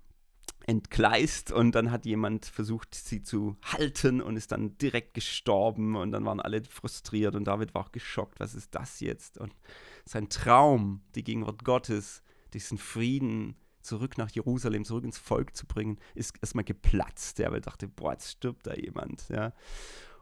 entgleist 0.68 1.52
und 1.52 1.74
dann 1.74 1.92
hat 1.92 2.06
jemand 2.06 2.46
versucht, 2.46 2.94
sie 2.96 3.24
zu 3.24 3.58
halten 3.64 4.22
und 4.22 4.38
ist 4.38 4.52
dann 4.52 4.78
direkt 4.78 5.14
gestorben 5.14 5.96
und 5.96 6.12
dann 6.12 6.26
waren 6.26 6.40
alle 6.40 6.64
frustriert 6.64 7.36
und 7.36 7.46
David 7.46 7.74
war 7.74 7.86
auch 7.86 7.92
geschockt, 7.92 8.40
was 8.40 8.56
ist 8.56 8.76
das 8.76 9.00
jetzt? 9.00 9.38
Und 9.38 9.54
sein 10.06 10.30
Traum, 10.30 11.02
die 11.16 11.24
Gegenwart 11.24 11.64
Gottes, 11.64 12.24
diesen 12.54 12.78
Frieden 12.78 13.56
zurück 13.82 14.18
nach 14.18 14.30
Jerusalem, 14.30 14.86
zurück 14.86 15.04
ins 15.04 15.18
Volk 15.18 15.56
zu 15.56 15.66
bringen, 15.66 15.98
ist 16.16 16.36
erstmal 16.42 16.64
geplatzt. 16.64 17.40
Ja, 17.40 17.48
weil 17.50 17.58
er 17.58 17.62
dachte, 17.62 17.88
boah, 17.88 18.14
jetzt 18.14 18.32
stirbt 18.32 18.68
da 18.68 18.76
jemand. 18.76 19.28
Ja. 19.30 19.54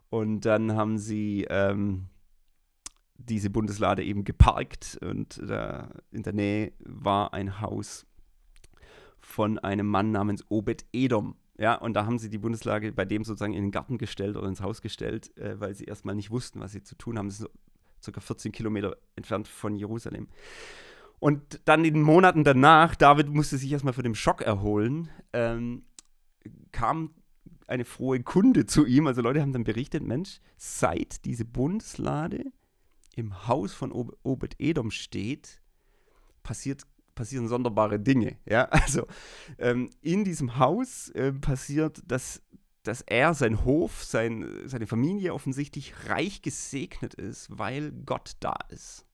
Und 0.09 0.41
dann 0.41 0.73
haben 0.75 0.97
sie 0.97 1.45
ähm, 1.49 2.07
diese 3.15 3.49
Bundeslade 3.49 4.03
eben 4.03 4.23
geparkt 4.23 4.97
und 5.01 5.39
da 5.45 5.89
in 6.11 6.23
der 6.23 6.33
Nähe 6.33 6.73
war 6.79 7.33
ein 7.33 7.59
Haus 7.59 8.05
von 9.21 9.59
einem 9.59 9.87
Mann 9.87 10.11
namens 10.11 10.45
Obed 10.49 10.85
Edom. 10.93 11.35
Ja, 11.57 11.75
und 11.75 11.93
da 11.93 12.05
haben 12.05 12.19
sie 12.19 12.29
die 12.29 12.37
Bundeslage 12.37 12.93
bei 12.93 13.05
dem 13.05 13.23
sozusagen 13.23 13.53
in 13.53 13.63
den 13.63 13.71
Garten 13.71 13.97
gestellt 13.97 14.37
oder 14.37 14.47
ins 14.47 14.61
Haus 14.61 14.81
gestellt, 14.81 15.35
äh, 15.37 15.59
weil 15.59 15.75
sie 15.75 15.85
erstmal 15.85 16.15
nicht 16.15 16.31
wussten, 16.31 16.59
was 16.59 16.71
sie 16.71 16.83
zu 16.83 16.95
tun 16.95 17.17
haben. 17.17 17.27
Das 17.27 17.41
ist 17.41 17.49
so 17.99 18.11
ca. 18.11 18.21
14 18.21 18.51
Kilometer 18.51 18.95
entfernt 19.15 19.47
von 19.47 19.75
Jerusalem. 19.75 20.29
Und 21.19 21.59
dann 21.65 21.83
in 21.83 21.95
den 21.95 22.03
Monaten 22.03 22.45
danach, 22.45 22.95
David 22.95 23.27
musste 23.27 23.57
sich 23.57 23.71
erstmal 23.71 23.93
von 23.93 24.05
dem 24.05 24.15
Schock 24.15 24.41
erholen, 24.41 25.09
ähm, 25.33 25.83
kam 26.71 27.13
eine 27.67 27.85
frohe 27.85 28.21
Kunde 28.21 28.65
zu 28.65 28.85
ihm. 28.85 29.07
Also 29.07 29.21
Leute 29.21 29.41
haben 29.41 29.53
dann 29.53 29.65
berichtet, 29.65 30.03
Mensch, 30.03 30.39
seit 30.57 31.25
diese 31.25 31.45
Bundeslade 31.45 32.45
im 33.15 33.47
Haus 33.47 33.73
von 33.73 33.91
Obed 33.91 34.55
Edom 34.59 34.91
steht, 34.91 35.61
passiert 36.41 36.83
passieren 37.19 37.49
sonderbare 37.49 37.99
Dinge. 37.99 38.37
Ja? 38.45 38.69
Also 38.71 39.05
ähm, 39.57 39.89
in 40.01 40.23
diesem 40.23 40.57
Haus 40.57 41.09
äh, 41.09 41.33
passiert, 41.33 42.01
dass, 42.07 42.41
dass 42.83 43.01
er, 43.01 43.33
sein 43.33 43.65
Hof, 43.65 44.05
sein, 44.05 44.47
seine 44.65 44.87
Familie 44.87 45.33
offensichtlich 45.33 45.93
reich 46.07 46.41
gesegnet 46.41 47.13
ist, 47.15 47.49
weil 47.51 47.91
Gott 47.91 48.37
da 48.39 48.55
ist. 48.69 49.05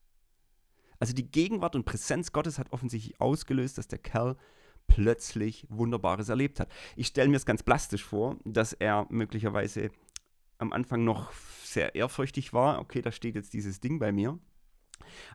Also 0.99 1.13
die 1.13 1.30
Gegenwart 1.30 1.75
und 1.75 1.86
Präsenz 1.86 2.32
Gottes 2.32 2.59
hat 2.59 2.71
offensichtlich 2.71 3.19
ausgelöst, 3.19 3.80
dass 3.80 3.88
der 3.88 3.99
Kerl 3.99 4.38
plötzlich 4.86 5.65
Wunderbares 5.69 6.30
erlebt 6.30 6.59
hat. 6.59 6.71
Ich 6.95 7.07
stelle 7.07 7.30
mir 7.30 7.38
es 7.38 7.45
ganz 7.47 7.63
plastisch 7.63 8.03
vor, 8.03 8.38
dass 8.45 8.73
er 8.73 9.07
möglicherweise 9.09 9.89
am 10.59 10.71
Anfang 10.71 11.03
noch 11.03 11.34
sehr 11.63 11.95
ehrfürchtig 11.95 12.53
war. 12.53 12.80
Okay, 12.80 13.01
da 13.01 13.11
steht 13.11 13.34
jetzt 13.34 13.53
dieses 13.53 13.80
Ding 13.82 13.97
bei 13.97 14.11
mir. 14.11 14.38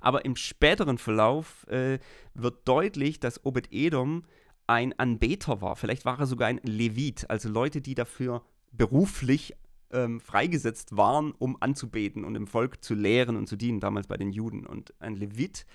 Aber 0.00 0.24
im 0.24 0.36
späteren 0.36 0.98
Verlauf 0.98 1.66
äh, 1.68 1.98
wird 2.34 2.66
deutlich, 2.66 3.20
dass 3.20 3.44
Obed-Edom 3.44 4.24
ein 4.66 4.96
Anbeter 4.98 5.60
war. 5.60 5.76
Vielleicht 5.76 6.04
war 6.04 6.20
er 6.20 6.26
sogar 6.26 6.48
ein 6.48 6.60
Levit, 6.62 7.28
also 7.28 7.48
Leute, 7.48 7.80
die 7.80 7.94
dafür 7.94 8.42
beruflich 8.72 9.56
ähm, 9.92 10.20
freigesetzt 10.20 10.96
waren, 10.96 11.32
um 11.32 11.56
anzubeten 11.60 12.24
und 12.24 12.34
dem 12.34 12.46
Volk 12.46 12.84
zu 12.84 12.94
lehren 12.94 13.36
und 13.36 13.48
zu 13.48 13.56
dienen, 13.56 13.80
damals 13.80 14.06
bei 14.06 14.16
den 14.16 14.30
Juden. 14.30 14.66
Und 14.66 14.94
ein 15.00 15.16
Levit, 15.16 15.66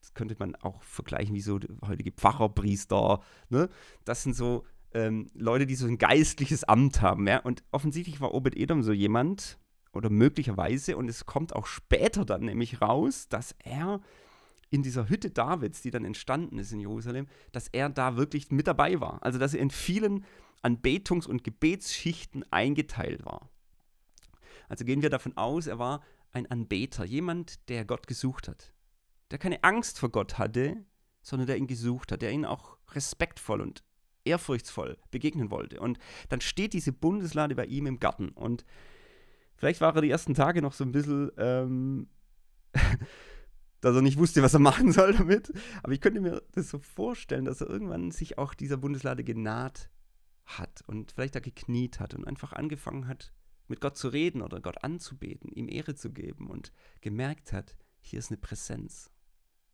das 0.00 0.14
könnte 0.14 0.36
man 0.38 0.54
auch 0.56 0.82
vergleichen 0.82 1.34
wie 1.34 1.40
so 1.40 1.58
heutige 1.84 2.12
Pfarrerpriester, 2.12 3.20
ne? 3.48 3.68
das 4.04 4.22
sind 4.22 4.34
so 4.34 4.64
ähm, 4.94 5.26
Leute, 5.34 5.66
die 5.66 5.74
so 5.74 5.86
ein 5.86 5.98
geistliches 5.98 6.64
Amt 6.64 7.02
haben. 7.02 7.26
Ja? 7.26 7.38
Und 7.40 7.64
offensichtlich 7.72 8.20
war 8.20 8.32
Obed-Edom 8.32 8.82
so 8.82 8.92
jemand, 8.92 9.58
oder 9.96 10.10
möglicherweise, 10.10 10.96
und 10.96 11.08
es 11.08 11.26
kommt 11.26 11.54
auch 11.54 11.66
später 11.66 12.24
dann 12.24 12.42
nämlich 12.44 12.80
raus, 12.80 13.28
dass 13.28 13.54
er 13.58 14.00
in 14.70 14.82
dieser 14.82 15.08
Hütte 15.08 15.30
Davids, 15.30 15.82
die 15.82 15.90
dann 15.90 16.04
entstanden 16.04 16.58
ist 16.58 16.72
in 16.72 16.80
Jerusalem, 16.80 17.28
dass 17.52 17.68
er 17.68 17.88
da 17.88 18.16
wirklich 18.16 18.50
mit 18.50 18.66
dabei 18.66 19.00
war. 19.00 19.22
Also 19.22 19.38
dass 19.38 19.54
er 19.54 19.60
in 19.60 19.70
vielen 19.70 20.24
Anbetungs- 20.62 21.28
und 21.28 21.44
Gebetsschichten 21.44 22.44
eingeteilt 22.50 23.24
war. 23.24 23.50
Also 24.68 24.84
gehen 24.84 25.02
wir 25.02 25.10
davon 25.10 25.36
aus, 25.36 25.66
er 25.66 25.78
war 25.78 26.02
ein 26.32 26.50
Anbeter, 26.50 27.04
jemand, 27.04 27.68
der 27.68 27.84
Gott 27.84 28.06
gesucht 28.06 28.48
hat, 28.48 28.72
der 29.30 29.38
keine 29.38 29.62
Angst 29.62 29.98
vor 29.98 30.10
Gott 30.10 30.38
hatte, 30.38 30.84
sondern 31.22 31.46
der 31.46 31.56
ihn 31.56 31.66
gesucht 31.66 32.12
hat, 32.12 32.22
der 32.22 32.32
ihn 32.32 32.44
auch 32.44 32.76
respektvoll 32.92 33.60
und 33.60 33.84
ehrfurchtsvoll 34.24 34.98
begegnen 35.10 35.50
wollte. 35.50 35.80
Und 35.80 35.98
dann 36.28 36.40
steht 36.40 36.72
diese 36.72 36.92
Bundeslade 36.92 37.54
bei 37.54 37.66
ihm 37.66 37.86
im 37.86 38.00
Garten 38.00 38.30
und 38.30 38.64
vielleicht 39.56 39.80
war 39.80 39.94
er 39.94 40.02
die 40.02 40.10
ersten 40.10 40.34
Tage 40.34 40.62
noch 40.62 40.72
so 40.72 40.84
ein 40.84 40.92
bisschen, 40.92 41.30
ähm, 41.36 42.08
dass 43.80 43.94
er 43.94 44.02
nicht 44.02 44.18
wusste, 44.18 44.42
was 44.42 44.54
er 44.54 44.60
machen 44.60 44.92
soll 44.92 45.14
damit. 45.14 45.52
Aber 45.82 45.92
ich 45.92 46.00
könnte 46.00 46.20
mir 46.20 46.42
das 46.52 46.70
so 46.70 46.78
vorstellen, 46.78 47.44
dass 47.44 47.60
er 47.60 47.68
irgendwann 47.68 48.10
sich 48.10 48.38
auch 48.38 48.54
dieser 48.54 48.76
Bundeslade 48.76 49.24
genaht 49.24 49.90
hat 50.44 50.82
und 50.86 51.12
vielleicht 51.12 51.34
da 51.34 51.40
gekniet 51.40 52.00
hat 52.00 52.14
und 52.14 52.26
einfach 52.26 52.52
angefangen 52.52 53.08
hat, 53.08 53.32
mit 53.68 53.80
Gott 53.80 53.96
zu 53.96 54.08
reden 54.08 54.42
oder 54.42 54.60
Gott 54.60 54.82
anzubeten, 54.84 55.50
ihm 55.50 55.68
Ehre 55.68 55.94
zu 55.94 56.12
geben 56.12 56.48
und 56.48 56.72
gemerkt 57.00 57.52
hat, 57.52 57.76
hier 58.00 58.20
ist 58.20 58.30
eine 58.30 58.38
Präsenz. 58.38 59.10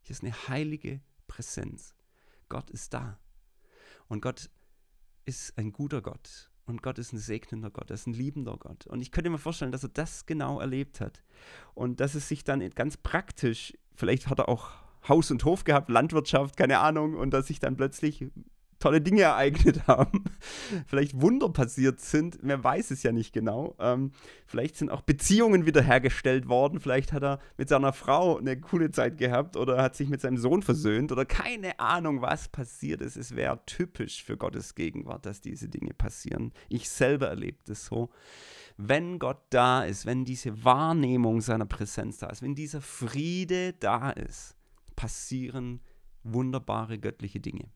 Hier 0.01 0.15
ist 0.15 0.23
eine 0.23 0.49
heilige 0.49 1.03
Präsenz. 1.27 1.95
Gott 2.49 2.71
ist 2.71 2.95
da. 2.95 3.21
Und 4.09 4.23
Gott 4.23 4.51
ist 5.25 5.57
ein 5.59 5.73
guter 5.73 6.01
Gott. 6.03 6.52
Und 6.67 6.83
Gott 6.83 6.99
ist 6.99 7.13
ein 7.13 7.19
segnender 7.19 7.71
Gott, 7.71 7.91
er 7.91 7.95
ist 7.95 8.07
ein 8.07 8.15
liebender 8.15 8.57
Gott. 8.57 8.87
Und 8.87 9.01
ich 9.01 9.11
könnte 9.11 9.31
mir 9.31 9.39
vorstellen, 9.39 9.73
dass 9.73 9.83
er 9.83 9.89
das 9.89 10.27
genau 10.27 10.61
erlebt 10.61 11.01
hat. 11.01 11.23
Und 11.75 12.01
dass 12.01 12.15
es 12.15 12.29
sich 12.29 12.45
dann 12.45 12.69
ganz 12.71 12.97
praktisch, 12.97 13.75
vielleicht 13.95 14.29
hat 14.29 14.39
er 14.39 14.49
auch 14.49 14.71
Haus 15.09 15.31
und 15.33 15.45
Hof 15.45 15.65
gehabt, 15.65 15.89
Landwirtschaft, 15.89 16.57
keine 16.57 16.79
Ahnung, 16.79 17.17
und 17.17 17.31
dass 17.31 17.49
sich 17.49 17.59
dann 17.59 17.77
plötzlich 17.77 18.27
tolle 18.83 19.01
Dinge 19.01 19.23
ereignet 19.23 19.87
haben, 19.87 20.25
vielleicht 20.87 21.21
Wunder 21.21 21.49
passiert 21.49 22.01
sind, 22.01 22.39
wer 22.43 22.63
weiß 22.63 22.91
es 22.91 23.03
ja 23.03 23.13
nicht 23.13 23.33
genau. 23.33 23.77
Ähm, 23.79 24.11
vielleicht 24.47 24.77
sind 24.77 24.91
auch 24.91 25.03
Beziehungen 25.03 25.67
wiederhergestellt 25.67 26.49
worden, 26.49 26.81
vielleicht 26.81 27.13
hat 27.13 27.23
er 27.23 27.39
mit 27.57 27.69
seiner 27.69 27.93
Frau 27.93 28.39
eine 28.39 28.61
coole 28.61 28.91
Zeit 28.91 29.19
gehabt 29.19 29.57
oder 29.57 29.81
hat 29.81 29.95
sich 29.95 30.09
mit 30.09 30.21
seinem 30.21 30.37
Sohn 30.37 30.63
versöhnt 30.63 31.13
oder 31.13 31.25
keine 31.25 31.79
Ahnung, 31.79 32.23
was 32.23 32.49
passiert 32.49 33.01
ist. 33.01 33.17
Es 33.17 33.37
wäre 33.37 33.61
typisch 33.67 34.25
für 34.25 34.37
Gottes 34.37 34.75
Gegenwart, 34.75 35.27
dass 35.27 35.41
diese 35.41 35.69
Dinge 35.69 35.95
passieren. 35.95 36.53
Ich 36.69 36.91
selber 36.91 37.29
erlebe 37.29 37.59
es 37.69 37.87
so. 37.87 38.11
Wenn 38.77 39.19
Gott 39.21 39.43
da 39.51 39.85
ist, 39.85 40.07
wenn 40.07 40.25
diese 40.25 40.65
Wahrnehmung 40.65 41.41
seiner 41.41 41.67
Präsenz 41.67 42.19
da 42.19 42.29
ist, 42.29 42.43
wenn 42.43 42.57
dieser 42.57 42.81
Friede 42.81 43.75
da 43.75 44.11
ist, 44.11 44.57
passieren 44.97 45.81
wunderbare 46.25 46.99
göttliche 46.99 47.39
Dinge. 47.39 47.69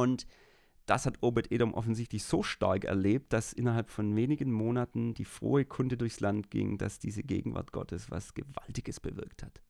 Und 0.00 0.26
das 0.86 1.06
hat 1.06 1.18
Obed-Edom 1.20 1.74
offensichtlich 1.74 2.24
so 2.24 2.42
stark 2.42 2.84
erlebt, 2.84 3.32
dass 3.32 3.52
innerhalb 3.52 3.90
von 3.90 4.16
wenigen 4.16 4.50
Monaten 4.50 5.14
die 5.14 5.24
frohe 5.24 5.64
Kunde 5.64 5.96
durchs 5.96 6.20
Land 6.20 6.50
ging, 6.50 6.78
dass 6.78 6.98
diese 6.98 7.22
Gegenwart 7.22 7.70
Gottes 7.70 8.10
was 8.10 8.34
Gewaltiges 8.34 8.98
bewirkt 8.98 9.42
hat. 9.42 9.60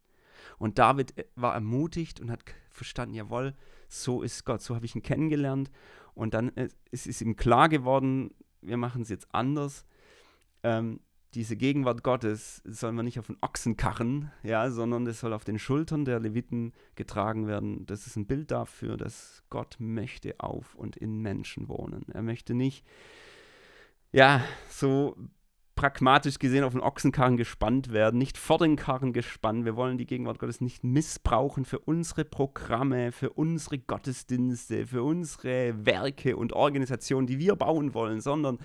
Und 0.59 0.79
David 0.79 1.19
äh, 1.19 1.25
war 1.35 1.55
ermutigt 1.55 2.21
und 2.21 2.31
hat 2.31 2.43
verstanden, 2.71 3.15
jawohl, 3.15 3.55
so 3.89 4.23
ist 4.23 4.45
Gott, 4.45 4.63
so 4.63 4.75
habe 4.75 4.87
ich 4.87 4.95
ihn 4.95 5.03
kennengelernt. 5.03 5.71
Und 6.15 6.33
dann 6.33 6.57
äh, 6.57 6.69
ist 6.91 7.21
ihm 7.21 7.37
klar 7.37 7.69
geworden, 7.69 8.31
wir 8.63 8.77
machen 8.77 9.03
es 9.03 9.09
jetzt 9.09 9.29
anders. 9.33 9.85
Ähm, 10.63 11.01
diese 11.35 11.57
Gegenwart 11.57 12.03
Gottes 12.03 12.61
soll 12.65 12.93
man 12.93 13.05
nicht 13.05 13.19
auf 13.19 13.27
den 13.27 13.39
Ochsen 13.41 13.77
karren, 13.77 14.33
ja, 14.43 14.71
sondern 14.71 15.05
das 15.05 15.21
soll 15.21 15.33
auf 15.33 15.45
den 15.45 15.59
Schultern 15.59 16.05
der 16.05 16.19
Leviten 16.19 16.73
getragen 16.97 17.47
werden. 17.47 17.87
Das 17.87 18.07
ist 18.07 18.17
ein 18.17 18.27
Bild 18.27 18.51
dafür, 18.51 18.97
dass 18.97 19.45
Gott 19.49 19.77
möchte 19.79 20.41
auf 20.41 20.75
und 20.75 20.97
in 20.97 21.19
Menschen 21.21 21.69
wohnen. 21.69 22.07
Er 22.13 22.23
möchte 22.23 22.55
nicht, 22.55 22.85
ja, 24.13 24.43
so 24.69 25.17
pragmatisch 25.81 26.39
gesehen 26.39 26.63
auf 26.63 26.75
den 26.75 26.83
Ochsenkarren 26.83 27.39
gespannt 27.39 27.91
werden, 27.91 28.19
nicht 28.19 28.37
vor 28.37 28.59
den 28.59 28.77
Karren 28.77 29.15
gespannt. 29.15 29.65
Wir 29.65 29.77
wollen 29.77 29.97
die 29.97 30.05
Gegenwart 30.05 30.39
Gottes 30.39 30.61
nicht 30.61 30.85
missbrauchen 30.85 31.65
für 31.65 31.79
unsere 31.79 32.27
Programme, 32.27 33.13
für 33.13 33.31
unsere 33.31 33.79
Gottesdienste, 33.79 34.87
für 34.87 35.03
unsere 35.03 35.87
Werke 35.87 36.37
und 36.37 36.53
Organisationen, 36.53 37.27
die 37.27 37.39
wir 37.39 37.57
bauen 37.57 37.95
wollen, 37.95 38.21
sondern 38.21 38.59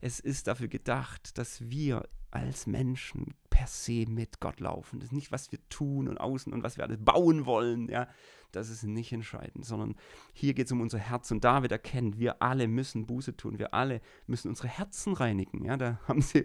es 0.00 0.18
ist 0.18 0.46
dafür 0.46 0.68
gedacht, 0.68 1.36
dass 1.36 1.60
wir 1.70 2.04
als 2.32 2.66
Menschen 2.66 3.34
per 3.50 3.66
se 3.66 4.06
mit 4.08 4.40
Gott 4.40 4.58
laufen. 4.60 4.98
Das 4.98 5.08
ist 5.08 5.12
nicht, 5.12 5.30
was 5.30 5.52
wir 5.52 5.58
tun 5.68 6.08
und 6.08 6.18
außen 6.18 6.52
und 6.52 6.62
was 6.62 6.76
wir 6.76 6.84
alles 6.84 6.98
bauen 7.00 7.46
wollen, 7.46 7.88
ja. 7.88 8.08
Das 8.50 8.68
ist 8.68 8.82
nicht 8.82 9.12
entscheidend, 9.12 9.64
sondern 9.64 9.94
hier 10.34 10.52
geht 10.52 10.66
es 10.66 10.72
um 10.72 10.82
unser 10.82 10.98
Herz. 10.98 11.30
Und 11.30 11.42
David 11.42 11.72
erkennt, 11.72 12.18
wir 12.18 12.42
alle 12.42 12.68
müssen 12.68 13.06
Buße 13.06 13.36
tun, 13.36 13.58
wir 13.58 13.72
alle 13.72 14.02
müssen 14.26 14.48
unsere 14.48 14.68
Herzen 14.68 15.14
reinigen. 15.14 15.64
Ja, 15.64 15.76
da 15.76 16.00
haben 16.08 16.20
sie 16.20 16.44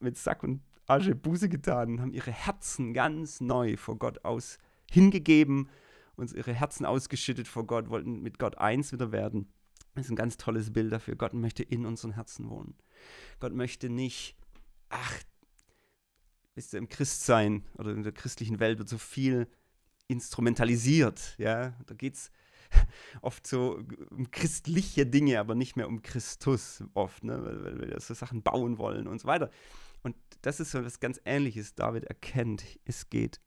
mit 0.00 0.16
Sack 0.16 0.42
und 0.42 0.62
Asche 0.86 1.14
Buße 1.14 1.48
getan 1.48 1.90
und 1.90 2.00
haben 2.00 2.12
ihre 2.12 2.32
Herzen 2.32 2.94
ganz 2.94 3.40
neu 3.40 3.76
vor 3.76 3.98
Gott 3.98 4.24
aus 4.24 4.58
hingegeben, 4.90 5.68
uns 6.16 6.32
ihre 6.32 6.52
Herzen 6.52 6.86
ausgeschüttet 6.86 7.48
vor 7.48 7.66
Gott, 7.66 7.88
wollten 7.88 8.22
mit 8.22 8.38
Gott 8.38 8.58
eins 8.58 8.92
wieder 8.92 9.12
werden. 9.12 9.52
Das 9.94 10.06
ist 10.06 10.10
ein 10.10 10.16
ganz 10.16 10.38
tolles 10.38 10.72
Bild 10.72 10.92
dafür. 10.92 11.16
Gott 11.16 11.34
möchte 11.34 11.62
in 11.62 11.84
unseren 11.84 12.12
Herzen 12.12 12.48
wohnen. 12.48 12.74
Gott 13.40 13.52
möchte 13.54 13.90
nicht 13.90 14.36
ach, 14.92 15.18
ist 16.54 16.74
im 16.74 16.88
Christsein 16.88 17.64
oder 17.78 17.92
in 17.92 18.02
der 18.02 18.12
christlichen 18.12 18.60
Welt 18.60 18.78
wird 18.78 18.88
so 18.88 18.98
viel 18.98 19.48
instrumentalisiert. 20.06 21.34
Ja, 21.38 21.70
da 21.86 21.94
geht 21.94 22.14
es 22.14 22.30
oft 23.22 23.46
so 23.46 23.82
um 24.10 24.30
christliche 24.30 25.06
Dinge, 25.06 25.40
aber 25.40 25.54
nicht 25.54 25.76
mehr 25.76 25.88
um 25.88 26.02
Christus 26.02 26.84
oft, 26.94 27.24
ne? 27.24 27.42
weil, 27.42 27.80
wir 27.80 28.00
so 28.00 28.14
Sachen 28.14 28.42
bauen 28.42 28.78
wollen 28.78 29.08
und 29.08 29.20
so 29.20 29.26
weiter. 29.26 29.50
Und 30.02 30.16
das 30.42 30.60
ist 30.60 30.72
so 30.72 30.78
etwas 30.78 31.00
ganz 31.00 31.20
Ähnliches. 31.24 31.74
David 31.74 32.04
erkennt, 32.04 32.64
es 32.84 33.08
geht. 33.08 33.40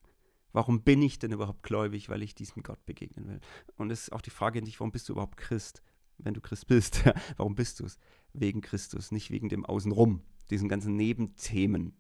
Warum 0.51 0.83
bin 0.83 1.01
ich 1.01 1.19
denn 1.19 1.33
überhaupt 1.33 1.63
gläubig? 1.63 2.09
Weil 2.09 2.23
ich 2.23 2.33
diesem 2.33 2.63
Gott 2.63 2.83
begegnen 2.85 3.27
will. 3.27 3.41
Und 3.75 3.91
es 3.91 4.03
ist 4.03 4.13
auch 4.13 4.21
die 4.21 4.29
Frage 4.29 4.59
an 4.59 4.65
dich, 4.65 4.79
warum 4.79 4.91
bist 4.91 5.09
du 5.09 5.13
überhaupt 5.13 5.37
Christ? 5.37 5.83
Wenn 6.17 6.33
du 6.33 6.39
Christ 6.39 6.67
bist, 6.67 7.03
warum 7.37 7.55
bist 7.55 7.81
du 7.81 7.85
es? 7.85 7.99
Wegen 8.33 8.61
Christus, 8.61 9.11
nicht 9.11 9.31
wegen 9.31 9.49
dem 9.49 9.65
Außenrum 9.65 10.21
diesen 10.49 10.69
ganzen 10.69 10.95
Nebenthemen. 10.95 11.93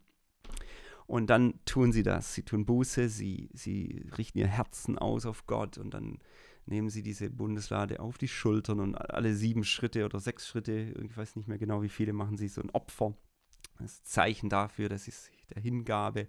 Und 1.07 1.29
dann 1.29 1.59
tun 1.65 1.91
sie 1.91 2.03
das. 2.03 2.33
Sie 2.33 2.43
tun 2.43 2.65
Buße, 2.65 3.09
sie, 3.09 3.49
sie 3.53 4.05
richten 4.17 4.39
ihr 4.39 4.47
Herzen 4.47 4.97
aus 4.97 5.25
auf 5.25 5.45
Gott 5.45 5.77
und 5.77 5.93
dann 5.93 6.19
nehmen 6.65 6.89
sie 6.89 7.03
diese 7.03 7.29
Bundeslade 7.29 7.99
auf 7.99 8.17
die 8.17 8.27
Schultern 8.27 8.79
und 8.79 8.95
alle 8.95 9.35
sieben 9.35 9.63
Schritte 9.63 10.03
oder 10.05 10.19
sechs 10.19 10.47
Schritte, 10.47 10.93
ich 11.03 11.15
weiß 11.15 11.35
nicht 11.35 11.47
mehr 11.47 11.59
genau 11.59 11.83
wie 11.83 11.89
viele, 11.89 12.13
machen 12.13 12.37
sie 12.37 12.47
so 12.47 12.61
ein 12.61 12.71
Opfer. 12.71 13.13
Das 13.79 14.03
Zeichen 14.03 14.49
dafür, 14.49 14.89
das 14.89 15.07
ist 15.07 15.29
der 15.53 15.61
Hingabe. 15.61 16.27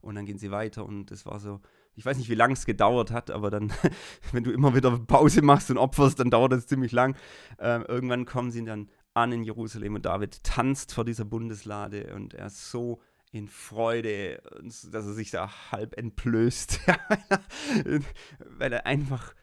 Und 0.00 0.16
dann 0.16 0.26
gehen 0.26 0.38
sie 0.38 0.50
weiter 0.50 0.84
und 0.84 1.10
es 1.10 1.26
war 1.26 1.38
so, 1.38 1.60
ich 1.94 2.04
weiß 2.04 2.18
nicht, 2.18 2.28
wie 2.28 2.34
lange 2.34 2.54
es 2.54 2.66
gedauert 2.66 3.10
hat, 3.10 3.30
aber 3.30 3.50
dann, 3.50 3.72
wenn 4.32 4.44
du 4.44 4.50
immer 4.50 4.74
wieder 4.74 4.96
Pause 4.98 5.42
machst 5.42 5.70
und 5.70 5.78
opferst, 5.78 6.20
dann 6.20 6.30
dauert 6.30 6.52
es 6.52 6.66
ziemlich 6.66 6.92
lang. 6.92 7.16
Ähm, 7.58 7.84
irgendwann 7.88 8.26
kommen 8.26 8.50
sie 8.50 8.64
dann 8.64 8.90
an 9.18 9.32
in 9.32 9.42
Jerusalem 9.42 9.96
und 9.96 10.06
David 10.06 10.42
tanzt 10.44 10.92
vor 10.92 11.04
dieser 11.04 11.24
Bundeslade 11.24 12.14
und 12.14 12.34
er 12.34 12.46
ist 12.46 12.70
so 12.70 13.00
in 13.30 13.48
Freude, 13.48 14.42
dass 14.62 15.06
er 15.06 15.12
sich 15.12 15.30
da 15.30 15.50
halb 15.70 15.96
entblößt, 15.98 16.80
weil 18.58 18.72
er 18.72 18.86
einfach 18.86 19.34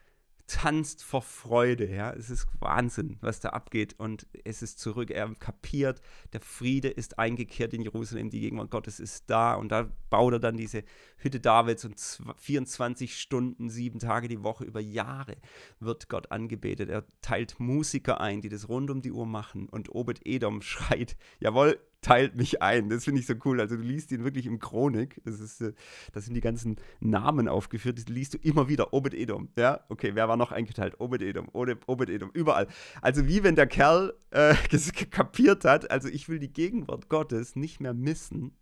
tanzt 0.46 1.02
vor 1.02 1.22
Freude, 1.22 1.88
ja. 1.92 2.12
Es 2.12 2.30
ist 2.30 2.46
Wahnsinn, 2.60 3.16
was 3.20 3.40
da 3.40 3.50
abgeht 3.50 3.94
und 3.98 4.26
es 4.44 4.62
ist 4.62 4.78
zurück. 4.78 5.10
Er 5.10 5.34
kapiert, 5.34 6.00
der 6.32 6.40
Friede 6.40 6.88
ist 6.88 7.18
eingekehrt 7.18 7.74
in 7.74 7.82
Jerusalem, 7.82 8.30
die 8.30 8.40
Gegenwart 8.40 8.70
Gottes 8.70 9.00
ist 9.00 9.28
da 9.28 9.54
und 9.54 9.70
da 9.70 9.90
baut 10.08 10.34
er 10.34 10.38
dann 10.38 10.56
diese 10.56 10.84
Hütte 11.18 11.40
Davids 11.40 11.84
und 11.84 12.00
24 12.36 13.18
Stunden, 13.18 13.70
sieben 13.70 13.98
Tage 13.98 14.28
die 14.28 14.42
Woche 14.42 14.64
über 14.64 14.80
Jahre 14.80 15.36
wird 15.80 16.08
Gott 16.08 16.30
angebetet. 16.30 16.88
Er 16.88 17.04
teilt 17.22 17.58
Musiker 17.58 18.20
ein, 18.20 18.40
die 18.40 18.48
das 18.48 18.68
rund 18.68 18.90
um 18.90 19.02
die 19.02 19.12
Uhr 19.12 19.26
machen 19.26 19.68
und 19.68 19.94
Obed 19.94 20.20
Edom 20.24 20.62
schreit, 20.62 21.16
jawohl, 21.40 21.78
teilt 22.06 22.36
mich 22.36 22.62
ein. 22.62 22.88
Das 22.88 23.04
finde 23.04 23.20
ich 23.20 23.26
so 23.26 23.34
cool. 23.44 23.60
Also 23.60 23.76
du 23.76 23.82
liest 23.82 24.12
ihn 24.12 24.22
wirklich 24.22 24.46
im 24.46 24.60
Chronik. 24.60 25.20
Das 25.24 25.40
ist, 25.40 25.60
äh, 25.60 25.72
das 26.12 26.24
sind 26.24 26.34
die 26.34 26.40
ganzen 26.40 26.76
Namen 27.00 27.48
aufgeführt. 27.48 27.98
Das 27.98 28.06
liest 28.06 28.34
du 28.34 28.38
immer 28.38 28.68
wieder. 28.68 28.92
Obed 28.92 29.12
Edom. 29.12 29.48
Ja, 29.58 29.80
okay, 29.88 30.12
wer 30.14 30.28
war 30.28 30.36
noch 30.36 30.52
eingeteilt? 30.52 31.00
Obed 31.00 31.20
Edom, 31.20 31.48
Obed 31.52 32.08
Edom, 32.08 32.30
überall. 32.32 32.68
Also 33.02 33.26
wie 33.26 33.42
wenn 33.42 33.56
der 33.56 33.66
Kerl 33.66 34.14
äh, 34.30 34.54
kapiert 35.10 35.64
hat, 35.64 35.90
also 35.90 36.08
ich 36.08 36.28
will 36.28 36.38
die 36.38 36.52
Gegenwart 36.52 37.08
Gottes 37.08 37.56
nicht 37.56 37.80
mehr 37.80 37.94
missen. 37.94 38.52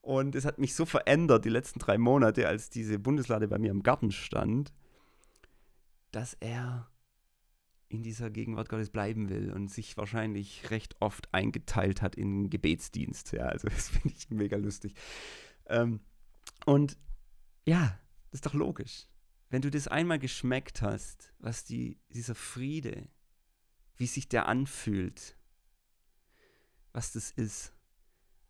Und 0.00 0.34
es 0.34 0.44
hat 0.44 0.58
mich 0.58 0.74
so 0.74 0.86
verändert, 0.86 1.44
die 1.44 1.50
letzten 1.50 1.78
drei 1.78 1.98
Monate, 1.98 2.48
als 2.48 2.68
diese 2.68 2.98
Bundeslade 2.98 3.46
bei 3.46 3.58
mir 3.58 3.70
im 3.70 3.84
Garten 3.84 4.10
stand, 4.10 4.72
dass 6.10 6.36
er 6.40 6.88
in 7.88 8.02
dieser 8.02 8.30
Gegenwart 8.30 8.68
Gottes 8.68 8.90
bleiben 8.90 9.28
will 9.28 9.52
und 9.52 9.70
sich 9.70 9.96
wahrscheinlich 9.96 10.70
recht 10.70 10.96
oft 11.00 11.32
eingeteilt 11.32 12.02
hat 12.02 12.14
in 12.16 12.50
Gebetsdienst. 12.50 13.32
Ja, 13.32 13.46
also 13.46 13.68
das 13.68 13.88
finde 13.88 14.14
ich 14.16 14.30
mega 14.30 14.56
lustig. 14.56 14.94
Ähm, 15.66 16.00
und 16.66 16.96
ja, 17.66 17.98
das 18.30 18.38
ist 18.38 18.46
doch 18.46 18.54
logisch. 18.54 19.06
Wenn 19.50 19.62
du 19.62 19.70
das 19.70 19.88
einmal 19.88 20.18
geschmeckt 20.18 20.82
hast, 20.82 21.32
was 21.38 21.64
die, 21.64 21.98
dieser 22.10 22.34
Friede, 22.34 23.08
wie 23.96 24.06
sich 24.06 24.28
der 24.28 24.46
anfühlt, 24.46 25.38
was 26.92 27.12
das 27.12 27.30
ist, 27.30 27.72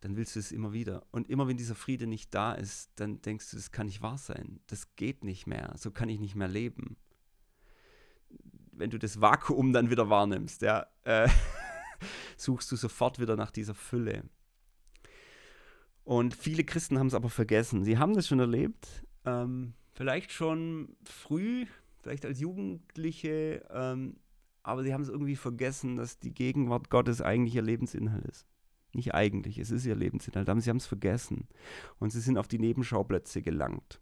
dann 0.01 0.15
willst 0.15 0.35
du 0.35 0.39
es 0.39 0.51
immer 0.51 0.73
wieder. 0.73 1.05
Und 1.11 1.29
immer 1.29 1.47
wenn 1.47 1.57
dieser 1.57 1.75
Friede 1.75 2.07
nicht 2.07 2.33
da 2.33 2.53
ist, 2.53 2.91
dann 2.95 3.21
denkst 3.21 3.51
du, 3.51 3.57
das 3.57 3.71
kann 3.71 3.87
nicht 3.87 4.01
wahr 4.01 4.17
sein. 4.17 4.59
Das 4.67 4.95
geht 4.95 5.23
nicht 5.23 5.47
mehr. 5.47 5.73
So 5.77 5.91
kann 5.91 6.09
ich 6.09 6.19
nicht 6.19 6.35
mehr 6.35 6.47
leben. 6.47 6.97
Wenn 8.79 8.89
du 8.89 8.97
das 8.97 9.19
Vakuum 9.19 9.73
dann 9.73 9.89
wieder 9.89 10.09
wahrnimmst, 10.09 10.61
ja, 10.61 10.87
äh, 11.03 11.27
suchst 12.37 12.71
du 12.71 12.77
sofort 12.77 13.19
wieder 13.19 13.35
nach 13.35 13.51
dieser 13.51 13.75
Fülle. 13.75 14.23
Und 16.05 16.33
viele 16.33 16.63
Christen 16.63 16.97
haben 16.97 17.07
es 17.07 17.13
aber 17.13 17.29
vergessen. 17.29 17.83
Sie 17.83 17.97
haben 17.97 18.13
das 18.13 18.27
schon 18.27 18.39
erlebt, 18.39 19.05
ähm, 19.25 19.73
vielleicht 19.91 20.31
schon 20.31 20.95
früh, 21.03 21.65
vielleicht 22.01 22.25
als 22.25 22.39
Jugendliche, 22.39 23.65
ähm, 23.69 24.15
aber 24.63 24.83
sie 24.83 24.93
haben 24.93 25.01
es 25.01 25.09
irgendwie 25.09 25.35
vergessen, 25.35 25.97
dass 25.97 26.17
die 26.17 26.33
Gegenwart 26.33 26.89
Gottes 26.89 27.21
eigentlich 27.21 27.55
ihr 27.55 27.61
Lebensinhalt 27.61 28.25
ist. 28.25 28.47
Nicht 28.93 29.13
eigentlich, 29.13 29.59
es 29.59 29.71
ist 29.71 29.85
ihr 29.85 29.95
Lebensinhalt, 29.95 30.47
aber 30.47 30.61
sie 30.61 30.69
haben 30.69 30.77
es 30.77 30.87
vergessen. 30.87 31.47
Und 31.99 32.11
sie 32.11 32.21
sind 32.21 32.37
auf 32.37 32.47
die 32.47 32.59
Nebenschauplätze 32.59 33.41
gelangt. 33.41 33.99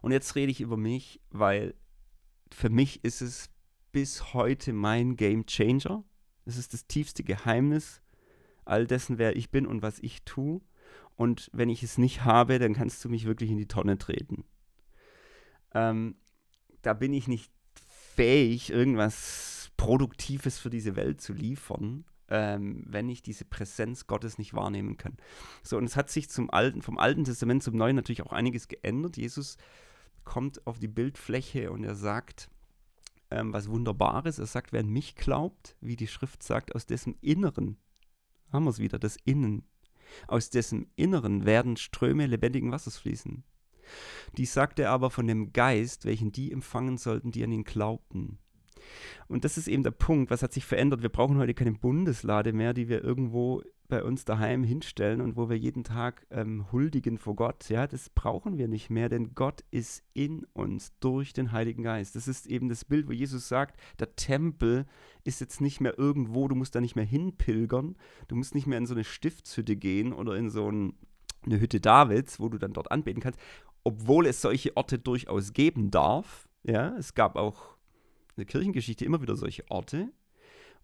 Und 0.00 0.12
jetzt 0.12 0.34
rede 0.34 0.50
ich 0.50 0.60
über 0.60 0.76
mich, 0.78 1.20
weil 1.30 1.74
für 2.52 2.70
mich 2.70 3.04
ist 3.04 3.20
es 3.22 3.50
bis 3.92 4.34
heute 4.34 4.72
mein 4.72 5.16
Game 5.16 5.46
Changer. 5.46 6.04
Es 6.44 6.56
ist 6.56 6.72
das 6.72 6.86
tiefste 6.86 7.22
Geheimnis 7.22 8.00
all 8.64 8.86
dessen, 8.86 9.18
wer 9.18 9.36
ich 9.36 9.50
bin 9.50 9.66
und 9.66 9.82
was 9.82 9.98
ich 10.00 10.22
tue. 10.24 10.60
Und 11.16 11.50
wenn 11.52 11.68
ich 11.68 11.82
es 11.82 11.98
nicht 11.98 12.24
habe, 12.24 12.58
dann 12.58 12.74
kannst 12.74 13.04
du 13.04 13.08
mich 13.08 13.26
wirklich 13.26 13.50
in 13.50 13.58
die 13.58 13.68
Tonne 13.68 13.98
treten. 13.98 14.44
Ähm, 15.74 16.16
da 16.82 16.94
bin 16.94 17.12
ich 17.12 17.28
nicht 17.28 17.50
fähig, 18.14 18.70
irgendwas 18.70 19.70
Produktives 19.76 20.58
für 20.58 20.70
diese 20.70 20.96
Welt 20.96 21.20
zu 21.20 21.32
liefern 21.32 22.04
ähm, 22.30 22.84
wenn 22.86 23.08
ich 23.08 23.22
diese 23.22 23.44
Präsenz 23.44 24.06
Gottes 24.06 24.38
nicht 24.38 24.54
wahrnehmen 24.54 24.96
kann. 24.96 25.16
So, 25.62 25.76
und 25.76 25.84
es 25.84 25.96
hat 25.96 26.10
sich 26.10 26.30
zum 26.30 26.50
Alten, 26.50 26.80
vom 26.80 26.96
Alten 26.96 27.24
Testament 27.24 27.62
zum 27.62 27.76
Neuen 27.76 27.96
natürlich 27.96 28.22
auch 28.22 28.32
einiges 28.32 28.68
geändert. 28.68 29.16
Jesus 29.16 29.56
kommt 30.24 30.66
auf 30.66 30.78
die 30.78 30.88
Bildfläche 30.88 31.70
und 31.70 31.84
er 31.84 31.94
sagt 31.94 32.50
ähm, 33.30 33.52
was 33.52 33.68
Wunderbares. 33.68 34.38
Er 34.38 34.46
sagt, 34.46 34.72
wer 34.72 34.80
an 34.80 34.88
mich 34.88 35.14
glaubt, 35.14 35.76
wie 35.80 35.96
die 35.96 36.06
Schrift 36.06 36.42
sagt, 36.42 36.74
aus 36.74 36.86
dessen 36.86 37.16
Inneren, 37.20 37.78
haben 38.52 38.64
wir 38.64 38.70
es 38.70 38.78
wieder, 38.78 38.98
das 38.98 39.16
Innen, 39.24 39.64
aus 40.26 40.50
dessen 40.50 40.90
Inneren 40.96 41.46
werden 41.46 41.76
Ströme 41.76 42.26
lebendigen 42.26 42.72
Wassers 42.72 42.98
fließen. 42.98 43.44
Dies 44.36 44.52
sagte 44.52 44.82
er 44.82 44.90
aber 44.90 45.10
von 45.10 45.26
dem 45.26 45.52
Geist, 45.52 46.04
welchen 46.04 46.32
die 46.32 46.52
empfangen 46.52 46.96
sollten, 46.96 47.32
die 47.32 47.42
an 47.42 47.52
ihn 47.52 47.64
glaubten. 47.64 48.38
Und 49.28 49.44
das 49.44 49.58
ist 49.58 49.68
eben 49.68 49.82
der 49.82 49.90
Punkt, 49.90 50.30
was 50.30 50.42
hat 50.42 50.52
sich 50.52 50.64
verändert. 50.64 51.02
Wir 51.02 51.08
brauchen 51.08 51.38
heute 51.38 51.54
keine 51.54 51.72
Bundeslade 51.72 52.52
mehr, 52.52 52.72
die 52.72 52.88
wir 52.88 53.02
irgendwo 53.02 53.62
bei 53.90 54.02
uns 54.02 54.24
daheim 54.24 54.64
hinstellen 54.64 55.20
und 55.20 55.36
wo 55.36 55.50
wir 55.50 55.58
jeden 55.58 55.84
Tag 55.84 56.26
ähm, 56.30 56.64
huldigen 56.72 57.18
vor 57.18 57.36
Gott. 57.36 57.68
Ja, 57.68 57.86
das 57.86 58.08
brauchen 58.08 58.56
wir 58.56 58.68
nicht 58.68 58.88
mehr, 58.88 59.10
denn 59.10 59.34
Gott 59.34 59.64
ist 59.70 60.02
in 60.14 60.46
uns 60.54 60.92
durch 61.00 61.34
den 61.34 61.52
Heiligen 61.52 61.82
Geist. 61.82 62.16
Das 62.16 62.26
ist 62.26 62.46
eben 62.46 62.70
das 62.70 62.86
Bild, 62.86 63.08
wo 63.08 63.12
Jesus 63.12 63.48
sagt, 63.48 63.78
der 63.98 64.16
Tempel 64.16 64.86
ist 65.24 65.40
jetzt 65.40 65.60
nicht 65.60 65.80
mehr 65.80 65.98
irgendwo, 65.98 66.48
du 66.48 66.54
musst 66.54 66.74
da 66.74 66.80
nicht 66.80 66.96
mehr 66.96 67.04
hinpilgern, 67.04 67.96
du 68.28 68.36
musst 68.36 68.54
nicht 68.54 68.66
mehr 68.66 68.78
in 68.78 68.86
so 68.86 68.94
eine 68.94 69.04
Stiftshütte 69.04 69.76
gehen 69.76 70.14
oder 70.14 70.36
in 70.36 70.48
so 70.48 70.70
ein, 70.70 70.94
eine 71.44 71.60
Hütte 71.60 71.80
Davids, 71.80 72.40
wo 72.40 72.48
du 72.48 72.56
dann 72.56 72.72
dort 72.72 72.90
anbeten 72.90 73.20
kannst, 73.20 73.38
obwohl 73.84 74.26
es 74.26 74.40
solche 74.40 74.76
Orte 74.76 74.98
durchaus 74.98 75.52
geben 75.52 75.90
darf. 75.90 76.48
Ja, 76.62 76.96
es 76.96 77.14
gab 77.14 77.36
auch 77.36 77.76
der 78.36 78.44
Kirchengeschichte 78.46 79.04
immer 79.04 79.20
wieder 79.20 79.36
solche 79.36 79.64
Orte, 79.70 80.12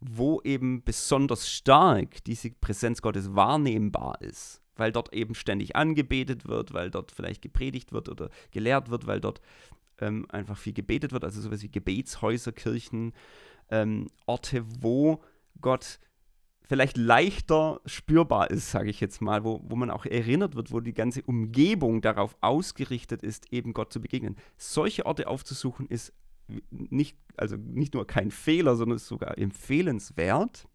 wo 0.01 0.41
eben 0.43 0.83
besonders 0.85 1.51
stark 1.51 2.23
diese 2.25 2.51
Präsenz 2.51 3.03
Gottes 3.03 3.35
wahrnehmbar 3.35 4.21
ist, 4.21 4.63
weil 4.77 4.93
dort 4.93 5.13
eben 5.13 5.35
ständig 5.35 5.77
angebetet 5.77 6.47
wird, 6.47 6.73
weil 6.75 6.91
dort 6.91 7.13
vielleicht 7.13 7.43
gepredigt 7.43 7.93
wird 7.93 8.09
oder 8.09 8.31
gelehrt 8.51 8.91
wird, 8.91 9.07
weil 9.07 9.21
dort 9.21 9.41
ähm, 10.01 10.27
einfach 10.29 10.59
viel 10.59 10.75
gebetet 10.75 11.13
wird, 11.13 11.25
also 11.25 11.41
sowas 11.41 11.63
wie 11.63 11.71
Gebetshäuser, 11.71 12.53
Kirchen, 12.53 13.13
ähm, 13.71 14.09
Orte, 14.27 14.65
wo 14.83 15.23
Gott 15.61 15.99
vielleicht 16.67 16.97
leichter 16.97 17.81
spürbar 17.87 18.51
ist, 18.51 18.71
sage 18.71 18.91
ich 18.91 19.01
jetzt 19.01 19.23
mal, 19.23 19.45
wo, 19.45 19.61
wo 19.65 19.77
man 19.77 19.91
auch 19.91 20.05
erinnert 20.05 20.57
wird, 20.57 20.73
wo 20.73 20.81
die 20.81 20.95
ganze 20.95 21.23
Umgebung 21.23 22.01
darauf 22.01 22.37
ausgerichtet 22.41 23.23
ist, 23.23 23.53
eben 23.53 23.73
Gott 23.73 23.93
zu 23.93 24.01
begegnen. 24.01 24.37
Solche 24.57 25.07
Orte 25.07 25.29
aufzusuchen 25.29 25.87
ist 25.87 26.13
nicht, 26.71 27.19
also 27.37 27.57
nicht 27.57 27.95
nur 27.95 28.07
kein 28.07 28.31
Fehler, 28.31 28.77
sondern 28.77 28.97
ist 28.97 29.07
sogar 29.07 29.39
empfehlenswert. 29.39 30.69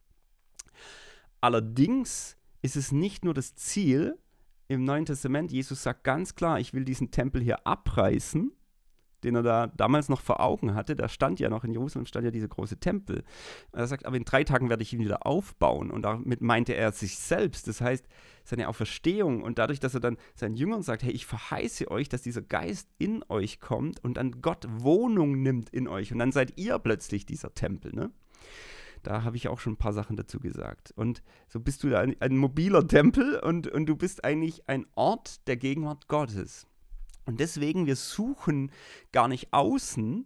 Allerdings 1.39 2.37
ist 2.61 2.75
es 2.75 2.91
nicht 2.91 3.25
nur 3.25 3.33
das 3.33 3.55
Ziel 3.55 4.17
im 4.67 4.83
Neuen 4.83 5.05
Testament. 5.05 5.51
Jesus 5.51 5.83
sagt 5.83 6.03
ganz 6.03 6.35
klar, 6.35 6.59
ich 6.59 6.73
will 6.73 6.85
diesen 6.85 7.11
Tempel 7.11 7.41
hier 7.41 7.65
abreißen 7.65 8.51
den 9.23 9.35
er 9.35 9.43
da 9.43 9.67
damals 9.67 10.09
noch 10.09 10.21
vor 10.21 10.39
Augen 10.39 10.73
hatte, 10.73 10.95
da 10.95 11.07
stand 11.07 11.39
ja 11.39 11.49
noch 11.49 11.63
in 11.63 11.71
Jerusalem, 11.71 12.05
stand 12.05 12.25
ja 12.25 12.31
dieser 12.31 12.47
große 12.47 12.77
Tempel. 12.77 13.23
Er 13.71 13.87
sagt, 13.87 14.05
aber 14.05 14.17
in 14.17 14.25
drei 14.25 14.43
Tagen 14.43 14.69
werde 14.69 14.83
ich 14.83 14.93
ihn 14.93 14.99
wieder 14.99 15.25
aufbauen. 15.25 15.91
Und 15.91 16.03
damit 16.03 16.41
meinte 16.41 16.73
er 16.73 16.91
sich 16.91 17.17
selbst. 17.17 17.67
Das 17.67 17.81
heißt, 17.81 18.05
seine 18.43 18.67
Auferstehung 18.67 19.43
und 19.43 19.59
dadurch, 19.59 19.79
dass 19.79 19.93
er 19.93 19.99
dann 19.99 20.17
seinen 20.35 20.55
Jüngern 20.55 20.81
sagt, 20.81 21.03
hey, 21.03 21.11
ich 21.11 21.25
verheiße 21.25 21.89
euch, 21.89 22.09
dass 22.09 22.21
dieser 22.21 22.41
Geist 22.41 22.89
in 22.97 23.23
euch 23.29 23.59
kommt 23.59 24.03
und 24.03 24.17
dann 24.17 24.41
Gott 24.41 24.67
Wohnung 24.69 25.41
nimmt 25.41 25.69
in 25.69 25.87
euch. 25.87 26.11
Und 26.11 26.19
dann 26.19 26.31
seid 26.31 26.57
ihr 26.57 26.79
plötzlich 26.79 27.25
dieser 27.25 27.53
Tempel, 27.53 27.93
ne? 27.93 28.11
Da 29.03 29.23
habe 29.23 29.35
ich 29.35 29.47
auch 29.47 29.59
schon 29.59 29.73
ein 29.73 29.77
paar 29.77 29.93
Sachen 29.93 30.15
dazu 30.15 30.39
gesagt. 30.39 30.93
Und 30.95 31.23
so 31.47 31.59
bist 31.59 31.83
du 31.83 31.97
ein, 31.97 32.15
ein 32.19 32.37
mobiler 32.37 32.87
Tempel 32.87 33.39
und, 33.39 33.67
und 33.67 33.87
du 33.87 33.95
bist 33.95 34.23
eigentlich 34.23 34.67
ein 34.69 34.85
Ort 34.93 35.47
der 35.47 35.57
Gegenwart 35.57 36.07
Gottes. 36.07 36.67
Und 37.31 37.39
deswegen, 37.39 37.85
wir 37.85 37.95
suchen 37.95 38.71
gar 39.13 39.29
nicht 39.29 39.53
außen, 39.53 40.25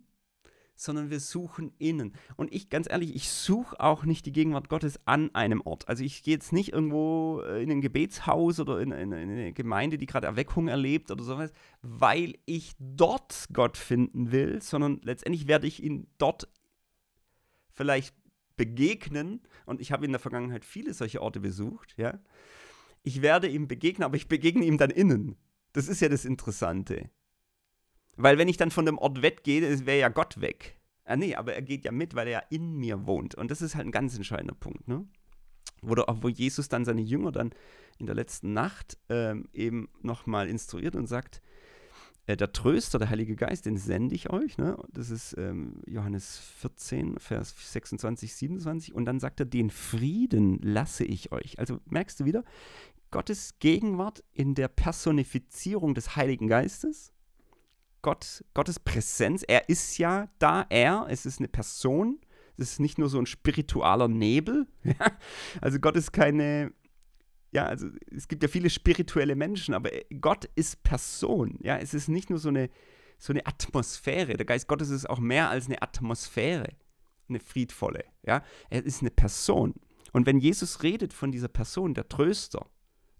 sondern 0.75 1.11
wir 1.11 1.19
suchen 1.19 1.71
innen. 1.77 2.13
Und 2.35 2.51
ich, 2.51 2.69
ganz 2.69 2.89
ehrlich, 2.89 3.15
ich 3.15 3.29
suche 3.29 3.79
auch 3.79 4.05
nicht 4.05 4.25
die 4.25 4.31
Gegenwart 4.31 4.69
Gottes 4.69 4.99
an 5.05 5.33
einem 5.35 5.61
Ort. 5.61 5.87
Also 5.87 6.03
ich 6.03 6.23
gehe 6.23 6.33
jetzt 6.33 6.51
nicht 6.51 6.73
irgendwo 6.73 7.41
äh, 7.45 7.61
in 7.61 7.71
ein 7.71 7.81
Gebetshaus 7.81 8.59
oder 8.59 8.79
in, 8.79 8.91
in, 8.91 9.11
in 9.11 9.29
eine 9.29 9.53
Gemeinde, 9.53 9.99
die 9.99 10.07
gerade 10.07 10.25
Erweckung 10.25 10.67
erlebt 10.67 11.11
oder 11.11 11.23
sowas, 11.23 11.51
weil 11.83 12.33
ich 12.45 12.73
dort 12.79 13.49
Gott 13.53 13.77
finden 13.77 14.31
will, 14.31 14.61
sondern 14.63 14.99
letztendlich 15.03 15.47
werde 15.47 15.67
ich 15.67 15.81
ihn 15.83 16.07
dort 16.17 16.49
vielleicht 17.71 18.15
begegnen. 18.57 19.41
Und 19.67 19.79
ich 19.79 19.91
habe 19.91 20.05
in 20.05 20.11
der 20.11 20.19
Vergangenheit 20.19 20.65
viele 20.65 20.95
solche 20.95 21.21
Orte 21.21 21.39
besucht, 21.39 21.93
ja. 21.97 22.19
Ich 23.03 23.21
werde 23.21 23.47
ihm 23.47 23.67
begegnen, 23.67 24.03
aber 24.03 24.15
ich 24.15 24.27
begegne 24.27 24.65
ihm 24.65 24.79
dann 24.79 24.89
innen. 24.89 25.37
Das 25.75 25.89
ist 25.89 25.99
ja 25.99 26.07
das 26.07 26.23
Interessante. 26.23 27.09
Weil 28.15 28.37
wenn 28.37 28.47
ich 28.47 28.55
dann 28.55 28.71
von 28.71 28.85
dem 28.85 28.97
Ort 28.97 29.21
weggehe, 29.21 29.85
wäre 29.85 29.99
ja 29.99 30.07
Gott 30.07 30.39
weg. 30.39 30.79
Ah, 31.03 31.17
nee, 31.17 31.35
aber 31.35 31.53
er 31.53 31.61
geht 31.61 31.83
ja 31.83 31.91
mit, 31.91 32.15
weil 32.15 32.27
er 32.27 32.31
ja 32.39 32.43
in 32.49 32.77
mir 32.77 33.05
wohnt. 33.05 33.35
Und 33.35 33.51
das 33.51 33.61
ist 33.61 33.75
halt 33.75 33.85
ein 33.85 33.91
ganz 33.91 34.15
entscheidender 34.15 34.55
Punkt, 34.55 34.87
ne? 34.87 35.05
Wo, 35.81 35.95
wo 35.95 36.29
Jesus 36.29 36.69
dann 36.69 36.85
seine 36.85 37.01
Jünger 37.01 37.33
dann 37.33 37.53
in 37.99 38.05
der 38.05 38.15
letzten 38.15 38.53
Nacht 38.53 38.97
ähm, 39.09 39.49
eben 39.51 39.89
nochmal 40.01 40.47
instruiert 40.47 40.95
und 40.95 41.07
sagt, 41.07 41.41
äh, 42.25 42.37
der 42.37 42.53
Tröster, 42.53 42.97
der 42.97 43.09
Heilige 43.09 43.35
Geist, 43.35 43.65
den 43.65 43.75
sende 43.77 44.15
ich 44.15 44.29
euch. 44.29 44.57
Ne? 44.57 44.77
Das 44.93 45.09
ist 45.09 45.35
ähm, 45.37 45.81
Johannes 45.85 46.39
14, 46.59 47.19
Vers 47.19 47.53
26, 47.73 48.33
27. 48.33 48.95
Und 48.95 49.03
dann 49.03 49.19
sagt 49.19 49.41
er, 49.41 49.45
den 49.45 49.69
Frieden 49.69 50.59
lasse 50.61 51.03
ich 51.03 51.33
euch. 51.33 51.59
Also 51.59 51.81
merkst 51.85 52.21
du 52.21 52.25
wieder, 52.25 52.45
Gottes 53.15 53.59
Gegenwart 53.59 54.25
in 54.33 54.55
der 54.55 54.67
Personifizierung 54.67 55.95
des 55.95 56.17
Heiligen 56.17 56.49
Geistes. 56.49 57.13
Gott, 58.01 58.43
Gottes 58.53 58.77
Präsenz, 58.77 59.41
er 59.47 59.69
ist 59.69 59.97
ja 59.99 60.27
da, 60.37 60.65
er, 60.67 61.07
es 61.09 61.25
ist 61.25 61.39
eine 61.39 61.47
Person, 61.47 62.19
es 62.57 62.73
ist 62.73 62.79
nicht 62.81 62.97
nur 62.97 63.07
so 63.07 63.17
ein 63.17 63.25
spiritualer 63.25 64.09
Nebel. 64.09 64.67
also 65.61 65.79
Gott 65.79 65.95
ist 65.95 66.11
keine, 66.11 66.73
ja, 67.53 67.67
also 67.67 67.87
es 68.13 68.27
gibt 68.27 68.43
ja 68.43 68.49
viele 68.49 68.69
spirituelle 68.69 69.37
Menschen, 69.37 69.73
aber 69.73 69.91
Gott 70.19 70.49
ist 70.55 70.83
Person. 70.83 71.57
Ja, 71.61 71.77
es 71.77 71.93
ist 71.93 72.09
nicht 72.09 72.29
nur 72.29 72.39
so 72.39 72.49
eine, 72.49 72.69
so 73.17 73.31
eine 73.31 73.45
Atmosphäre. 73.45 74.35
Der 74.35 74.45
Geist 74.45 74.67
Gottes 74.67 74.89
ist 74.89 75.09
auch 75.09 75.19
mehr 75.19 75.49
als 75.49 75.67
eine 75.67 75.81
Atmosphäre, 75.81 76.67
eine 77.29 77.39
friedvolle. 77.39 78.03
Ja, 78.23 78.43
er 78.69 78.83
ist 78.83 78.99
eine 78.99 79.11
Person. 79.11 79.73
Und 80.11 80.25
wenn 80.25 80.39
Jesus 80.39 80.83
redet 80.83 81.13
von 81.13 81.31
dieser 81.31 81.47
Person, 81.47 81.93
der 81.93 82.09
Tröster, 82.09 82.69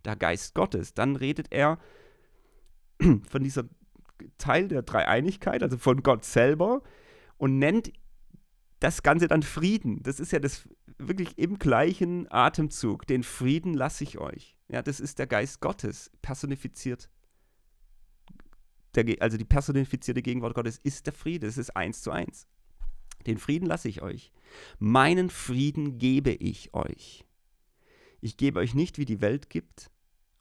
der 0.06 0.16
Geist 0.16 0.56
Gottes, 0.56 0.94
dann 0.94 1.16
redet 1.16 1.52
er 1.52 1.80
von 3.30 3.44
dieser 3.44 3.66
Teil 4.38 4.68
der 4.68 4.82
Dreieinigkeit, 4.82 5.62
also 5.64 5.78
von 5.78 6.04
Gott 6.04 6.24
selber, 6.24 6.82
und 7.38 7.60
nennt 7.60 7.92
das 8.80 9.04
Ganze 9.04 9.28
dann 9.28 9.44
Frieden. 9.44 10.04
Das 10.04 10.20
ist 10.20 10.32
ja 10.32 10.40
das 10.40 10.68
wirklich 10.98 11.38
im 11.38 11.60
gleichen 11.60 12.32
Atemzug. 12.32 13.08
Den 13.08 13.24
Frieden 13.24 13.74
lasse 13.74 14.04
ich 14.04 14.18
euch. 14.18 14.56
Ja, 14.68 14.82
das 14.82 15.00
ist 15.00 15.20
der 15.20 15.28
Geist 15.28 15.60
Gottes, 15.60 16.12
personifiziert. 16.22 17.10
Der, 18.96 19.06
also 19.20 19.38
die 19.38 19.46
personifizierte 19.46 20.22
Gegenwart 20.22 20.56
Gottes 20.56 20.80
ist 20.82 21.06
der 21.06 21.14
Friede. 21.14 21.48
Das 21.48 21.58
ist 21.58 21.76
eins 21.76 22.02
zu 22.02 22.12
eins. 22.12 22.48
Den 23.28 23.38
Frieden 23.38 23.66
lasse 23.66 23.90
ich 23.90 24.02
euch. 24.02 24.32
Meinen 24.80 25.30
Frieden 25.30 25.98
gebe 25.98 26.32
ich 26.32 26.74
euch. 26.74 27.26
Ich 28.22 28.38
gebe 28.38 28.60
euch 28.60 28.74
nicht, 28.74 28.98
wie 28.98 29.06
die 29.06 29.22
Welt 29.22 29.50
gibt. 29.50 29.92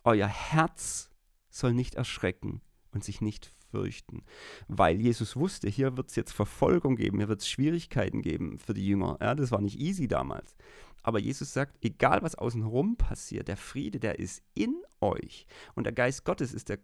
Euer 0.05 0.29
Herz 0.29 1.11
soll 1.51 1.75
nicht 1.75 1.95
erschrecken 1.95 2.61
und 2.93 3.03
sich 3.03 3.21
nicht 3.21 3.51
fürchten. 3.71 4.23
Weil 4.69 5.01
Jesus 5.01 5.35
wusste, 5.35 5.69
hier 5.69 5.97
wird 5.97 6.11
es 6.11 6.17
jetzt 6.17 6.33
Verfolgung 6.33 6.97
geben, 6.97 7.19
hier 7.19 7.29
wird 7.29 7.41
es 7.41 7.49
Schwierigkeiten 7.49 8.23
geben 8.23 8.59
für 8.59 8.75
die 8.75 8.87
Jünger. 8.87 9.19
Ja, 9.21 9.35
das 9.35 9.51
war 9.51 9.61
nicht 9.61 9.81
easy 9.81 10.07
damals. 10.07 10.55
Aber 11.03 11.19
Jesus 11.19 11.53
sagt, 11.53 11.77
egal 11.85 12.23
was 12.23 12.35
außenrum 12.35 12.97
passiert, 12.97 13.49
der 13.49 13.57
Friede, 13.57 13.99
der 13.99 14.19
ist 14.19 14.43
in 14.55 14.75
euch. 15.01 15.47
Und 15.75 15.85
der 15.85 15.93
Geist 15.93 16.25
Gottes 16.25 16.55
ist 16.55 16.69
der 16.69 16.79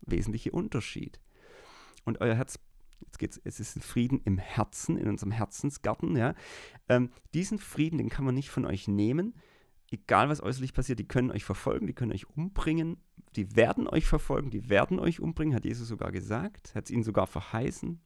wesentliche 0.00 0.50
Unterschied. 0.50 1.20
Und 2.04 2.20
euer 2.20 2.34
Herz, 2.34 2.58
jetzt 3.00 3.18
geht's, 3.18 3.40
es 3.44 3.60
ist 3.60 3.76
ein 3.76 3.82
Frieden 3.82 4.20
im 4.24 4.38
Herzen, 4.38 4.96
in 4.96 5.08
unserem 5.08 5.30
Herzensgarten, 5.30 6.16
ja. 6.16 6.34
Ähm, 6.88 7.10
diesen 7.32 7.58
Frieden, 7.58 7.98
den 7.98 8.08
kann 8.08 8.24
man 8.24 8.34
nicht 8.34 8.50
von 8.50 8.64
euch 8.64 8.88
nehmen, 8.88 9.34
egal 9.94 10.28
was 10.28 10.42
äußerlich 10.42 10.72
passiert, 10.72 10.98
die 10.98 11.08
können 11.08 11.30
euch 11.30 11.44
verfolgen, 11.44 11.86
die 11.86 11.94
können 11.94 12.12
euch 12.12 12.28
umbringen, 12.28 12.98
die 13.36 13.56
werden 13.56 13.88
euch 13.88 14.06
verfolgen, 14.06 14.50
die 14.50 14.68
werden 14.68 14.98
euch 14.98 15.20
umbringen, 15.20 15.54
hat 15.54 15.64
Jesus 15.64 15.88
sogar 15.88 16.12
gesagt, 16.12 16.74
hat 16.74 16.84
es 16.84 16.90
ihnen 16.90 17.04
sogar 17.04 17.26
verheißen. 17.26 18.00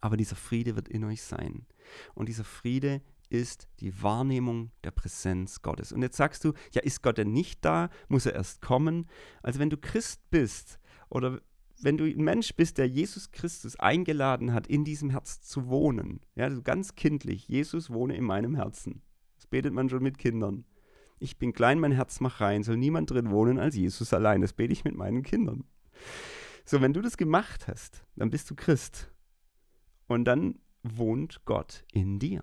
Aber 0.00 0.16
dieser 0.16 0.36
Friede 0.36 0.76
wird 0.76 0.88
in 0.88 1.04
euch 1.04 1.22
sein. 1.22 1.66
Und 2.14 2.28
dieser 2.28 2.44
Friede 2.44 3.00
ist 3.30 3.68
die 3.80 4.02
Wahrnehmung 4.02 4.70
der 4.84 4.90
Präsenz 4.90 5.62
Gottes. 5.62 5.92
Und 5.92 6.02
jetzt 6.02 6.16
sagst 6.16 6.44
du, 6.44 6.52
ja, 6.72 6.82
ist 6.82 7.02
Gott 7.02 7.18
denn 7.18 7.32
nicht 7.32 7.64
da? 7.64 7.88
Muss 8.08 8.26
er 8.26 8.34
erst 8.34 8.60
kommen? 8.60 9.08
Also 9.42 9.60
wenn 9.60 9.70
du 9.70 9.78
Christ 9.78 10.20
bist 10.30 10.78
oder 11.08 11.40
wenn 11.80 11.96
du 11.96 12.04
ein 12.04 12.22
Mensch 12.22 12.54
bist, 12.54 12.78
der 12.78 12.86
Jesus 12.86 13.30
Christus 13.30 13.76
eingeladen 13.76 14.52
hat, 14.52 14.66
in 14.66 14.84
diesem 14.84 15.10
Herz 15.10 15.40
zu 15.40 15.68
wohnen, 15.68 16.20
ja, 16.34 16.44
also 16.44 16.62
ganz 16.62 16.94
kindlich, 16.94 17.48
Jesus 17.48 17.90
wohne 17.90 18.16
in 18.16 18.24
meinem 18.24 18.54
Herzen. 18.54 19.02
Das 19.36 19.46
betet 19.46 19.72
man 19.72 19.88
schon 19.88 20.02
mit 20.02 20.18
Kindern. 20.18 20.64
Ich 21.18 21.38
bin 21.38 21.52
klein, 21.52 21.80
mein 21.80 21.92
Herz 21.92 22.20
mach 22.20 22.40
rein, 22.40 22.62
soll 22.62 22.76
niemand 22.76 23.10
drin 23.10 23.30
wohnen 23.30 23.58
als 23.58 23.76
Jesus 23.76 24.12
allein. 24.12 24.40
Das 24.40 24.52
bete 24.52 24.72
ich 24.72 24.84
mit 24.84 24.96
meinen 24.96 25.22
Kindern. 25.22 25.64
So, 26.64 26.80
wenn 26.80 26.92
du 26.92 27.00
das 27.02 27.16
gemacht 27.16 27.68
hast, 27.68 28.04
dann 28.16 28.30
bist 28.30 28.50
du 28.50 28.54
Christ. 28.54 29.12
Und 30.06 30.24
dann 30.24 30.58
wohnt 30.82 31.44
Gott 31.44 31.84
in 31.92 32.18
dir. 32.18 32.42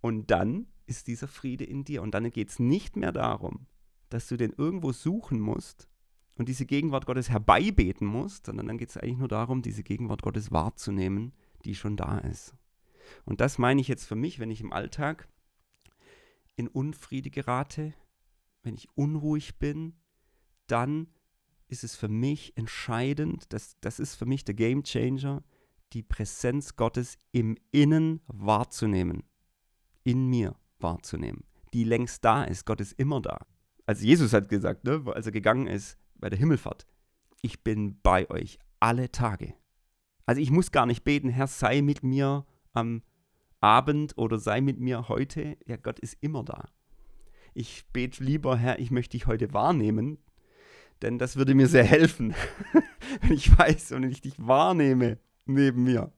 Und 0.00 0.30
dann 0.30 0.66
ist 0.86 1.06
dieser 1.06 1.28
Friede 1.28 1.64
in 1.64 1.84
dir. 1.84 2.02
Und 2.02 2.12
dann 2.12 2.30
geht 2.30 2.48
es 2.48 2.58
nicht 2.58 2.96
mehr 2.96 3.12
darum, 3.12 3.66
dass 4.08 4.28
du 4.28 4.36
den 4.36 4.52
irgendwo 4.52 4.92
suchen 4.92 5.40
musst 5.40 5.88
und 6.36 6.48
diese 6.48 6.66
Gegenwart 6.66 7.06
Gottes 7.06 7.30
herbeibeten 7.30 8.06
musst, 8.06 8.46
sondern 8.46 8.68
dann 8.68 8.78
geht 8.78 8.90
es 8.90 8.96
eigentlich 8.96 9.18
nur 9.18 9.28
darum, 9.28 9.60
diese 9.60 9.82
Gegenwart 9.82 10.22
Gottes 10.22 10.52
wahrzunehmen, 10.52 11.32
die 11.64 11.74
schon 11.74 11.96
da 11.96 12.18
ist. 12.18 12.54
Und 13.24 13.40
das 13.40 13.58
meine 13.58 13.80
ich 13.80 13.88
jetzt 13.88 14.04
für 14.04 14.14
mich, 14.14 14.38
wenn 14.38 14.50
ich 14.50 14.60
im 14.60 14.72
Alltag 14.72 15.28
in 16.58 16.68
Unfriede 16.68 17.30
gerate, 17.30 17.94
wenn 18.62 18.74
ich 18.74 18.88
unruhig 18.96 19.58
bin, 19.58 19.94
dann 20.66 21.08
ist 21.68 21.84
es 21.84 21.94
für 21.94 22.08
mich 22.08 22.56
entscheidend, 22.56 23.52
das, 23.52 23.76
das 23.80 24.00
ist 24.00 24.16
für 24.16 24.26
mich 24.26 24.44
der 24.44 24.54
Game 24.54 24.82
Changer, 24.82 25.44
die 25.92 26.02
Präsenz 26.02 26.76
Gottes 26.76 27.16
im 27.32 27.56
Innen 27.70 28.20
wahrzunehmen, 28.26 29.22
in 30.04 30.26
mir 30.26 30.56
wahrzunehmen, 30.78 31.44
die 31.72 31.84
längst 31.84 32.24
da 32.24 32.44
ist. 32.44 32.66
Gott 32.66 32.80
ist 32.80 32.92
immer 32.92 33.20
da. 33.20 33.38
Also 33.86 34.04
Jesus 34.04 34.32
hat 34.32 34.48
gesagt, 34.48 34.84
ne, 34.84 35.02
als 35.14 35.26
er 35.26 35.32
gegangen 35.32 35.66
ist 35.66 35.96
bei 36.16 36.28
der 36.28 36.38
Himmelfahrt, 36.38 36.86
ich 37.40 37.62
bin 37.62 38.00
bei 38.02 38.28
euch 38.30 38.58
alle 38.80 39.10
Tage. 39.10 39.54
Also 40.26 40.40
ich 40.40 40.50
muss 40.50 40.72
gar 40.72 40.86
nicht 40.86 41.04
beten, 41.04 41.28
Herr, 41.28 41.46
sei 41.46 41.80
mit 41.80 42.02
mir 42.02 42.44
am 42.72 43.02
Abend 43.60 44.16
oder 44.16 44.38
sei 44.38 44.60
mit 44.60 44.78
mir 44.78 45.08
heute, 45.08 45.56
ja, 45.66 45.76
Gott 45.76 45.98
ist 45.98 46.16
immer 46.20 46.44
da. 46.44 46.68
Ich 47.54 47.86
bete 47.92 48.22
lieber, 48.22 48.56
Herr, 48.56 48.78
ich 48.78 48.90
möchte 48.90 49.16
dich 49.16 49.26
heute 49.26 49.52
wahrnehmen, 49.52 50.18
denn 51.02 51.18
das 51.18 51.36
würde 51.36 51.54
mir 51.54 51.68
sehr 51.68 51.84
helfen, 51.84 52.34
wenn 53.20 53.32
ich 53.32 53.56
weiß 53.56 53.92
und 53.92 54.04
ich 54.04 54.20
dich 54.20 54.34
wahrnehme 54.38 55.18
neben 55.46 55.84
mir. 55.84 56.12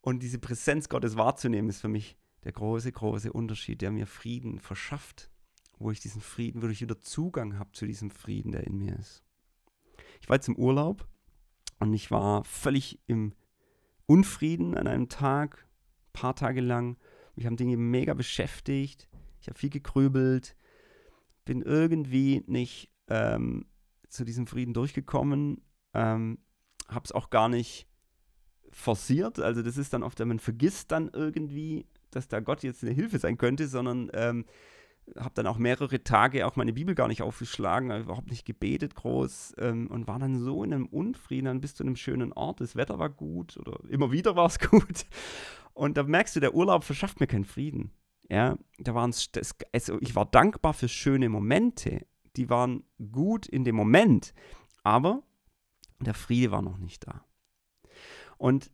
Und 0.00 0.22
diese 0.22 0.38
Präsenz 0.38 0.88
Gottes 0.88 1.16
wahrzunehmen, 1.16 1.68
ist 1.68 1.80
für 1.80 1.88
mich 1.88 2.16
der 2.44 2.52
große, 2.52 2.92
große 2.92 3.32
Unterschied, 3.32 3.80
der 3.82 3.90
mir 3.90 4.06
Frieden 4.06 4.58
verschafft, 4.58 5.30
wo 5.78 5.90
ich 5.90 6.00
diesen 6.00 6.20
Frieden, 6.20 6.62
wo 6.62 6.66
ich 6.68 6.80
wieder 6.80 7.00
Zugang 7.00 7.58
habe 7.58 7.72
zu 7.72 7.86
diesem 7.86 8.10
Frieden, 8.10 8.52
der 8.52 8.66
in 8.66 8.78
mir 8.78 8.96
ist. 8.96 9.22
Ich 10.20 10.28
war 10.28 10.36
jetzt 10.36 10.48
im 10.48 10.56
Urlaub 10.56 11.06
und 11.78 11.92
ich 11.92 12.10
war 12.10 12.44
völlig 12.44 13.00
im 13.06 13.34
Unfrieden 14.06 14.74
an 14.74 14.86
einem 14.86 15.08
Tag, 15.08 15.67
paar 16.12 16.34
Tage 16.34 16.60
lang. 16.60 16.96
Mich 17.34 17.46
haben 17.46 17.56
Dinge 17.56 17.76
mega 17.76 18.14
beschäftigt. 18.14 19.08
Ich 19.40 19.48
habe 19.48 19.58
viel 19.58 19.70
gegrübelt. 19.70 20.56
Bin 21.44 21.62
irgendwie 21.62 22.42
nicht 22.46 22.90
ähm, 23.08 23.66
zu 24.08 24.24
diesem 24.24 24.46
Frieden 24.46 24.74
durchgekommen. 24.74 25.62
Ähm, 25.94 26.38
habe 26.88 27.04
es 27.04 27.12
auch 27.12 27.30
gar 27.30 27.48
nicht 27.48 27.88
forciert. 28.70 29.38
Also 29.40 29.62
das 29.62 29.76
ist 29.76 29.92
dann 29.92 30.02
oft, 30.02 30.18
man 30.20 30.38
vergisst 30.38 30.92
dann 30.92 31.10
irgendwie, 31.12 31.86
dass 32.10 32.28
da 32.28 32.40
Gott 32.40 32.62
jetzt 32.62 32.82
eine 32.82 32.92
Hilfe 32.92 33.18
sein 33.18 33.38
könnte, 33.38 33.68
sondern 33.68 34.10
ähm, 34.14 34.44
habe 35.16 35.34
dann 35.34 35.46
auch 35.46 35.58
mehrere 35.58 36.02
Tage 36.02 36.46
auch 36.46 36.56
meine 36.56 36.72
Bibel 36.72 36.94
gar 36.94 37.08
nicht 37.08 37.22
aufgeschlagen, 37.22 37.90
überhaupt 37.90 38.30
nicht 38.30 38.44
gebetet 38.44 38.94
groß 38.94 39.54
ähm, 39.58 39.86
und 39.88 40.06
war 40.06 40.18
dann 40.18 40.38
so 40.38 40.62
in 40.64 40.74
einem 40.74 40.86
Unfrieden, 40.86 41.46
dann 41.46 41.60
bis 41.60 41.74
zu 41.74 41.82
einem 41.82 41.96
schönen 41.96 42.32
Ort. 42.32 42.60
Das 42.60 42.76
Wetter 42.76 42.98
war 42.98 43.08
gut 43.08 43.56
oder 43.56 43.78
immer 43.88 44.12
wieder 44.12 44.36
war 44.36 44.46
es 44.46 44.58
gut. 44.70 45.06
Und 45.78 45.96
da 45.96 46.02
merkst 46.02 46.34
du, 46.34 46.40
der 46.40 46.56
Urlaub 46.56 46.82
verschafft 46.82 47.20
mir 47.20 47.28
keinen 47.28 47.44
Frieden. 47.44 47.92
Ja, 48.28 48.58
da 48.78 48.96
waren 48.96 49.14
das, 49.32 49.54
also 49.72 49.96
ich 50.00 50.16
war 50.16 50.26
dankbar 50.26 50.74
für 50.74 50.88
schöne 50.88 51.28
Momente. 51.28 52.04
Die 52.36 52.50
waren 52.50 52.82
gut 53.12 53.46
in 53.46 53.62
dem 53.62 53.76
Moment, 53.76 54.34
aber 54.82 55.22
der 56.00 56.14
Friede 56.14 56.50
war 56.50 56.62
noch 56.62 56.78
nicht 56.78 57.06
da. 57.06 57.24
Und 58.38 58.72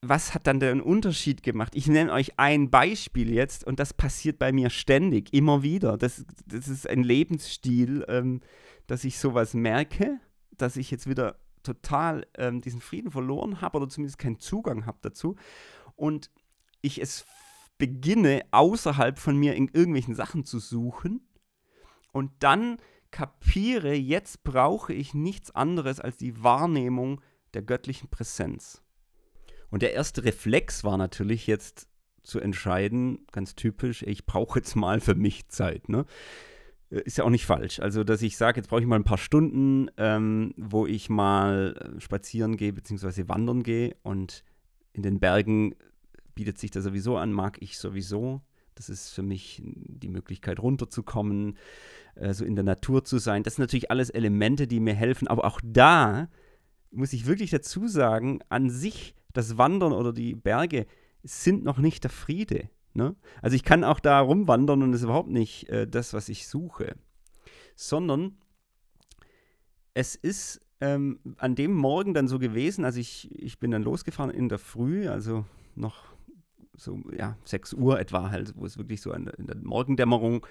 was 0.00 0.32
hat 0.32 0.46
dann 0.46 0.60
den 0.60 0.80
Unterschied 0.80 1.42
gemacht? 1.42 1.74
Ich 1.74 1.88
nenne 1.88 2.10
euch 2.10 2.38
ein 2.38 2.70
Beispiel 2.70 3.30
jetzt 3.30 3.62
und 3.62 3.78
das 3.78 3.92
passiert 3.92 4.38
bei 4.38 4.50
mir 4.50 4.70
ständig, 4.70 5.32
immer 5.34 5.62
wieder. 5.62 5.98
Das, 5.98 6.24
das 6.46 6.68
ist 6.68 6.88
ein 6.88 7.02
Lebensstil, 7.02 8.02
ähm, 8.08 8.40
dass 8.86 9.04
ich 9.04 9.18
sowas 9.18 9.52
merke, 9.52 10.20
dass 10.56 10.78
ich 10.78 10.90
jetzt 10.90 11.06
wieder 11.06 11.36
total 11.62 12.26
ähm, 12.38 12.62
diesen 12.62 12.80
Frieden 12.80 13.10
verloren 13.10 13.60
habe 13.60 13.76
oder 13.76 13.90
zumindest 13.90 14.18
keinen 14.18 14.38
Zugang 14.38 14.86
habe 14.86 14.98
dazu 15.02 15.36
und 15.96 16.30
ich 16.80 17.00
es 17.00 17.26
beginne, 17.78 18.42
außerhalb 18.50 19.18
von 19.18 19.36
mir 19.36 19.54
in 19.54 19.68
irgendwelchen 19.68 20.14
Sachen 20.14 20.44
zu 20.44 20.58
suchen 20.58 21.26
und 22.12 22.30
dann 22.38 22.78
kapiere, 23.10 23.94
jetzt 23.94 24.42
brauche 24.44 24.92
ich 24.92 25.14
nichts 25.14 25.50
anderes 25.52 26.00
als 26.00 26.16
die 26.16 26.42
Wahrnehmung 26.42 27.20
der 27.54 27.62
göttlichen 27.62 28.08
Präsenz. 28.08 28.82
Und 29.70 29.82
der 29.82 29.92
erste 29.92 30.24
Reflex 30.24 30.84
war 30.84 30.96
natürlich 30.96 31.46
jetzt 31.46 31.88
zu 32.22 32.40
entscheiden, 32.40 33.26
ganz 33.32 33.54
typisch, 33.54 34.02
ich 34.02 34.26
brauche 34.26 34.58
jetzt 34.58 34.74
mal 34.74 35.00
für 35.00 35.14
mich 35.14 35.48
Zeit. 35.48 35.88
Ne? 35.88 36.06
Äh, 36.90 37.02
ist 37.02 37.18
ja 37.18 37.24
auch 37.24 37.30
nicht 37.30 37.46
falsch. 37.46 37.80
Also, 37.80 38.04
dass 38.04 38.22
ich 38.22 38.36
sage, 38.36 38.60
jetzt 38.60 38.68
brauche 38.68 38.80
ich 38.80 38.86
mal 38.86 38.96
ein 38.96 39.04
paar 39.04 39.18
Stunden, 39.18 39.90
ähm, 39.96 40.54
wo 40.56 40.86
ich 40.86 41.08
mal 41.08 41.94
äh, 41.96 42.00
spazieren 42.00 42.56
gehe, 42.56 42.72
beziehungsweise 42.72 43.28
wandern 43.28 43.62
gehe 43.62 43.96
und 44.02 44.44
in 44.94 45.02
den 45.02 45.20
Bergen 45.20 45.74
bietet 46.34 46.58
sich 46.58 46.70
das 46.70 46.84
sowieso 46.84 47.16
an, 47.16 47.32
mag 47.32 47.58
ich 47.60 47.78
sowieso. 47.78 48.40
Das 48.74 48.88
ist 48.88 49.10
für 49.10 49.22
mich 49.22 49.62
die 49.64 50.08
Möglichkeit, 50.08 50.58
runterzukommen, 50.58 51.58
äh, 52.14 52.32
so 52.32 52.44
in 52.44 52.54
der 52.56 52.64
Natur 52.64 53.04
zu 53.04 53.18
sein. 53.18 53.42
Das 53.42 53.56
sind 53.56 53.62
natürlich 53.62 53.90
alles 53.90 54.10
Elemente, 54.10 54.66
die 54.66 54.80
mir 54.80 54.94
helfen. 54.94 55.28
Aber 55.28 55.44
auch 55.44 55.60
da 55.62 56.28
muss 56.90 57.12
ich 57.12 57.26
wirklich 57.26 57.50
dazu 57.50 57.86
sagen, 57.86 58.40
an 58.48 58.70
sich 58.70 59.14
das 59.32 59.58
Wandern 59.58 59.92
oder 59.92 60.12
die 60.12 60.34
Berge 60.34 60.86
sind 61.22 61.64
noch 61.64 61.78
nicht 61.78 62.04
der 62.04 62.10
Friede. 62.10 62.68
Ne? 62.94 63.16
Also 63.42 63.56
ich 63.56 63.64
kann 63.64 63.84
auch 63.84 64.00
da 64.00 64.20
rumwandern 64.20 64.82
und 64.82 64.90
es 64.92 65.00
ist 65.00 65.04
überhaupt 65.04 65.30
nicht 65.30 65.68
äh, 65.68 65.86
das, 65.86 66.14
was 66.14 66.28
ich 66.28 66.46
suche. 66.46 66.96
Sondern 67.74 68.38
es 69.94 70.14
ist 70.14 70.60
ähm, 70.84 71.18
an 71.38 71.54
dem 71.54 71.72
Morgen 71.72 72.12
dann 72.12 72.28
so 72.28 72.38
gewesen, 72.38 72.84
also 72.84 73.00
ich, 73.00 73.30
ich 73.40 73.58
bin 73.58 73.70
dann 73.70 73.82
losgefahren 73.82 74.30
in 74.30 74.50
der 74.50 74.58
Früh, 74.58 75.08
also 75.08 75.46
noch 75.74 76.04
so, 76.76 77.00
ja, 77.16 77.38
6 77.44 77.72
Uhr 77.72 77.98
etwa 77.98 78.30
halt, 78.30 78.52
wo 78.56 78.66
es 78.66 78.76
wirklich 78.76 79.00
so 79.00 79.12
in 79.12 79.24
der, 79.24 79.38
in 79.38 79.46
der 79.46 79.56
Morgendämmerung. 79.56 80.46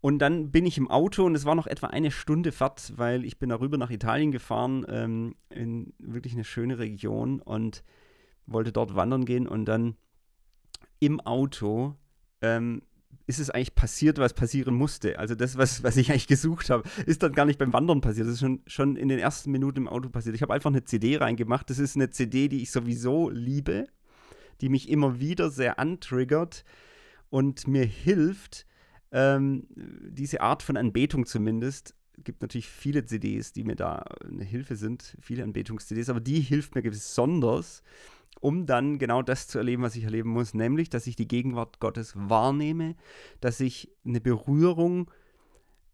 Und 0.00 0.20
dann 0.20 0.50
bin 0.50 0.64
ich 0.64 0.78
im 0.78 0.90
Auto 0.90 1.24
und 1.26 1.34
es 1.34 1.44
war 1.44 1.54
noch 1.54 1.66
etwa 1.66 1.88
eine 1.88 2.10
Stunde 2.10 2.50
Fahrt, 2.50 2.94
weil 2.96 3.26
ich 3.26 3.38
bin 3.38 3.50
darüber 3.50 3.76
nach 3.76 3.90
Italien 3.90 4.32
gefahren, 4.32 4.86
ähm, 4.88 5.34
in 5.50 5.92
wirklich 5.98 6.32
eine 6.32 6.44
schöne 6.44 6.78
Region 6.78 7.40
und 7.40 7.84
wollte 8.46 8.72
dort 8.72 8.94
wandern 8.94 9.26
gehen 9.26 9.46
und 9.46 9.66
dann 9.66 9.96
im 10.98 11.20
Auto 11.20 11.94
ähm, 12.40 12.82
ist 13.26 13.38
es 13.38 13.50
eigentlich 13.50 13.74
passiert, 13.74 14.18
was 14.18 14.34
passieren 14.34 14.74
musste. 14.74 15.18
Also 15.18 15.34
das, 15.34 15.56
was, 15.56 15.82
was 15.82 15.96
ich 15.96 16.10
eigentlich 16.10 16.26
gesucht 16.26 16.70
habe, 16.70 16.88
ist 17.06 17.22
dann 17.22 17.32
gar 17.32 17.44
nicht 17.44 17.58
beim 17.58 17.72
Wandern 17.72 18.00
passiert. 18.00 18.26
Das 18.26 18.34
ist 18.34 18.40
schon, 18.40 18.62
schon 18.66 18.96
in 18.96 19.08
den 19.08 19.18
ersten 19.18 19.50
Minuten 19.50 19.78
im 19.78 19.88
Auto 19.88 20.08
passiert. 20.08 20.34
Ich 20.34 20.42
habe 20.42 20.52
einfach 20.52 20.70
eine 20.70 20.84
CD 20.84 21.16
reingemacht. 21.16 21.70
Das 21.70 21.78
ist 21.78 21.96
eine 21.96 22.10
CD, 22.10 22.48
die 22.48 22.62
ich 22.62 22.70
sowieso 22.70 23.30
liebe, 23.30 23.86
die 24.60 24.68
mich 24.68 24.88
immer 24.88 25.20
wieder 25.20 25.50
sehr 25.50 25.78
antriggert 25.78 26.64
und 27.30 27.66
mir 27.66 27.84
hilft, 27.84 28.66
ähm, 29.12 29.66
diese 29.76 30.40
Art 30.40 30.62
von 30.62 30.76
Anbetung 30.76 31.26
zumindest. 31.26 31.94
Es 32.18 32.24
gibt 32.24 32.42
natürlich 32.42 32.68
viele 32.68 33.04
CDs, 33.04 33.52
die 33.52 33.64
mir 33.64 33.76
da 33.76 34.04
eine 34.28 34.44
Hilfe 34.44 34.76
sind, 34.76 35.16
viele 35.20 35.44
Anbetungs-CDs, 35.44 36.08
aber 36.08 36.20
die 36.20 36.40
hilft 36.40 36.74
mir 36.74 36.82
besonders, 36.82 37.82
um 38.40 38.66
dann 38.66 38.98
genau 38.98 39.22
das 39.22 39.46
zu 39.46 39.58
erleben, 39.58 39.82
was 39.82 39.96
ich 39.96 40.04
erleben 40.04 40.30
muss, 40.30 40.54
nämlich, 40.54 40.90
dass 40.90 41.06
ich 41.06 41.16
die 41.16 41.28
Gegenwart 41.28 41.80
Gottes 41.80 42.14
wahrnehme, 42.16 42.96
dass 43.40 43.60
ich 43.60 43.90
eine 44.04 44.20
Berührung 44.20 45.10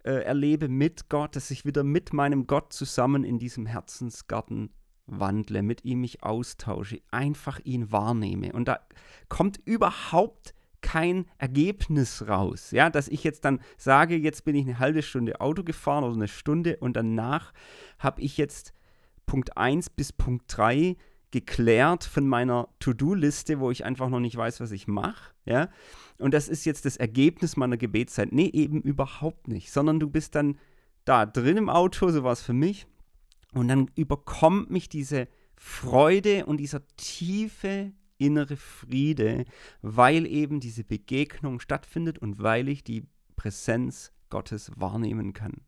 äh, 0.04 0.22
erlebe 0.22 0.68
mit 0.68 1.08
Gott, 1.08 1.36
dass 1.36 1.50
ich 1.50 1.64
wieder 1.64 1.84
mit 1.84 2.12
meinem 2.12 2.46
Gott 2.46 2.72
zusammen 2.72 3.24
in 3.24 3.38
diesem 3.38 3.66
Herzensgarten 3.66 4.70
wandle, 5.06 5.62
mit 5.62 5.84
ihm 5.84 6.00
mich 6.02 6.22
austausche, 6.22 7.00
einfach 7.10 7.60
ihn 7.64 7.90
wahrnehme. 7.90 8.52
Und 8.52 8.68
da 8.68 8.80
kommt 9.28 9.58
überhaupt 9.64 10.54
kein 10.80 11.26
Ergebnis 11.38 12.28
raus. 12.28 12.70
Ja, 12.70 12.88
dass 12.90 13.08
ich 13.08 13.24
jetzt 13.24 13.44
dann 13.44 13.60
sage, 13.76 14.16
jetzt 14.16 14.44
bin 14.44 14.54
ich 14.54 14.64
eine 14.64 14.78
halbe 14.78 15.02
Stunde 15.02 15.40
Auto 15.40 15.64
gefahren 15.64 16.04
oder 16.04 16.14
eine 16.14 16.28
Stunde 16.28 16.76
und 16.76 16.94
danach 16.94 17.52
habe 17.98 18.20
ich 18.22 18.36
jetzt 18.36 18.72
Punkt 19.26 19.56
1 19.56 19.90
bis 19.90 20.12
Punkt 20.12 20.44
3 20.56 20.96
geklärt 21.30 22.04
von 22.04 22.26
meiner 22.26 22.68
To-Do-Liste, 22.80 23.60
wo 23.60 23.70
ich 23.70 23.84
einfach 23.84 24.08
noch 24.08 24.20
nicht 24.20 24.36
weiß, 24.36 24.60
was 24.60 24.72
ich 24.72 24.86
mache. 24.86 25.32
Ja? 25.44 25.68
Und 26.18 26.32
das 26.34 26.48
ist 26.48 26.64
jetzt 26.64 26.84
das 26.84 26.96
Ergebnis 26.96 27.56
meiner 27.56 27.76
Gebetszeit. 27.76 28.32
Nee, 28.32 28.50
eben 28.52 28.80
überhaupt 28.82 29.48
nicht. 29.48 29.70
Sondern 29.70 30.00
du 30.00 30.08
bist 30.08 30.34
dann 30.34 30.58
da 31.04 31.26
drin 31.26 31.56
im 31.56 31.68
Auto, 31.68 32.10
so 32.10 32.24
war 32.24 32.32
es 32.32 32.42
für 32.42 32.52
mich. 32.52 32.86
Und 33.52 33.68
dann 33.68 33.90
überkommt 33.94 34.70
mich 34.70 34.88
diese 34.88 35.28
Freude 35.56 36.46
und 36.46 36.58
dieser 36.58 36.86
tiefe 36.96 37.92
innere 38.18 38.56
Friede, 38.56 39.44
weil 39.80 40.26
eben 40.26 40.60
diese 40.60 40.84
Begegnung 40.84 41.60
stattfindet 41.60 42.18
und 42.18 42.42
weil 42.42 42.68
ich 42.68 42.84
die 42.84 43.06
Präsenz 43.36 44.12
Gottes 44.28 44.72
wahrnehmen 44.76 45.32
kann. 45.32 45.62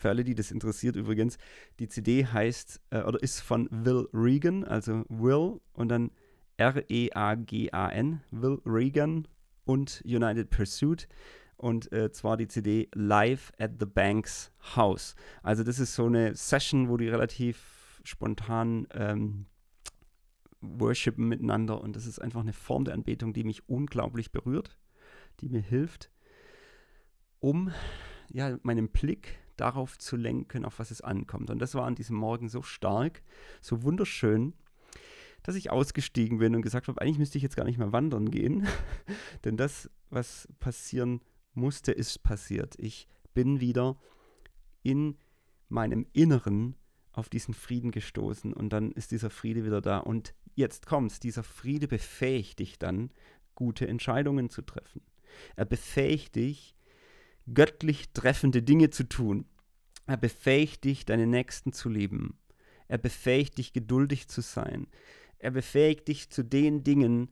Für 0.00 0.08
alle, 0.08 0.24
die 0.24 0.34
das 0.34 0.50
interessiert 0.50 0.96
übrigens, 0.96 1.36
die 1.78 1.86
CD 1.86 2.24
heißt 2.24 2.80
äh, 2.88 3.02
oder 3.02 3.22
ist 3.22 3.40
von 3.40 3.68
Will 3.70 4.08
Regan, 4.14 4.64
also 4.64 5.04
Will 5.10 5.60
und 5.74 5.90
dann 5.90 6.10
R-E-A-G-A-N, 6.56 8.22
Will 8.30 8.62
Regan 8.64 9.28
und 9.66 10.02
United 10.06 10.48
Pursuit. 10.48 11.06
Und 11.58 11.92
äh, 11.92 12.10
zwar 12.10 12.38
die 12.38 12.48
CD 12.48 12.88
Live 12.94 13.52
at 13.58 13.72
the 13.78 13.84
Banks 13.84 14.50
House. 14.74 15.14
Also 15.42 15.64
das 15.64 15.78
ist 15.78 15.94
so 15.94 16.06
eine 16.06 16.34
Session, 16.34 16.88
wo 16.88 16.96
die 16.96 17.08
relativ 17.08 18.00
spontan 18.02 18.88
ähm, 18.94 19.44
worshipen 20.62 21.28
miteinander. 21.28 21.78
Und 21.82 21.94
das 21.94 22.06
ist 22.06 22.20
einfach 22.20 22.40
eine 22.40 22.54
Form 22.54 22.86
der 22.86 22.94
Anbetung, 22.94 23.34
die 23.34 23.44
mich 23.44 23.68
unglaublich 23.68 24.32
berührt, 24.32 24.78
die 25.40 25.50
mir 25.50 25.60
hilft, 25.60 26.10
um 27.38 27.70
ja, 28.32 28.58
meinen 28.62 28.88
Blick 28.88 29.38
darauf 29.60 29.98
zu 29.98 30.16
lenken, 30.16 30.64
auf 30.64 30.78
was 30.78 30.90
es 30.90 31.00
ankommt. 31.00 31.50
Und 31.50 31.58
das 31.58 31.74
war 31.74 31.84
an 31.84 31.94
diesem 31.94 32.16
Morgen 32.16 32.48
so 32.48 32.62
stark, 32.62 33.22
so 33.60 33.82
wunderschön, 33.82 34.54
dass 35.42 35.54
ich 35.54 35.70
ausgestiegen 35.70 36.38
bin 36.38 36.54
und 36.54 36.62
gesagt 36.62 36.88
habe, 36.88 37.00
eigentlich 37.00 37.18
müsste 37.18 37.38
ich 37.38 37.42
jetzt 37.42 37.56
gar 37.56 37.64
nicht 37.64 37.78
mehr 37.78 37.92
wandern 37.92 38.30
gehen, 38.30 38.66
denn 39.44 39.56
das, 39.56 39.90
was 40.10 40.48
passieren 40.58 41.20
musste, 41.54 41.92
ist 41.92 42.22
passiert. 42.22 42.74
Ich 42.78 43.08
bin 43.34 43.60
wieder 43.60 43.96
in 44.82 45.16
meinem 45.68 46.06
Inneren 46.12 46.76
auf 47.12 47.28
diesen 47.28 47.54
Frieden 47.54 47.90
gestoßen 47.90 48.52
und 48.52 48.72
dann 48.72 48.92
ist 48.92 49.10
dieser 49.10 49.30
Friede 49.30 49.64
wieder 49.64 49.80
da. 49.80 49.98
Und 49.98 50.34
jetzt 50.54 50.86
kommt's, 50.86 51.20
dieser 51.20 51.42
Friede 51.42 51.88
befähigt 51.88 52.58
dich 52.58 52.78
dann, 52.78 53.10
gute 53.54 53.86
Entscheidungen 53.86 54.48
zu 54.48 54.62
treffen. 54.62 55.02
Er 55.56 55.64
befähigt 55.64 56.36
dich, 56.36 56.74
göttlich 57.52 58.12
treffende 58.12 58.62
Dinge 58.62 58.90
zu 58.90 59.08
tun. 59.08 59.46
Er 60.10 60.16
befähigt 60.16 60.82
dich, 60.82 61.06
deine 61.06 61.28
Nächsten 61.28 61.72
zu 61.72 61.88
lieben. 61.88 62.36
Er 62.88 62.98
befähigt 62.98 63.58
dich, 63.58 63.72
geduldig 63.72 64.26
zu 64.26 64.40
sein. 64.40 64.88
Er 65.38 65.52
befähigt 65.52 66.08
dich 66.08 66.30
zu 66.30 66.42
den 66.42 66.82
Dingen, 66.82 67.30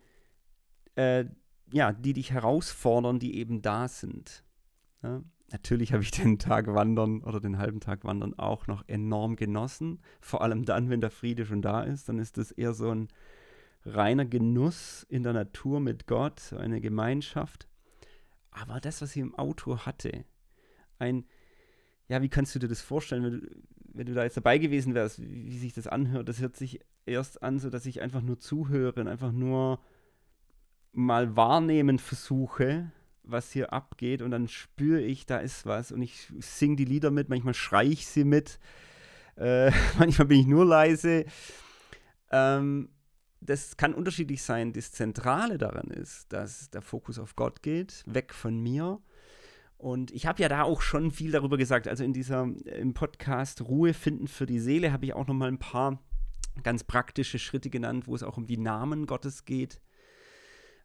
äh, 0.94 1.24
ja, 1.72 1.92
die 1.92 2.12
dich 2.12 2.30
herausfordern, 2.30 3.18
die 3.18 3.34
eben 3.34 3.62
da 3.62 3.88
sind. 3.88 4.44
Ja? 5.02 5.24
Natürlich 5.50 5.92
habe 5.92 6.04
ich 6.04 6.12
den 6.12 6.38
Tag 6.38 6.68
Wandern 6.68 7.24
oder 7.24 7.40
den 7.40 7.58
halben 7.58 7.80
Tag 7.80 8.04
Wandern 8.04 8.38
auch 8.38 8.68
noch 8.68 8.86
enorm 8.86 9.34
genossen. 9.34 10.00
Vor 10.20 10.42
allem 10.42 10.64
dann, 10.64 10.88
wenn 10.88 11.00
der 11.00 11.10
Friede 11.10 11.46
schon 11.46 11.62
da 11.62 11.82
ist, 11.82 12.08
dann 12.08 12.20
ist 12.20 12.38
es 12.38 12.52
eher 12.52 12.74
so 12.74 12.90
ein 12.94 13.08
reiner 13.86 14.24
Genuss 14.24 15.04
in 15.08 15.24
der 15.24 15.32
Natur 15.32 15.80
mit 15.80 16.06
Gott, 16.06 16.52
eine 16.52 16.80
Gemeinschaft. 16.80 17.66
Aber 18.52 18.78
das, 18.78 19.02
was 19.02 19.16
ich 19.16 19.22
im 19.22 19.34
Auto 19.34 19.78
hatte, 19.78 20.24
ein, 21.00 21.24
ja, 22.08 22.22
wie 22.22 22.28
kannst 22.28 22.54
du 22.54 22.58
dir 22.58 22.68
das 22.68 22.80
vorstellen, 22.80 23.24
wenn 23.24 23.40
du, 23.40 23.46
wenn 23.92 24.06
du 24.06 24.14
da 24.14 24.24
jetzt 24.24 24.36
dabei 24.36 24.58
gewesen 24.58 24.94
wärst, 24.94 25.20
wie, 25.20 25.46
wie 25.46 25.58
sich 25.58 25.74
das 25.74 25.86
anhört? 25.86 26.28
Das 26.28 26.40
hört 26.40 26.56
sich 26.56 26.80
erst 27.06 27.42
an, 27.42 27.58
so 27.58 27.70
dass 27.70 27.86
ich 27.86 28.00
einfach 28.00 28.22
nur 28.22 28.38
zuhöre 28.38 29.00
und 29.00 29.08
einfach 29.08 29.32
nur 29.32 29.80
mal 30.92 31.36
wahrnehmen 31.36 31.98
versuche, 31.98 32.90
was 33.22 33.52
hier 33.52 33.72
abgeht 33.72 34.22
und 34.22 34.30
dann 34.30 34.48
spüre 34.48 35.00
ich, 35.00 35.26
da 35.26 35.38
ist 35.38 35.66
was 35.66 35.92
und 35.92 36.02
ich 36.02 36.32
singe 36.38 36.76
die 36.76 36.84
Lieder 36.86 37.10
mit, 37.10 37.28
manchmal 37.28 37.54
schreie 37.54 37.88
ich 37.88 38.06
sie 38.06 38.24
mit, 38.24 38.58
äh, 39.36 39.70
manchmal 39.98 40.28
bin 40.28 40.40
ich 40.40 40.46
nur 40.46 40.64
leise. 40.64 41.24
Ähm, 42.30 42.88
das 43.40 43.76
kann 43.76 43.94
unterschiedlich 43.94 44.42
sein. 44.42 44.72
Das 44.72 44.90
Zentrale 44.90 45.58
daran 45.58 45.90
ist, 45.90 46.32
dass 46.32 46.70
der 46.70 46.82
Fokus 46.82 47.18
auf 47.18 47.36
Gott 47.36 47.62
geht, 47.62 48.02
weg 48.06 48.34
von 48.34 48.60
mir. 48.60 49.00
Und 49.78 50.10
ich 50.10 50.26
habe 50.26 50.42
ja 50.42 50.48
da 50.48 50.64
auch 50.64 50.82
schon 50.82 51.12
viel 51.12 51.30
darüber 51.30 51.56
gesagt. 51.56 51.86
Also 51.86 52.02
in 52.02 52.12
dieser 52.12 52.48
im 52.64 52.94
Podcast 52.94 53.62
Ruhe 53.62 53.94
finden 53.94 54.26
für 54.26 54.44
die 54.44 54.58
Seele 54.58 54.92
habe 54.92 55.06
ich 55.06 55.14
auch 55.14 55.28
noch 55.28 55.34
mal 55.34 55.48
ein 55.48 55.60
paar 55.60 56.02
ganz 56.64 56.82
praktische 56.82 57.38
Schritte 57.38 57.70
genannt, 57.70 58.08
wo 58.08 58.16
es 58.16 58.24
auch 58.24 58.36
um 58.36 58.48
die 58.48 58.56
Namen 58.56 59.06
Gottes 59.06 59.44
geht. 59.44 59.80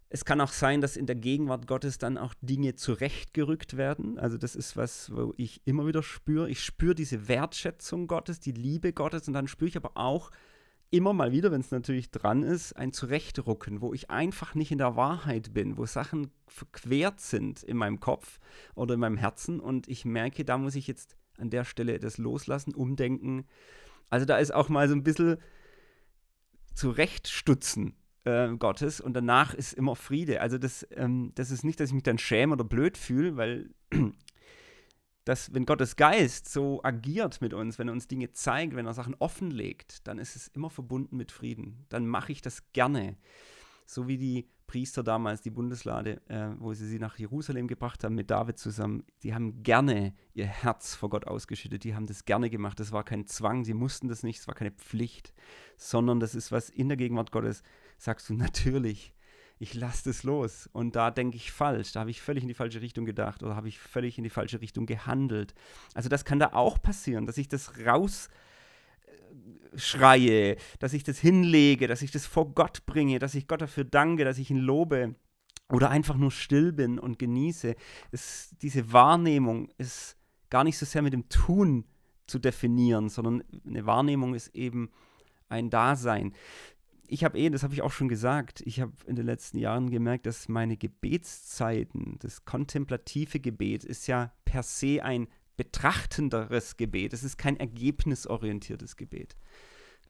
Es 0.09 0.25
kann 0.25 0.41
auch 0.41 0.51
sein, 0.51 0.79
dass 0.79 0.95
in 0.95 1.07
der 1.07 1.15
Gegenwart 1.15 1.65
Gottes 1.65 1.97
dann 1.97 2.19
auch 2.19 2.35
Dinge 2.41 2.75
zurechtgerückt 2.75 3.77
werden. 3.77 4.19
Also 4.19 4.37
das 4.37 4.55
ist 4.55 4.77
was, 4.77 5.11
wo 5.11 5.33
ich 5.37 5.65
immer 5.65 5.87
wieder 5.87 6.03
spüre. 6.03 6.47
Ich 6.47 6.59
spüre 6.63 6.93
diese 6.93 7.27
Wertschätzung 7.27 8.05
Gottes, 8.05 8.39
die 8.39 8.51
Liebe 8.51 8.93
Gottes 8.93 9.27
und 9.27 9.33
dann 9.33 9.47
spüre 9.47 9.69
ich 9.69 9.75
aber 9.77 9.97
auch, 9.97 10.29
immer 10.93 11.11
mal 11.11 11.31
wieder, 11.31 11.51
wenn 11.51 11.61
es 11.61 11.71
natürlich 11.71 12.11
dran 12.11 12.43
ist, 12.43 12.73
ein 12.73 12.93
Zurechtrucken, 12.93 13.81
wo 13.81 13.93
ich 13.93 14.11
einfach 14.11 14.53
nicht 14.53 14.71
in 14.71 14.77
der 14.77 14.95
Wahrheit 14.95 15.51
bin, 15.51 15.75
wo 15.77 15.87
Sachen 15.87 16.29
verquert 16.47 17.19
sind 17.19 17.63
in 17.63 17.77
meinem 17.77 17.99
Kopf 17.99 18.39
oder 18.75 18.93
in 18.93 18.99
meinem 18.99 19.17
Herzen 19.17 19.59
und 19.59 19.87
ich 19.87 20.05
merke, 20.05 20.45
da 20.45 20.59
muss 20.59 20.75
ich 20.75 20.85
jetzt 20.85 21.17
an 21.39 21.49
der 21.49 21.65
Stelle 21.65 21.97
das 21.97 22.19
loslassen, 22.19 22.75
umdenken. 22.75 23.47
Also 24.11 24.27
da 24.27 24.37
ist 24.37 24.53
auch 24.53 24.69
mal 24.69 24.87
so 24.87 24.93
ein 24.93 25.03
bisschen 25.03 25.37
Zurechtstutzen 26.75 27.95
äh, 28.25 28.49
Gottes 28.55 29.01
und 29.01 29.15
danach 29.15 29.55
ist 29.55 29.73
immer 29.73 29.95
Friede. 29.95 30.41
Also 30.41 30.59
das, 30.59 30.87
ähm, 30.91 31.31
das 31.33 31.49
ist 31.49 31.63
nicht, 31.63 31.79
dass 31.79 31.89
ich 31.89 31.95
mich 31.95 32.03
dann 32.03 32.19
schäme 32.19 32.53
oder 32.53 32.65
blöd 32.65 32.99
fühle, 32.99 33.35
weil 33.35 33.71
dass 35.26 35.53
wenn 35.53 35.65
Gottes 35.65 35.95
Geist 35.95 36.49
so 36.49 36.82
agiert 36.84 37.41
mit 37.41 37.53
uns, 37.53 37.80
wenn 37.80 37.88
er 37.88 37.93
uns 37.93 38.07
Dinge 38.07 38.32
zeigt, 38.32 38.76
wenn 38.76 38.86
er 38.86 38.93
Sachen 38.93 39.15
offenlegt, 39.19 40.07
dann 40.07 40.17
ist 40.17 40.36
es 40.36 40.47
immer 40.49 40.69
verbunden 40.69 41.17
mit 41.17 41.32
Frieden. 41.32 41.86
Dann 41.89 42.07
mache 42.07 42.32
ich 42.32 42.41
das 42.41 42.71
gerne. 42.74 43.17
So 43.86 44.07
wie 44.07 44.17
die 44.17 44.47
Priester 44.67 45.03
damals, 45.03 45.41
die 45.41 45.51
Bundeslade, 45.51 46.21
äh, 46.28 46.49
wo 46.57 46.74
sie 46.74 46.88
sie 46.88 46.99
nach 46.99 47.19
Jerusalem 47.19 47.67
gebracht 47.67 48.03
haben 48.03 48.15
mit 48.15 48.32
David 48.32 48.57
zusammen, 48.57 49.03
die 49.21 49.34
haben 49.34 49.61
gerne 49.61 50.13
ihr 50.34 50.47
Herz 50.47 50.95
vor 50.95 51.09
Gott 51.09 51.28
ausgeschüttet, 51.28 51.84
die 51.84 51.95
haben 51.95 52.07
das 52.07 52.26
gerne 52.26 52.49
gemacht. 52.49 52.80
Das 52.80 52.91
war 52.91 53.03
kein 53.03 53.28
Zwang, 53.28 53.65
sie 53.65 53.74
mussten 53.74 54.07
das 54.07 54.24
nicht, 54.24 54.39
es 54.39 54.47
war 54.47 54.55
keine 54.55 54.71
Pflicht, 54.71 55.34
sondern 55.78 56.19
das 56.19 56.34
ist 56.34 56.51
was 56.51 56.69
in 56.69 56.88
der 56.88 56.97
Gegenwart 56.97 57.32
Gottes, 57.32 57.61
sagst 57.97 58.30
du 58.30 58.34
natürlich, 58.36 59.13
ich 59.59 59.73
lasse 59.73 60.05
das 60.05 60.23
los. 60.23 60.69
Und 60.73 60.95
da 60.95 61.11
denke 61.11 61.37
ich 61.37 61.51
falsch. 61.51 61.91
Da 61.93 62.01
habe 62.01 62.11
ich 62.11 62.21
völlig 62.21 62.43
in 62.43 62.47
die 62.47 62.53
falsche 62.53 62.81
Richtung 62.81 63.05
gedacht 63.05 63.43
oder 63.43 63.55
habe 63.55 63.67
ich 63.67 63.79
völlig 63.79 64.17
in 64.17 64.23
die 64.23 64.29
falsche 64.29 64.61
Richtung 64.61 64.85
gehandelt. 64.85 65.53
Also 65.93 66.09
das 66.09 66.25
kann 66.25 66.39
da 66.39 66.53
auch 66.53 66.81
passieren, 66.81 67.25
dass 67.25 67.37
ich 67.37 67.47
das 67.47 67.73
rausschreie, 69.71 70.57
dass 70.79 70.93
ich 70.93 71.03
das 71.03 71.19
hinlege, 71.19 71.87
dass 71.87 72.01
ich 72.01 72.11
das 72.11 72.25
vor 72.25 72.53
Gott 72.53 72.85
bringe, 72.85 73.19
dass 73.19 73.35
ich 73.35 73.47
Gott 73.47 73.61
dafür 73.61 73.85
danke, 73.85 74.25
dass 74.25 74.37
ich 74.37 74.49
ihn 74.51 74.57
lobe 74.57 75.15
oder 75.71 75.89
einfach 75.89 76.17
nur 76.17 76.31
still 76.31 76.73
bin 76.73 76.99
und 76.99 77.19
genieße. 77.19 77.75
Es, 78.11 78.55
diese 78.61 78.91
Wahrnehmung 78.91 79.69
ist 79.77 80.17
gar 80.49 80.63
nicht 80.63 80.77
so 80.77 80.85
sehr 80.85 81.01
mit 81.01 81.13
dem 81.13 81.29
Tun 81.29 81.85
zu 82.27 82.39
definieren, 82.39 83.09
sondern 83.09 83.43
eine 83.65 83.85
Wahrnehmung 83.85 84.33
ist 84.33 84.55
eben 84.55 84.91
ein 85.49 85.69
Dasein 85.69 86.33
ich 87.14 87.24
habe 87.24 87.38
eh, 87.38 87.49
das 87.51 87.61
habe 87.61 87.76
ich 87.76 87.84
auch 87.84 87.91
schon 87.91 88.09
gesagt, 88.09 88.61
ich 88.66 88.82
habe 88.82 88.91
in 89.05 89.16
den 89.16 89.28
letzten 89.28 89.59
Jahren 89.59 89.91
gemerkt, 89.91 90.26
dass 90.26 90.49
meine 90.49 90.78
Gebetszeiten, 90.78 92.18
das 92.20 92.43
kontemplative 92.43 93.39
Gebet 93.39 93.84
ist 93.84 94.07
ja 94.07 94.34
per 94.45 94.64
se 94.64 95.03
ein 95.03 95.28
betrachtenderes 95.55 96.76
Gebet. 96.76 97.14
Es 97.14 97.24
ist 97.24 97.38
kein 97.38 97.57
ergebnisorientiertes 97.57 98.97
Gebet. 98.97 99.38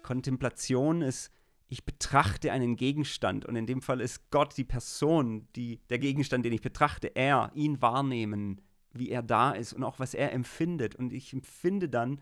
Kontemplation 0.01 1.01
ist, 1.01 1.29
ich 1.67 1.83
betrachte 1.83 2.53
einen 2.53 2.77
Gegenstand 2.77 3.45
und 3.45 3.57
in 3.57 3.65
dem 3.65 3.81
Fall 3.81 3.99
ist 3.99 4.31
Gott 4.31 4.55
die 4.55 4.63
Person, 4.63 5.49
die, 5.57 5.81
der 5.89 5.99
Gegenstand, 5.99 6.45
den 6.45 6.53
ich 6.53 6.61
betrachte, 6.61 7.13
er, 7.15 7.51
ihn 7.53 7.81
wahrnehmen, 7.81 8.61
wie 8.93 9.09
er 9.09 9.23
da 9.23 9.51
ist 9.51 9.73
und 9.73 9.83
auch 9.83 9.99
was 9.99 10.13
er 10.13 10.31
empfindet. 10.31 10.95
Und 10.95 11.11
ich 11.11 11.33
empfinde 11.33 11.89
dann 11.89 12.21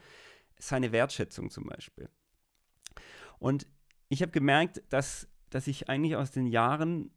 seine 0.57 0.91
Wertschätzung 0.91 1.51
zum 1.51 1.65
Beispiel. 1.65 2.09
Und 3.37 3.67
ich 4.11 4.21
habe 4.21 4.33
gemerkt, 4.33 4.83
dass, 4.89 5.29
dass 5.49 5.67
ich 5.67 5.87
eigentlich 5.87 6.17
aus 6.17 6.31
den 6.31 6.45
Jahren 6.45 7.11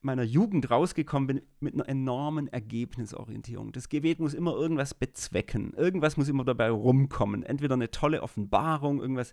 meiner 0.00 0.24
Jugend 0.24 0.68
rausgekommen 0.68 1.28
bin 1.28 1.42
mit 1.60 1.74
einer 1.74 1.88
enormen 1.88 2.48
Ergebnisorientierung. 2.48 3.70
Das 3.70 3.88
Gebet 3.88 4.18
muss 4.18 4.34
immer 4.34 4.52
irgendwas 4.52 4.94
bezwecken. 4.94 5.72
Irgendwas 5.74 6.16
muss 6.16 6.28
immer 6.28 6.44
dabei 6.44 6.70
rumkommen. 6.70 7.44
Entweder 7.44 7.74
eine 7.74 7.90
tolle 7.90 8.20
Offenbarung, 8.20 9.00
irgendwas 9.00 9.32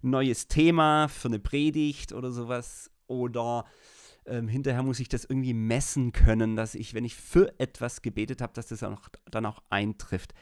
neues 0.00 0.48
Thema 0.48 1.08
für 1.08 1.28
eine 1.28 1.38
Predigt 1.38 2.14
oder 2.14 2.30
sowas. 2.30 2.90
Oder 3.06 3.66
ähm, 4.24 4.48
hinterher 4.48 4.82
muss 4.82 5.00
ich 5.00 5.10
das 5.10 5.26
irgendwie 5.26 5.54
messen 5.54 6.12
können, 6.12 6.56
dass 6.56 6.74
ich, 6.74 6.94
wenn 6.94 7.04
ich 7.04 7.14
für 7.14 7.54
etwas 7.60 8.00
gebetet 8.00 8.40
habe, 8.40 8.54
dass 8.54 8.68
das 8.68 8.82
auch, 8.82 9.10
dann 9.30 9.44
auch 9.44 9.62
eintrifft 9.68 10.32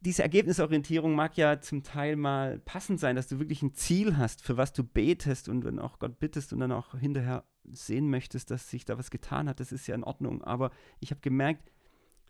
diese 0.00 0.22
Ergebnisorientierung 0.22 1.14
mag 1.14 1.36
ja 1.36 1.60
zum 1.60 1.82
Teil 1.82 2.16
mal 2.16 2.60
passend 2.60 3.00
sein, 3.00 3.16
dass 3.16 3.26
du 3.26 3.38
wirklich 3.38 3.62
ein 3.62 3.74
Ziel 3.74 4.16
hast, 4.16 4.42
für 4.42 4.56
was 4.56 4.72
du 4.72 4.84
betest 4.84 5.48
und 5.48 5.64
wenn 5.64 5.78
auch 5.78 5.98
Gott 5.98 6.20
bittest 6.20 6.52
und 6.52 6.60
dann 6.60 6.72
auch 6.72 6.94
hinterher 6.94 7.44
sehen 7.64 8.08
möchtest, 8.08 8.50
dass 8.50 8.70
sich 8.70 8.84
da 8.84 8.96
was 8.96 9.10
getan 9.10 9.48
hat, 9.48 9.60
das 9.60 9.72
ist 9.72 9.86
ja 9.86 9.94
in 9.94 10.04
Ordnung. 10.04 10.42
Aber 10.42 10.70
ich 11.00 11.10
habe 11.10 11.20
gemerkt, 11.20 11.72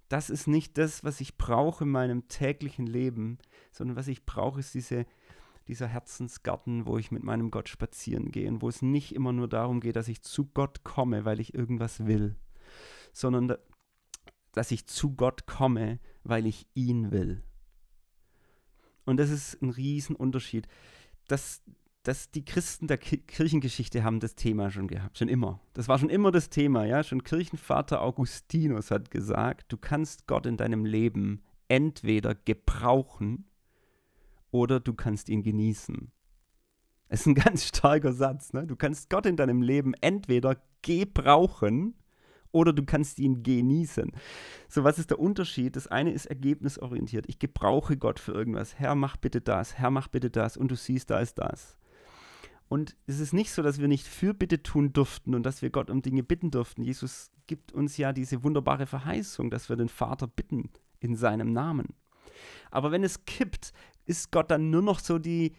das 0.08 0.30
ist 0.30 0.46
nicht 0.46 0.78
das, 0.78 1.04
was 1.04 1.20
ich 1.20 1.36
brauche 1.36 1.84
in 1.84 1.90
meinem 1.90 2.28
täglichen 2.28 2.86
Leben, 2.86 3.38
sondern 3.70 3.96
was 3.96 4.08
ich 4.08 4.24
brauche, 4.24 4.60
ist 4.60 4.72
diese, 4.72 5.04
dieser 5.68 5.86
Herzensgarten, 5.86 6.86
wo 6.86 6.96
ich 6.96 7.10
mit 7.10 7.22
meinem 7.22 7.50
Gott 7.50 7.68
spazieren 7.68 8.30
gehe 8.30 8.48
und 8.48 8.62
wo 8.62 8.68
es 8.70 8.80
nicht 8.80 9.14
immer 9.14 9.32
nur 9.32 9.48
darum 9.48 9.80
geht, 9.80 9.96
dass 9.96 10.08
ich 10.08 10.22
zu 10.22 10.46
Gott 10.46 10.84
komme, 10.84 11.26
weil 11.26 11.40
ich 11.40 11.52
irgendwas 11.52 12.06
will, 12.06 12.36
sondern 13.12 13.54
dass 14.52 14.70
ich 14.70 14.86
zu 14.86 15.14
Gott 15.14 15.46
komme, 15.46 16.00
weil 16.24 16.46
ich 16.46 16.66
ihn 16.72 17.10
will. 17.10 17.44
Und 19.08 19.16
das 19.16 19.30
ist 19.30 19.60
ein 19.62 19.70
Riesenunterschied. 19.70 20.68
Das, 21.28 21.62
dass 22.02 22.30
die 22.30 22.44
Christen 22.44 22.88
der 22.88 22.98
Ki 22.98 23.16
Kirchengeschichte 23.16 24.04
haben 24.04 24.20
das 24.20 24.34
Thema 24.34 24.70
schon 24.70 24.86
gehabt, 24.86 25.16
schon 25.16 25.28
immer. 25.28 25.60
Das 25.72 25.88
war 25.88 25.98
schon 25.98 26.10
immer 26.10 26.30
das 26.30 26.50
Thema, 26.50 26.84
ja. 26.84 27.02
Schon 27.02 27.24
Kirchenvater 27.24 28.02
Augustinus 28.02 28.90
hat 28.90 29.10
gesagt, 29.10 29.72
du 29.72 29.78
kannst 29.78 30.26
Gott 30.26 30.44
in 30.44 30.58
deinem 30.58 30.84
Leben 30.84 31.42
entweder 31.68 32.34
gebrauchen 32.34 33.46
oder 34.50 34.78
du 34.78 34.92
kannst 34.92 35.30
ihn 35.30 35.42
genießen. 35.42 36.12
Das 37.08 37.20
ist 37.20 37.26
ein 37.26 37.34
ganz 37.34 37.64
starker 37.64 38.12
Satz. 38.12 38.52
Ne? 38.52 38.66
Du 38.66 38.76
kannst 38.76 39.08
Gott 39.08 39.24
in 39.24 39.36
deinem 39.36 39.62
Leben 39.62 39.94
entweder 40.02 40.60
gebrauchen 40.82 41.94
oder 42.52 42.72
du 42.72 42.84
kannst 42.84 43.18
ihn 43.18 43.42
genießen. 43.42 44.12
So, 44.68 44.84
was 44.84 44.98
ist 44.98 45.10
der 45.10 45.18
Unterschied? 45.18 45.76
Das 45.76 45.86
eine 45.86 46.12
ist 46.12 46.26
ergebnisorientiert. 46.26 47.26
Ich 47.28 47.38
gebrauche 47.38 47.96
Gott 47.96 48.18
für 48.18 48.32
irgendwas. 48.32 48.78
Herr, 48.78 48.94
mach 48.94 49.16
bitte 49.16 49.40
das. 49.40 49.78
Herr, 49.78 49.90
mach 49.90 50.08
bitte 50.08 50.30
das. 50.30 50.56
Und 50.56 50.70
du 50.70 50.76
siehst, 50.76 51.10
da 51.10 51.20
ist 51.20 51.38
das. 51.38 51.76
Und 52.68 52.96
es 53.06 53.18
ist 53.18 53.32
nicht 53.32 53.50
so, 53.50 53.62
dass 53.62 53.80
wir 53.80 53.88
nicht 53.88 54.06
Fürbitte 54.06 54.62
tun 54.62 54.92
durften 54.92 55.34
und 55.34 55.44
dass 55.44 55.62
wir 55.62 55.70
Gott 55.70 55.90
um 55.90 56.02
Dinge 56.02 56.22
bitten 56.22 56.50
durften. 56.50 56.82
Jesus 56.82 57.30
gibt 57.46 57.72
uns 57.72 57.96
ja 57.96 58.12
diese 58.12 58.44
wunderbare 58.44 58.86
Verheißung, 58.86 59.50
dass 59.50 59.70
wir 59.70 59.76
den 59.76 59.88
Vater 59.88 60.26
bitten 60.26 60.70
in 61.00 61.16
seinem 61.16 61.52
Namen. 61.52 61.94
Aber 62.70 62.92
wenn 62.92 63.04
es 63.04 63.24
kippt, 63.24 63.72
ist 64.04 64.30
Gott 64.32 64.50
dann 64.50 64.70
nur 64.70 64.82
noch 64.82 65.00
so 65.00 65.18
die 65.18 65.54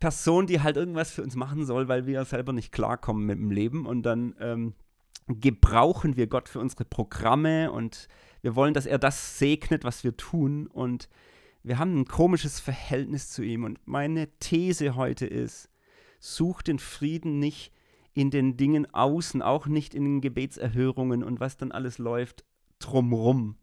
Person, 0.00 0.46
die 0.46 0.60
halt 0.60 0.76
irgendwas 0.76 1.12
für 1.12 1.22
uns 1.22 1.34
machen 1.34 1.64
soll, 1.64 1.88
weil 1.88 2.06
wir 2.06 2.24
selber 2.24 2.52
nicht 2.52 2.72
klarkommen 2.72 3.26
mit 3.26 3.38
dem 3.38 3.50
Leben 3.50 3.86
und 3.86 4.02
dann 4.02 4.34
ähm, 4.38 4.74
gebrauchen 5.26 6.16
wir 6.16 6.26
Gott 6.26 6.48
für 6.48 6.60
unsere 6.60 6.84
Programme 6.84 7.70
und 7.72 8.08
wir 8.42 8.56
wollen, 8.56 8.74
dass 8.74 8.86
er 8.86 8.98
das 8.98 9.38
segnet, 9.38 9.84
was 9.84 10.04
wir 10.04 10.16
tun. 10.16 10.66
Und 10.66 11.08
wir 11.62 11.78
haben 11.78 12.00
ein 12.00 12.06
komisches 12.06 12.58
Verhältnis 12.60 13.30
zu 13.30 13.42
ihm. 13.42 13.64
Und 13.64 13.78
meine 13.86 14.28
These 14.38 14.94
heute 14.96 15.26
ist, 15.26 15.68
such 16.18 16.62
den 16.62 16.78
Frieden 16.78 17.38
nicht 17.38 17.72
in 18.12 18.30
den 18.30 18.56
Dingen 18.56 18.92
außen, 18.92 19.42
auch 19.42 19.66
nicht 19.66 19.94
in 19.94 20.04
den 20.04 20.20
Gebetserhörungen 20.20 21.22
und 21.22 21.40
was 21.40 21.56
dann 21.56 21.72
alles 21.72 21.98
läuft 21.98 22.44
drumrum, 22.78 23.56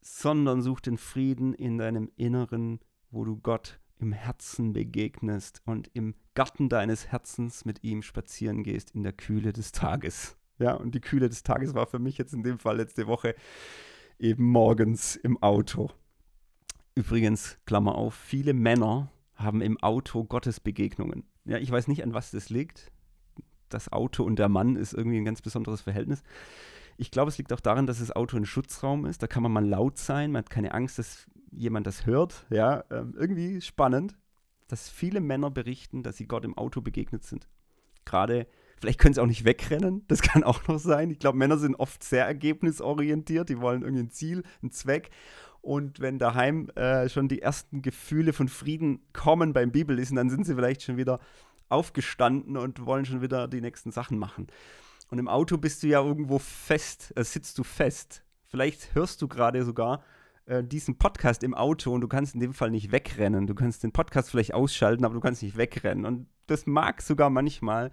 sondern 0.00 0.62
such 0.62 0.80
den 0.80 0.98
Frieden 0.98 1.54
in 1.54 1.78
deinem 1.78 2.10
Inneren, 2.16 2.80
wo 3.10 3.24
du 3.24 3.36
Gott 3.36 3.80
im 4.02 4.12
Herzen 4.12 4.72
begegnest 4.72 5.62
und 5.64 5.90
im 5.94 6.14
Garten 6.34 6.68
deines 6.68 7.06
Herzens 7.08 7.64
mit 7.64 7.82
ihm 7.84 8.02
spazieren 8.02 8.62
gehst 8.62 8.90
in 8.90 9.02
der 9.02 9.12
Kühle 9.12 9.52
des 9.52 9.72
Tages. 9.72 10.36
Ja, 10.58 10.74
und 10.74 10.94
die 10.94 11.00
Kühle 11.00 11.28
des 11.28 11.42
Tages 11.42 11.74
war 11.74 11.86
für 11.86 11.98
mich 11.98 12.18
jetzt 12.18 12.34
in 12.34 12.42
dem 12.42 12.58
Fall 12.58 12.76
letzte 12.76 13.06
Woche 13.06 13.34
eben 14.18 14.44
morgens 14.44 15.16
im 15.16 15.42
Auto. 15.42 15.90
Übrigens, 16.94 17.58
Klammer 17.64 17.94
auf, 17.94 18.14
viele 18.14 18.52
Männer 18.52 19.10
haben 19.34 19.62
im 19.62 19.78
Auto 19.82 20.24
Gottesbegegnungen. 20.24 21.24
Ja, 21.44 21.58
ich 21.58 21.70
weiß 21.70 21.88
nicht, 21.88 22.02
an 22.02 22.14
was 22.14 22.30
das 22.30 22.50
liegt. 22.50 22.92
Das 23.68 23.90
Auto 23.90 24.24
und 24.24 24.38
der 24.38 24.48
Mann 24.48 24.76
ist 24.76 24.92
irgendwie 24.92 25.16
ein 25.16 25.24
ganz 25.24 25.40
besonderes 25.40 25.80
Verhältnis. 25.80 26.22
Ich 26.98 27.10
glaube, 27.10 27.30
es 27.30 27.38
liegt 27.38 27.52
auch 27.52 27.60
daran, 27.60 27.86
dass 27.86 28.00
das 28.00 28.14
Auto 28.14 28.36
ein 28.36 28.44
Schutzraum 28.44 29.06
ist. 29.06 29.22
Da 29.22 29.26
kann 29.26 29.42
man 29.42 29.52
mal 29.52 29.66
laut 29.66 29.98
sein, 29.98 30.32
man 30.32 30.40
hat 30.40 30.50
keine 30.50 30.74
Angst, 30.74 30.98
dass 30.98 31.26
jemand 31.52 31.86
das 31.86 32.06
hört. 32.06 32.46
Ja, 32.50 32.84
ähm, 32.90 33.14
irgendwie 33.16 33.60
spannend, 33.60 34.16
dass 34.68 34.88
viele 34.88 35.20
Männer 35.20 35.50
berichten, 35.50 36.02
dass 36.02 36.16
sie 36.16 36.26
Gott 36.26 36.44
im 36.44 36.56
Auto 36.56 36.80
begegnet 36.80 37.24
sind. 37.24 37.48
Gerade 38.04 38.46
Vielleicht 38.82 38.98
können 38.98 39.14
sie 39.14 39.22
auch 39.22 39.26
nicht 39.26 39.44
wegrennen, 39.44 40.04
das 40.08 40.22
kann 40.22 40.42
auch 40.42 40.66
noch 40.66 40.80
sein. 40.80 41.08
Ich 41.12 41.20
glaube, 41.20 41.38
Männer 41.38 41.56
sind 41.56 41.76
oft 41.76 42.02
sehr 42.02 42.26
ergebnisorientiert, 42.26 43.48
die 43.48 43.60
wollen 43.60 43.82
irgendwie 43.82 44.02
ein 44.02 44.10
Ziel, 44.10 44.42
einen 44.60 44.72
Zweck. 44.72 45.10
Und 45.60 46.00
wenn 46.00 46.18
daheim 46.18 46.68
äh, 46.70 47.08
schon 47.08 47.28
die 47.28 47.40
ersten 47.40 47.80
Gefühle 47.82 48.32
von 48.32 48.48
Frieden 48.48 49.06
kommen 49.12 49.52
beim 49.52 49.70
Bibellesen, 49.70 50.16
dann 50.16 50.30
sind 50.30 50.46
sie 50.46 50.56
vielleicht 50.56 50.82
schon 50.82 50.96
wieder 50.96 51.20
aufgestanden 51.68 52.56
und 52.56 52.84
wollen 52.84 53.04
schon 53.04 53.22
wieder 53.22 53.46
die 53.46 53.60
nächsten 53.60 53.92
Sachen 53.92 54.18
machen. 54.18 54.48
Und 55.12 55.20
im 55.20 55.28
Auto 55.28 55.58
bist 55.58 55.84
du 55.84 55.86
ja 55.86 56.02
irgendwo 56.02 56.40
fest, 56.40 57.12
äh, 57.14 57.22
sitzt 57.22 57.56
du 57.58 57.62
fest. 57.62 58.24
Vielleicht 58.48 58.96
hörst 58.96 59.22
du 59.22 59.28
gerade 59.28 59.64
sogar 59.64 60.02
äh, 60.46 60.64
diesen 60.64 60.98
Podcast 60.98 61.42
im 61.44 61.54
Auto 61.54 61.92
und 61.92 62.00
du 62.00 62.08
kannst 62.08 62.34
in 62.34 62.40
dem 62.40 62.52
Fall 62.52 62.70
nicht 62.70 62.92
wegrennen. 62.92 63.46
Du 63.46 63.54
kannst 63.54 63.82
den 63.82 63.92
Podcast 63.92 64.30
vielleicht 64.30 64.54
ausschalten, 64.54 65.04
aber 65.04 65.14
du 65.14 65.20
kannst 65.20 65.42
nicht 65.42 65.56
wegrennen. 65.56 66.04
Und 66.04 66.26
das 66.46 66.66
mag 66.66 67.02
sogar 67.02 67.30
manchmal 67.30 67.90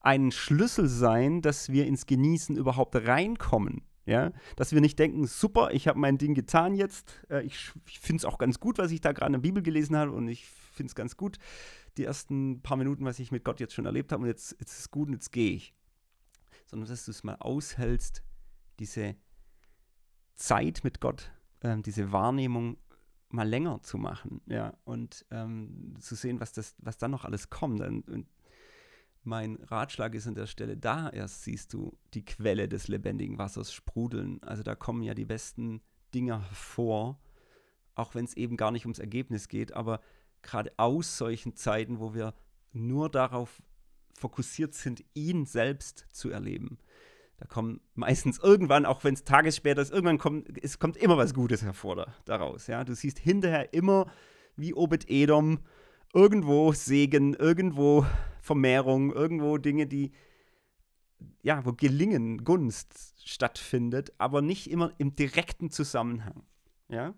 ein 0.00 0.30
Schlüssel 0.30 0.88
sein, 0.88 1.42
dass 1.42 1.70
wir 1.70 1.86
ins 1.86 2.06
Genießen 2.06 2.56
überhaupt 2.56 2.94
reinkommen. 2.96 3.82
Ja, 4.04 4.32
dass 4.56 4.72
wir 4.72 4.80
nicht 4.80 4.98
denken, 4.98 5.26
super, 5.26 5.70
ich 5.72 5.86
habe 5.86 5.98
mein 5.98 6.16
Ding 6.16 6.34
getan 6.34 6.74
jetzt. 6.74 7.12
Äh, 7.28 7.42
ich, 7.42 7.72
ich 7.86 8.00
finde 8.00 8.20
es 8.20 8.24
auch 8.24 8.38
ganz 8.38 8.58
gut, 8.58 8.78
was 8.78 8.90
ich 8.90 9.02
da 9.02 9.12
gerade 9.12 9.28
in 9.28 9.32
der 9.34 9.46
Bibel 9.46 9.62
gelesen 9.62 9.96
habe 9.96 10.12
und 10.12 10.28
ich 10.28 10.46
finde 10.46 10.88
es 10.88 10.94
ganz 10.94 11.18
gut, 11.18 11.36
die 11.98 12.04
ersten 12.04 12.62
paar 12.62 12.78
Minuten, 12.78 13.04
was 13.04 13.18
ich 13.18 13.32
mit 13.32 13.44
Gott 13.44 13.60
jetzt 13.60 13.74
schon 13.74 13.84
erlebt 13.84 14.12
habe 14.12 14.22
und 14.22 14.28
jetzt, 14.28 14.56
jetzt 14.60 14.72
ist 14.72 14.78
es 14.78 14.90
gut 14.90 15.08
und 15.08 15.14
jetzt 15.14 15.30
gehe 15.30 15.52
ich. 15.52 15.74
Sondern 16.64 16.88
dass 16.88 17.04
du 17.04 17.10
es 17.10 17.22
mal 17.22 17.34
aushältst, 17.34 18.22
diese 18.78 19.14
Zeit 20.36 20.84
mit 20.84 21.00
Gott, 21.00 21.30
äh, 21.60 21.76
diese 21.78 22.12
Wahrnehmung 22.12 22.76
mal 23.30 23.48
länger 23.48 23.82
zu 23.82 23.98
machen, 23.98 24.40
ja, 24.46 24.74
und 24.84 25.26
ähm, 25.30 25.94
zu 26.00 26.14
sehen, 26.14 26.40
was 26.40 26.52
das, 26.52 26.74
was 26.78 26.98
dann 26.98 27.10
noch 27.10 27.24
alles 27.24 27.50
kommt. 27.50 27.80
Und, 27.80 28.08
und 28.08 28.26
mein 29.22 29.56
Ratschlag 29.56 30.14
ist 30.14 30.26
an 30.26 30.34
der 30.34 30.46
Stelle, 30.46 30.76
da 30.76 31.10
erst 31.10 31.42
siehst 31.42 31.74
du 31.74 31.96
die 32.14 32.24
Quelle 32.24 32.68
des 32.68 32.88
lebendigen 32.88 33.36
Wassers 33.38 33.72
sprudeln. 33.72 34.42
Also 34.42 34.62
da 34.62 34.74
kommen 34.74 35.02
ja 35.02 35.14
die 35.14 35.26
besten 35.26 35.82
Dinge 36.14 36.40
hervor, 36.40 37.20
auch 37.94 38.14
wenn 38.14 38.24
es 38.24 38.34
eben 38.34 38.56
gar 38.56 38.70
nicht 38.70 38.86
ums 38.86 38.98
Ergebnis 38.98 39.48
geht, 39.48 39.74
aber 39.74 40.00
gerade 40.40 40.72
aus 40.78 41.18
solchen 41.18 41.54
Zeiten, 41.56 41.98
wo 42.00 42.14
wir 42.14 42.34
nur 42.72 43.10
darauf 43.10 43.62
fokussiert 44.14 44.74
sind, 44.74 45.04
ihn 45.14 45.44
selbst 45.44 46.06
zu 46.10 46.30
erleben. 46.30 46.78
Da 47.38 47.46
kommen 47.46 47.80
meistens 47.94 48.38
irgendwann, 48.42 48.86
auch 48.86 49.04
wenn 49.04 49.14
es 49.14 49.24
Tages 49.24 49.56
später 49.56 49.80
ist, 49.80 49.92
irgendwann 49.92 50.18
kommt, 50.18 50.46
es 50.62 50.78
kommt 50.78 50.96
immer 50.96 51.16
was 51.16 51.34
Gutes 51.34 51.62
hervor 51.62 51.96
da, 51.96 52.14
daraus. 52.24 52.66
Ja? 52.66 52.84
Du 52.84 52.94
siehst 52.94 53.18
hinterher 53.18 53.72
immer 53.72 54.10
wie 54.56 54.74
Obed 54.74 55.08
Edom 55.08 55.60
irgendwo 56.12 56.72
Segen, 56.72 57.34
irgendwo 57.34 58.04
Vermehrung, 58.40 59.12
irgendwo 59.12 59.58
Dinge, 59.58 59.86
die, 59.86 60.12
ja, 61.42 61.64
wo 61.64 61.72
Gelingen, 61.72 62.44
Gunst 62.44 63.22
stattfindet, 63.24 64.12
aber 64.18 64.42
nicht 64.42 64.70
immer 64.70 64.92
im 64.98 65.14
direkten 65.14 65.70
Zusammenhang. 65.70 66.42
Ja. 66.88 67.14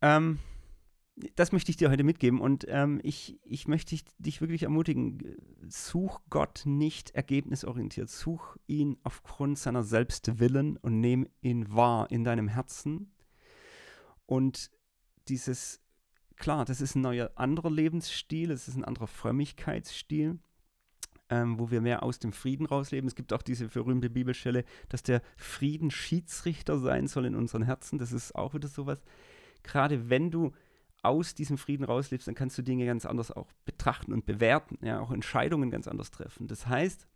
Ähm, 0.00 0.38
das 1.34 1.52
möchte 1.52 1.70
ich 1.70 1.76
dir 1.76 1.90
heute 1.90 2.04
mitgeben 2.04 2.40
und 2.40 2.66
ähm, 2.68 3.00
ich, 3.02 3.38
ich 3.44 3.66
möchte 3.66 3.96
dich, 4.18 4.40
wirklich 4.40 4.62
ermutigen, 4.62 5.36
such 5.68 6.20
Gott 6.30 6.62
nicht 6.64 7.10
ergebnisorientiert, 7.10 8.08
such 8.08 8.56
ihn 8.66 8.96
aufgrund 9.02 9.58
seiner 9.58 9.82
Selbstwillen 9.82 10.76
und 10.76 11.00
nimm 11.00 11.26
ihn 11.40 11.72
wahr 11.74 12.10
in 12.10 12.24
deinem 12.24 12.48
Herzen. 12.48 13.12
Und 14.26 14.70
dieses, 15.28 15.80
klar, 16.36 16.64
das 16.64 16.80
ist 16.80 16.94
ein 16.94 17.02
neuer 17.02 17.30
anderer 17.34 17.70
Lebensstil, 17.70 18.50
es 18.50 18.68
ist 18.68 18.76
ein 18.76 18.84
anderer 18.84 19.06
Frömmigkeitsstil, 19.06 20.38
ähm, 21.30 21.58
wo 21.58 21.70
wir 21.70 21.80
mehr 21.80 22.02
aus 22.02 22.18
dem 22.18 22.32
Frieden 22.32 22.66
rausleben. 22.66 23.08
Es 23.08 23.14
gibt 23.14 23.32
auch 23.32 23.42
diese 23.42 23.68
berühmte 23.68 24.10
Bibelstelle, 24.10 24.64
dass 24.88 25.02
der 25.02 25.22
Frieden 25.36 25.90
Schiedsrichter 25.90 26.78
sein 26.78 27.06
soll 27.06 27.26
in 27.26 27.34
unseren 27.34 27.62
Herzen. 27.62 27.98
Das 27.98 28.12
ist 28.12 28.34
auch 28.34 28.54
wieder 28.54 28.68
sowas. 28.68 29.02
Gerade 29.62 30.08
wenn 30.10 30.30
du 30.30 30.52
aus 31.08 31.34
diesem 31.34 31.58
Frieden 31.58 31.84
rauslebst, 31.84 32.28
dann 32.28 32.34
kannst 32.34 32.56
du 32.58 32.62
Dinge 32.62 32.86
ganz 32.86 33.06
anders 33.06 33.30
auch 33.30 33.50
betrachten 33.64 34.12
und 34.12 34.26
bewerten, 34.26 34.78
ja, 34.82 35.00
auch 35.00 35.10
Entscheidungen 35.10 35.70
ganz 35.70 35.88
anders 35.88 36.10
treffen. 36.10 36.46
Das 36.46 36.66
heißt, 36.66 37.08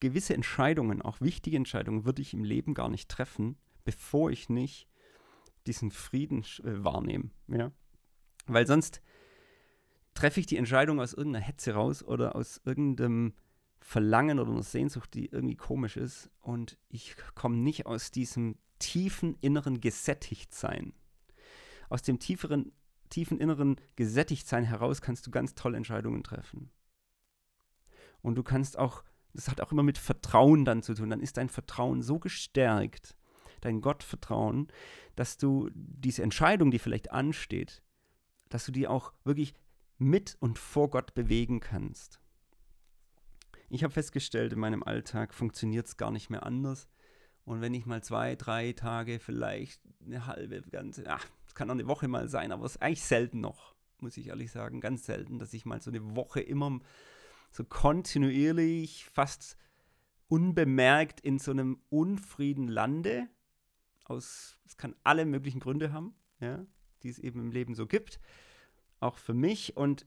gewisse 0.00 0.34
Entscheidungen, 0.34 1.02
auch 1.02 1.20
wichtige 1.20 1.56
Entscheidungen, 1.56 2.04
würde 2.04 2.22
ich 2.22 2.34
im 2.34 2.44
Leben 2.44 2.74
gar 2.74 2.88
nicht 2.88 3.08
treffen, 3.08 3.56
bevor 3.84 4.30
ich 4.30 4.48
nicht 4.48 4.88
diesen 5.66 5.90
Frieden 5.90 6.42
äh, 6.62 6.84
wahrnehme. 6.84 7.30
Ja? 7.48 7.72
Weil 8.46 8.66
sonst 8.66 9.00
treffe 10.12 10.40
ich 10.40 10.46
die 10.46 10.56
Entscheidung 10.56 11.00
aus 11.00 11.14
irgendeiner 11.14 11.44
Hetze 11.44 11.72
raus 11.72 12.02
oder 12.02 12.36
aus 12.36 12.60
irgendeinem 12.64 13.34
Verlangen 13.80 14.38
oder 14.38 14.50
einer 14.50 14.62
Sehnsucht, 14.62 15.12
die 15.14 15.26
irgendwie 15.26 15.56
komisch 15.56 15.96
ist 15.96 16.30
und 16.40 16.78
ich 16.88 17.16
komme 17.34 17.56
nicht 17.56 17.86
aus 17.86 18.10
diesem 18.10 18.56
tiefen 18.78 19.36
inneren 19.40 19.80
Gesättigtsein 19.80 20.94
aus 21.94 22.02
dem 22.02 22.18
tieferen, 22.18 22.72
tiefen 23.08 23.38
inneren 23.38 23.76
Gesättigtsein 23.94 24.64
heraus 24.64 25.00
kannst 25.00 25.28
du 25.28 25.30
ganz 25.30 25.54
tolle 25.54 25.76
Entscheidungen 25.76 26.24
treffen. 26.24 26.72
Und 28.20 28.34
du 28.34 28.42
kannst 28.42 28.76
auch, 28.76 29.04
das 29.32 29.48
hat 29.48 29.60
auch 29.60 29.70
immer 29.70 29.84
mit 29.84 29.96
Vertrauen 29.96 30.64
dann 30.64 30.82
zu 30.82 30.94
tun, 30.94 31.08
dann 31.08 31.20
ist 31.20 31.36
dein 31.36 31.48
Vertrauen 31.48 32.02
so 32.02 32.18
gestärkt, 32.18 33.16
dein 33.60 33.80
Gottvertrauen, 33.80 34.66
dass 35.14 35.36
du 35.36 35.70
diese 35.72 36.24
Entscheidung, 36.24 36.72
die 36.72 36.80
vielleicht 36.80 37.12
ansteht, 37.12 37.80
dass 38.48 38.66
du 38.66 38.72
die 38.72 38.88
auch 38.88 39.12
wirklich 39.22 39.54
mit 39.96 40.36
und 40.40 40.58
vor 40.58 40.90
Gott 40.90 41.14
bewegen 41.14 41.60
kannst. 41.60 42.18
Ich 43.70 43.84
habe 43.84 43.92
festgestellt, 43.92 44.52
in 44.52 44.58
meinem 44.58 44.82
Alltag 44.82 45.32
funktioniert 45.32 45.86
es 45.86 45.96
gar 45.96 46.10
nicht 46.10 46.28
mehr 46.28 46.44
anders. 46.44 46.88
Und 47.44 47.60
wenn 47.60 47.74
ich 47.74 47.86
mal 47.86 48.02
zwei, 48.02 48.34
drei 48.34 48.72
Tage, 48.72 49.20
vielleicht 49.20 49.80
eine 50.04 50.26
halbe, 50.26 50.62
ganze, 50.62 51.04
ach, 51.06 51.26
kann 51.54 51.70
auch 51.70 51.74
eine 51.74 51.86
Woche 51.86 52.08
mal 52.08 52.28
sein, 52.28 52.52
aber 52.52 52.64
es 52.64 52.76
ist 52.76 52.82
eigentlich 52.82 53.04
selten 53.04 53.40
noch, 53.40 53.74
muss 53.98 54.16
ich 54.16 54.28
ehrlich 54.28 54.50
sagen, 54.50 54.80
ganz 54.80 55.06
selten, 55.06 55.38
dass 55.38 55.52
ich 55.54 55.64
mal 55.64 55.80
so 55.80 55.90
eine 55.90 56.16
Woche 56.16 56.40
immer 56.40 56.80
so 57.50 57.64
kontinuierlich, 57.64 59.04
fast 59.06 59.56
unbemerkt 60.28 61.20
in 61.20 61.38
so 61.38 61.52
einem 61.52 61.80
Unfrieden 61.90 62.68
lande. 62.68 63.28
Aus, 64.04 64.58
es 64.66 64.76
kann 64.76 64.96
alle 65.04 65.24
möglichen 65.24 65.60
Gründe 65.60 65.92
haben, 65.92 66.14
ja, 66.40 66.66
die 67.02 67.08
es 67.08 67.18
eben 67.18 67.40
im 67.40 67.52
Leben 67.52 67.74
so 67.74 67.86
gibt. 67.86 68.18
Auch 69.00 69.18
für 69.18 69.34
mich. 69.34 69.76
Und 69.76 70.06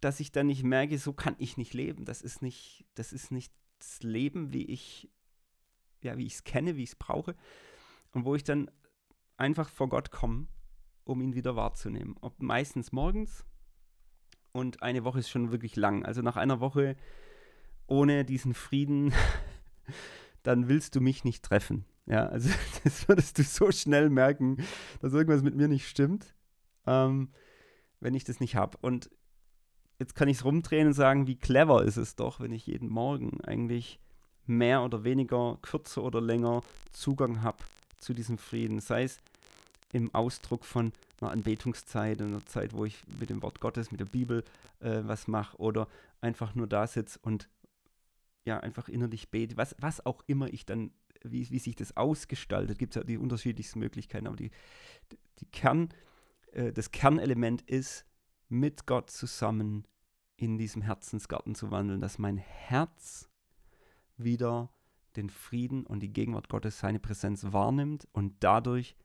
dass 0.00 0.20
ich 0.20 0.32
dann 0.32 0.46
nicht 0.46 0.62
merke, 0.62 0.98
so 0.98 1.12
kann 1.12 1.34
ich 1.38 1.56
nicht 1.56 1.74
leben. 1.74 2.04
Das 2.04 2.22
ist 2.22 2.42
nicht, 2.42 2.84
das 2.94 3.12
ist 3.12 3.30
nicht 3.30 3.52
das 3.78 4.02
Leben, 4.02 4.52
wie 4.52 4.66
ich, 4.66 5.10
ja, 6.02 6.16
wie 6.16 6.26
ich 6.26 6.34
es 6.34 6.44
kenne, 6.44 6.76
wie 6.76 6.84
ich 6.84 6.90
es 6.90 6.96
brauche. 6.96 7.34
Und 8.12 8.24
wo 8.24 8.34
ich 8.36 8.44
dann 8.44 8.70
einfach 9.44 9.68
vor 9.68 9.90
Gott 9.90 10.10
kommen, 10.10 10.48
um 11.04 11.20
ihn 11.20 11.34
wieder 11.34 11.54
wahrzunehmen. 11.54 12.16
Ob 12.22 12.40
meistens 12.40 12.92
morgens 12.92 13.44
und 14.52 14.82
eine 14.82 15.04
Woche 15.04 15.18
ist 15.18 15.28
schon 15.28 15.52
wirklich 15.52 15.76
lang. 15.76 16.02
Also 16.02 16.22
nach 16.22 16.36
einer 16.36 16.60
Woche 16.60 16.96
ohne 17.86 18.24
diesen 18.24 18.54
Frieden, 18.54 19.12
dann 20.42 20.68
willst 20.68 20.96
du 20.96 21.02
mich 21.02 21.24
nicht 21.24 21.44
treffen. 21.44 21.84
Ja, 22.06 22.26
also 22.26 22.48
das 22.84 23.06
würdest 23.06 23.38
du 23.38 23.42
so 23.42 23.70
schnell 23.70 24.08
merken, 24.08 24.64
dass 25.02 25.12
irgendwas 25.12 25.42
mit 25.42 25.54
mir 25.54 25.68
nicht 25.68 25.86
stimmt, 25.86 26.34
ähm, 26.86 27.30
wenn 28.00 28.14
ich 28.14 28.24
das 28.24 28.40
nicht 28.40 28.56
habe. 28.56 28.78
Und 28.80 29.10
jetzt 29.98 30.14
kann 30.14 30.28
ich 30.28 30.38
es 30.38 30.44
rumdrehen 30.46 30.86
und 30.86 30.94
sagen, 30.94 31.26
wie 31.26 31.36
clever 31.36 31.84
ist 31.84 31.98
es 31.98 32.16
doch, 32.16 32.40
wenn 32.40 32.52
ich 32.52 32.66
jeden 32.66 32.88
Morgen 32.88 33.42
eigentlich 33.42 34.00
mehr 34.46 34.82
oder 34.82 35.04
weniger, 35.04 35.58
kürzer 35.60 36.02
oder 36.02 36.22
länger 36.22 36.62
Zugang 36.92 37.42
habe 37.42 37.58
zu 37.98 38.14
diesem 38.14 38.38
Frieden. 38.38 38.80
Sei 38.80 39.02
es 39.04 39.18
im 39.94 40.12
Ausdruck 40.12 40.64
von 40.64 40.92
einer 41.20 41.30
Anbetungszeit, 41.30 42.20
einer 42.20 42.44
Zeit, 42.46 42.72
wo 42.72 42.84
ich 42.84 43.00
mit 43.20 43.30
dem 43.30 43.42
Wort 43.42 43.60
Gottes, 43.60 43.92
mit 43.92 44.00
der 44.00 44.06
Bibel 44.06 44.42
äh, 44.80 45.02
was 45.04 45.28
mache 45.28 45.56
oder 45.58 45.86
einfach 46.20 46.56
nur 46.56 46.66
da 46.66 46.88
sitze 46.88 47.20
und 47.22 47.48
ja, 48.44 48.58
einfach 48.58 48.88
innerlich 48.88 49.30
bete, 49.30 49.56
was, 49.56 49.76
was 49.78 50.04
auch 50.04 50.22
immer 50.26 50.52
ich 50.52 50.66
dann, 50.66 50.90
wie, 51.22 51.48
wie 51.48 51.60
sich 51.60 51.76
das 51.76 51.96
ausgestaltet, 51.96 52.76
gibt 52.76 52.96
es 52.96 53.00
ja 53.00 53.04
die 53.04 53.16
unterschiedlichsten 53.16 53.78
Möglichkeiten, 53.78 54.26
aber 54.26 54.36
die, 54.36 54.50
die 55.38 55.46
Kern, 55.46 55.90
äh, 56.50 56.72
das 56.72 56.90
Kernelement 56.90 57.62
ist, 57.62 58.04
mit 58.48 58.86
Gott 58.86 59.10
zusammen 59.10 59.86
in 60.36 60.58
diesem 60.58 60.82
Herzensgarten 60.82 61.54
zu 61.54 61.70
wandeln, 61.70 62.00
dass 62.00 62.18
mein 62.18 62.36
Herz 62.36 63.30
wieder 64.16 64.70
den 65.14 65.30
Frieden 65.30 65.86
und 65.86 66.00
die 66.00 66.12
Gegenwart 66.12 66.48
Gottes, 66.48 66.80
seine 66.80 66.98
Präsenz 66.98 67.52
wahrnimmt 67.52 68.08
und 68.12 68.34
dadurch 68.40 68.96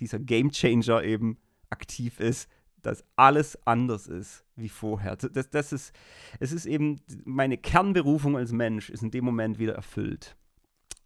dieser 0.00 0.18
Game 0.18 0.50
Changer 0.50 1.02
eben 1.02 1.38
aktiv 1.70 2.20
ist, 2.20 2.48
dass 2.82 3.04
alles 3.16 3.58
anders 3.66 4.06
ist 4.06 4.44
wie 4.56 4.68
vorher. 4.68 5.16
Das, 5.16 5.50
das 5.50 5.72
ist, 5.72 5.92
es 6.40 6.52
ist 6.52 6.66
eben 6.66 7.00
meine 7.24 7.58
Kernberufung 7.58 8.36
als 8.36 8.52
Mensch 8.52 8.90
ist 8.90 9.02
in 9.02 9.10
dem 9.10 9.24
Moment 9.24 9.58
wieder 9.58 9.74
erfüllt. 9.74 10.36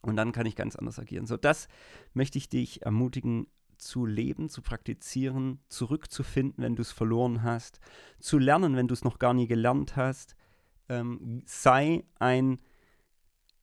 Und 0.00 0.16
dann 0.16 0.32
kann 0.32 0.46
ich 0.46 0.56
ganz 0.56 0.76
anders 0.76 0.98
agieren. 0.98 1.26
So, 1.26 1.36
das 1.36 1.68
möchte 2.12 2.38
ich 2.38 2.48
dich 2.48 2.82
ermutigen 2.82 3.46
zu 3.78 4.06
leben, 4.06 4.48
zu 4.48 4.62
praktizieren, 4.62 5.60
zurückzufinden, 5.68 6.62
wenn 6.62 6.76
du 6.76 6.82
es 6.82 6.92
verloren 6.92 7.42
hast, 7.42 7.80
zu 8.20 8.38
lernen, 8.38 8.76
wenn 8.76 8.88
du 8.88 8.94
es 8.94 9.04
noch 9.04 9.18
gar 9.18 9.34
nie 9.34 9.46
gelernt 9.46 9.96
hast. 9.96 10.36
Ähm, 10.88 11.42
sei 11.46 12.04
ein 12.18 12.58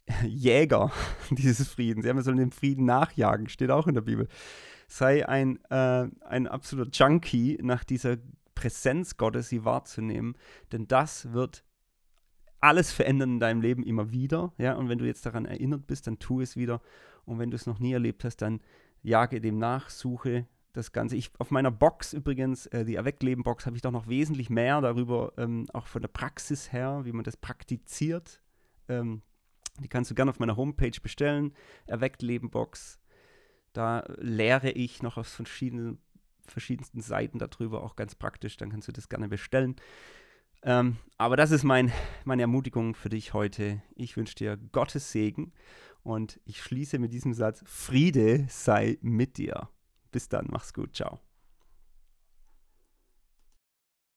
Jäger 0.26 0.92
dieses 1.30 1.70
Friedens. 1.70 2.06
Ja, 2.06 2.14
wir 2.14 2.24
sollen 2.24 2.38
dem 2.38 2.52
Frieden 2.52 2.86
nachjagen, 2.86 3.50
steht 3.50 3.72
auch 3.72 3.88
in 3.88 3.96
der 3.96 4.02
Bibel. 4.02 4.28
Sei 4.88 5.28
ein, 5.28 5.64
äh, 5.70 6.08
ein 6.26 6.48
absoluter 6.48 6.90
Junkie 6.92 7.60
nach 7.62 7.84
dieser 7.84 8.18
Präsenz 8.56 9.18
Gottes, 9.18 9.50
sie 9.50 9.64
wahrzunehmen, 9.64 10.36
denn 10.72 10.88
das 10.88 11.32
wird 11.32 11.64
alles 12.60 12.92
verändern 12.92 13.34
in 13.34 13.40
deinem 13.40 13.62
Leben 13.62 13.84
immer 13.84 14.12
wieder. 14.12 14.52
Ja? 14.58 14.74
Und 14.74 14.90
wenn 14.90 14.98
du 14.98 15.06
jetzt 15.06 15.26
daran 15.26 15.46
erinnert 15.46 15.88
bist, 15.88 16.08
dann 16.08 16.20
tu 16.20 16.42
es 16.42 16.58
wieder. 16.58 16.82
Und 17.26 17.40
wenn 17.40 17.52
du 17.52 17.56
es 17.56 17.66
noch 17.66 17.80
nie 17.80 17.94
erlebt 17.94 18.24
hast, 18.24 18.38
dann 18.38 18.60
jage 19.02 19.40
dem 19.40 19.60
nach, 19.60 19.90
suche 19.90 20.46
das 20.74 20.92
Ganze. 20.92 21.16
Ich, 21.16 21.32
auf 21.38 21.52
meiner 21.52 21.72
Box 21.72 22.14
übrigens, 22.14 22.66
äh, 22.68 22.84
die 22.84 22.96
Erweckleben-Box, 22.96 23.66
habe 23.66 23.76
ich 23.76 23.82
doch 23.82 23.92
noch 23.92 24.08
wesentlich 24.08 24.50
mehr 24.50 24.82
darüber, 24.82 25.34
ähm, 25.38 25.68
auch 25.74 25.88
von 25.88 26.02
der 26.02 26.10
Praxis 26.10 26.74
her, 26.74 27.02
wie 27.06 27.14
man 27.14 27.24
das 27.24 27.38
praktiziert. 27.38 28.42
Ähm, 28.90 29.22
die 29.84 29.88
kannst 29.88 30.12
du 30.12 30.16
gerne 30.16 30.32
auf 30.32 30.40
meiner 30.40 30.58
Homepage 30.58 31.00
bestellen. 31.02 31.54
Erweckt 31.86 32.22
Leben 32.22 32.50
Box. 32.50 33.00
Da 33.74 34.04
lehre 34.18 34.72
ich 34.72 35.04
noch 35.04 35.18
aus 35.18 35.34
verschiedenen, 35.34 36.00
verschiedensten 36.48 37.02
Seiten 37.02 37.40
darüber, 37.40 37.84
auch 37.84 37.96
ganz 37.96 38.16
praktisch. 38.16 38.58
Dann 38.58 38.70
kannst 38.72 38.88
du 38.88 38.92
das 38.92 39.10
gerne 39.10 39.28
bestellen. 39.28 39.76
Ähm, 40.64 40.98
aber 41.18 41.38
das 41.38 41.52
ist 41.52 41.64
mein, 41.64 41.92
meine 42.26 42.42
Ermutigung 42.42 42.96
für 42.96 43.10
dich 43.10 43.34
heute. 43.34 43.82
Ich 43.96 44.18
wünsche 44.18 44.36
dir 44.36 44.58
Gottes 44.58 45.12
Segen 45.12 45.54
und 46.04 46.40
ich 46.46 46.62
schließe 46.62 47.00
mit 47.00 47.14
diesem 47.14 47.34
Satz: 47.34 47.64
Friede 47.66 48.46
sei 48.50 48.98
mit 49.02 49.38
dir. 49.38 49.70
Bis 50.12 50.28
dann, 50.28 50.48
mach's 50.50 50.74
gut, 50.74 50.96
ciao. 50.96 51.20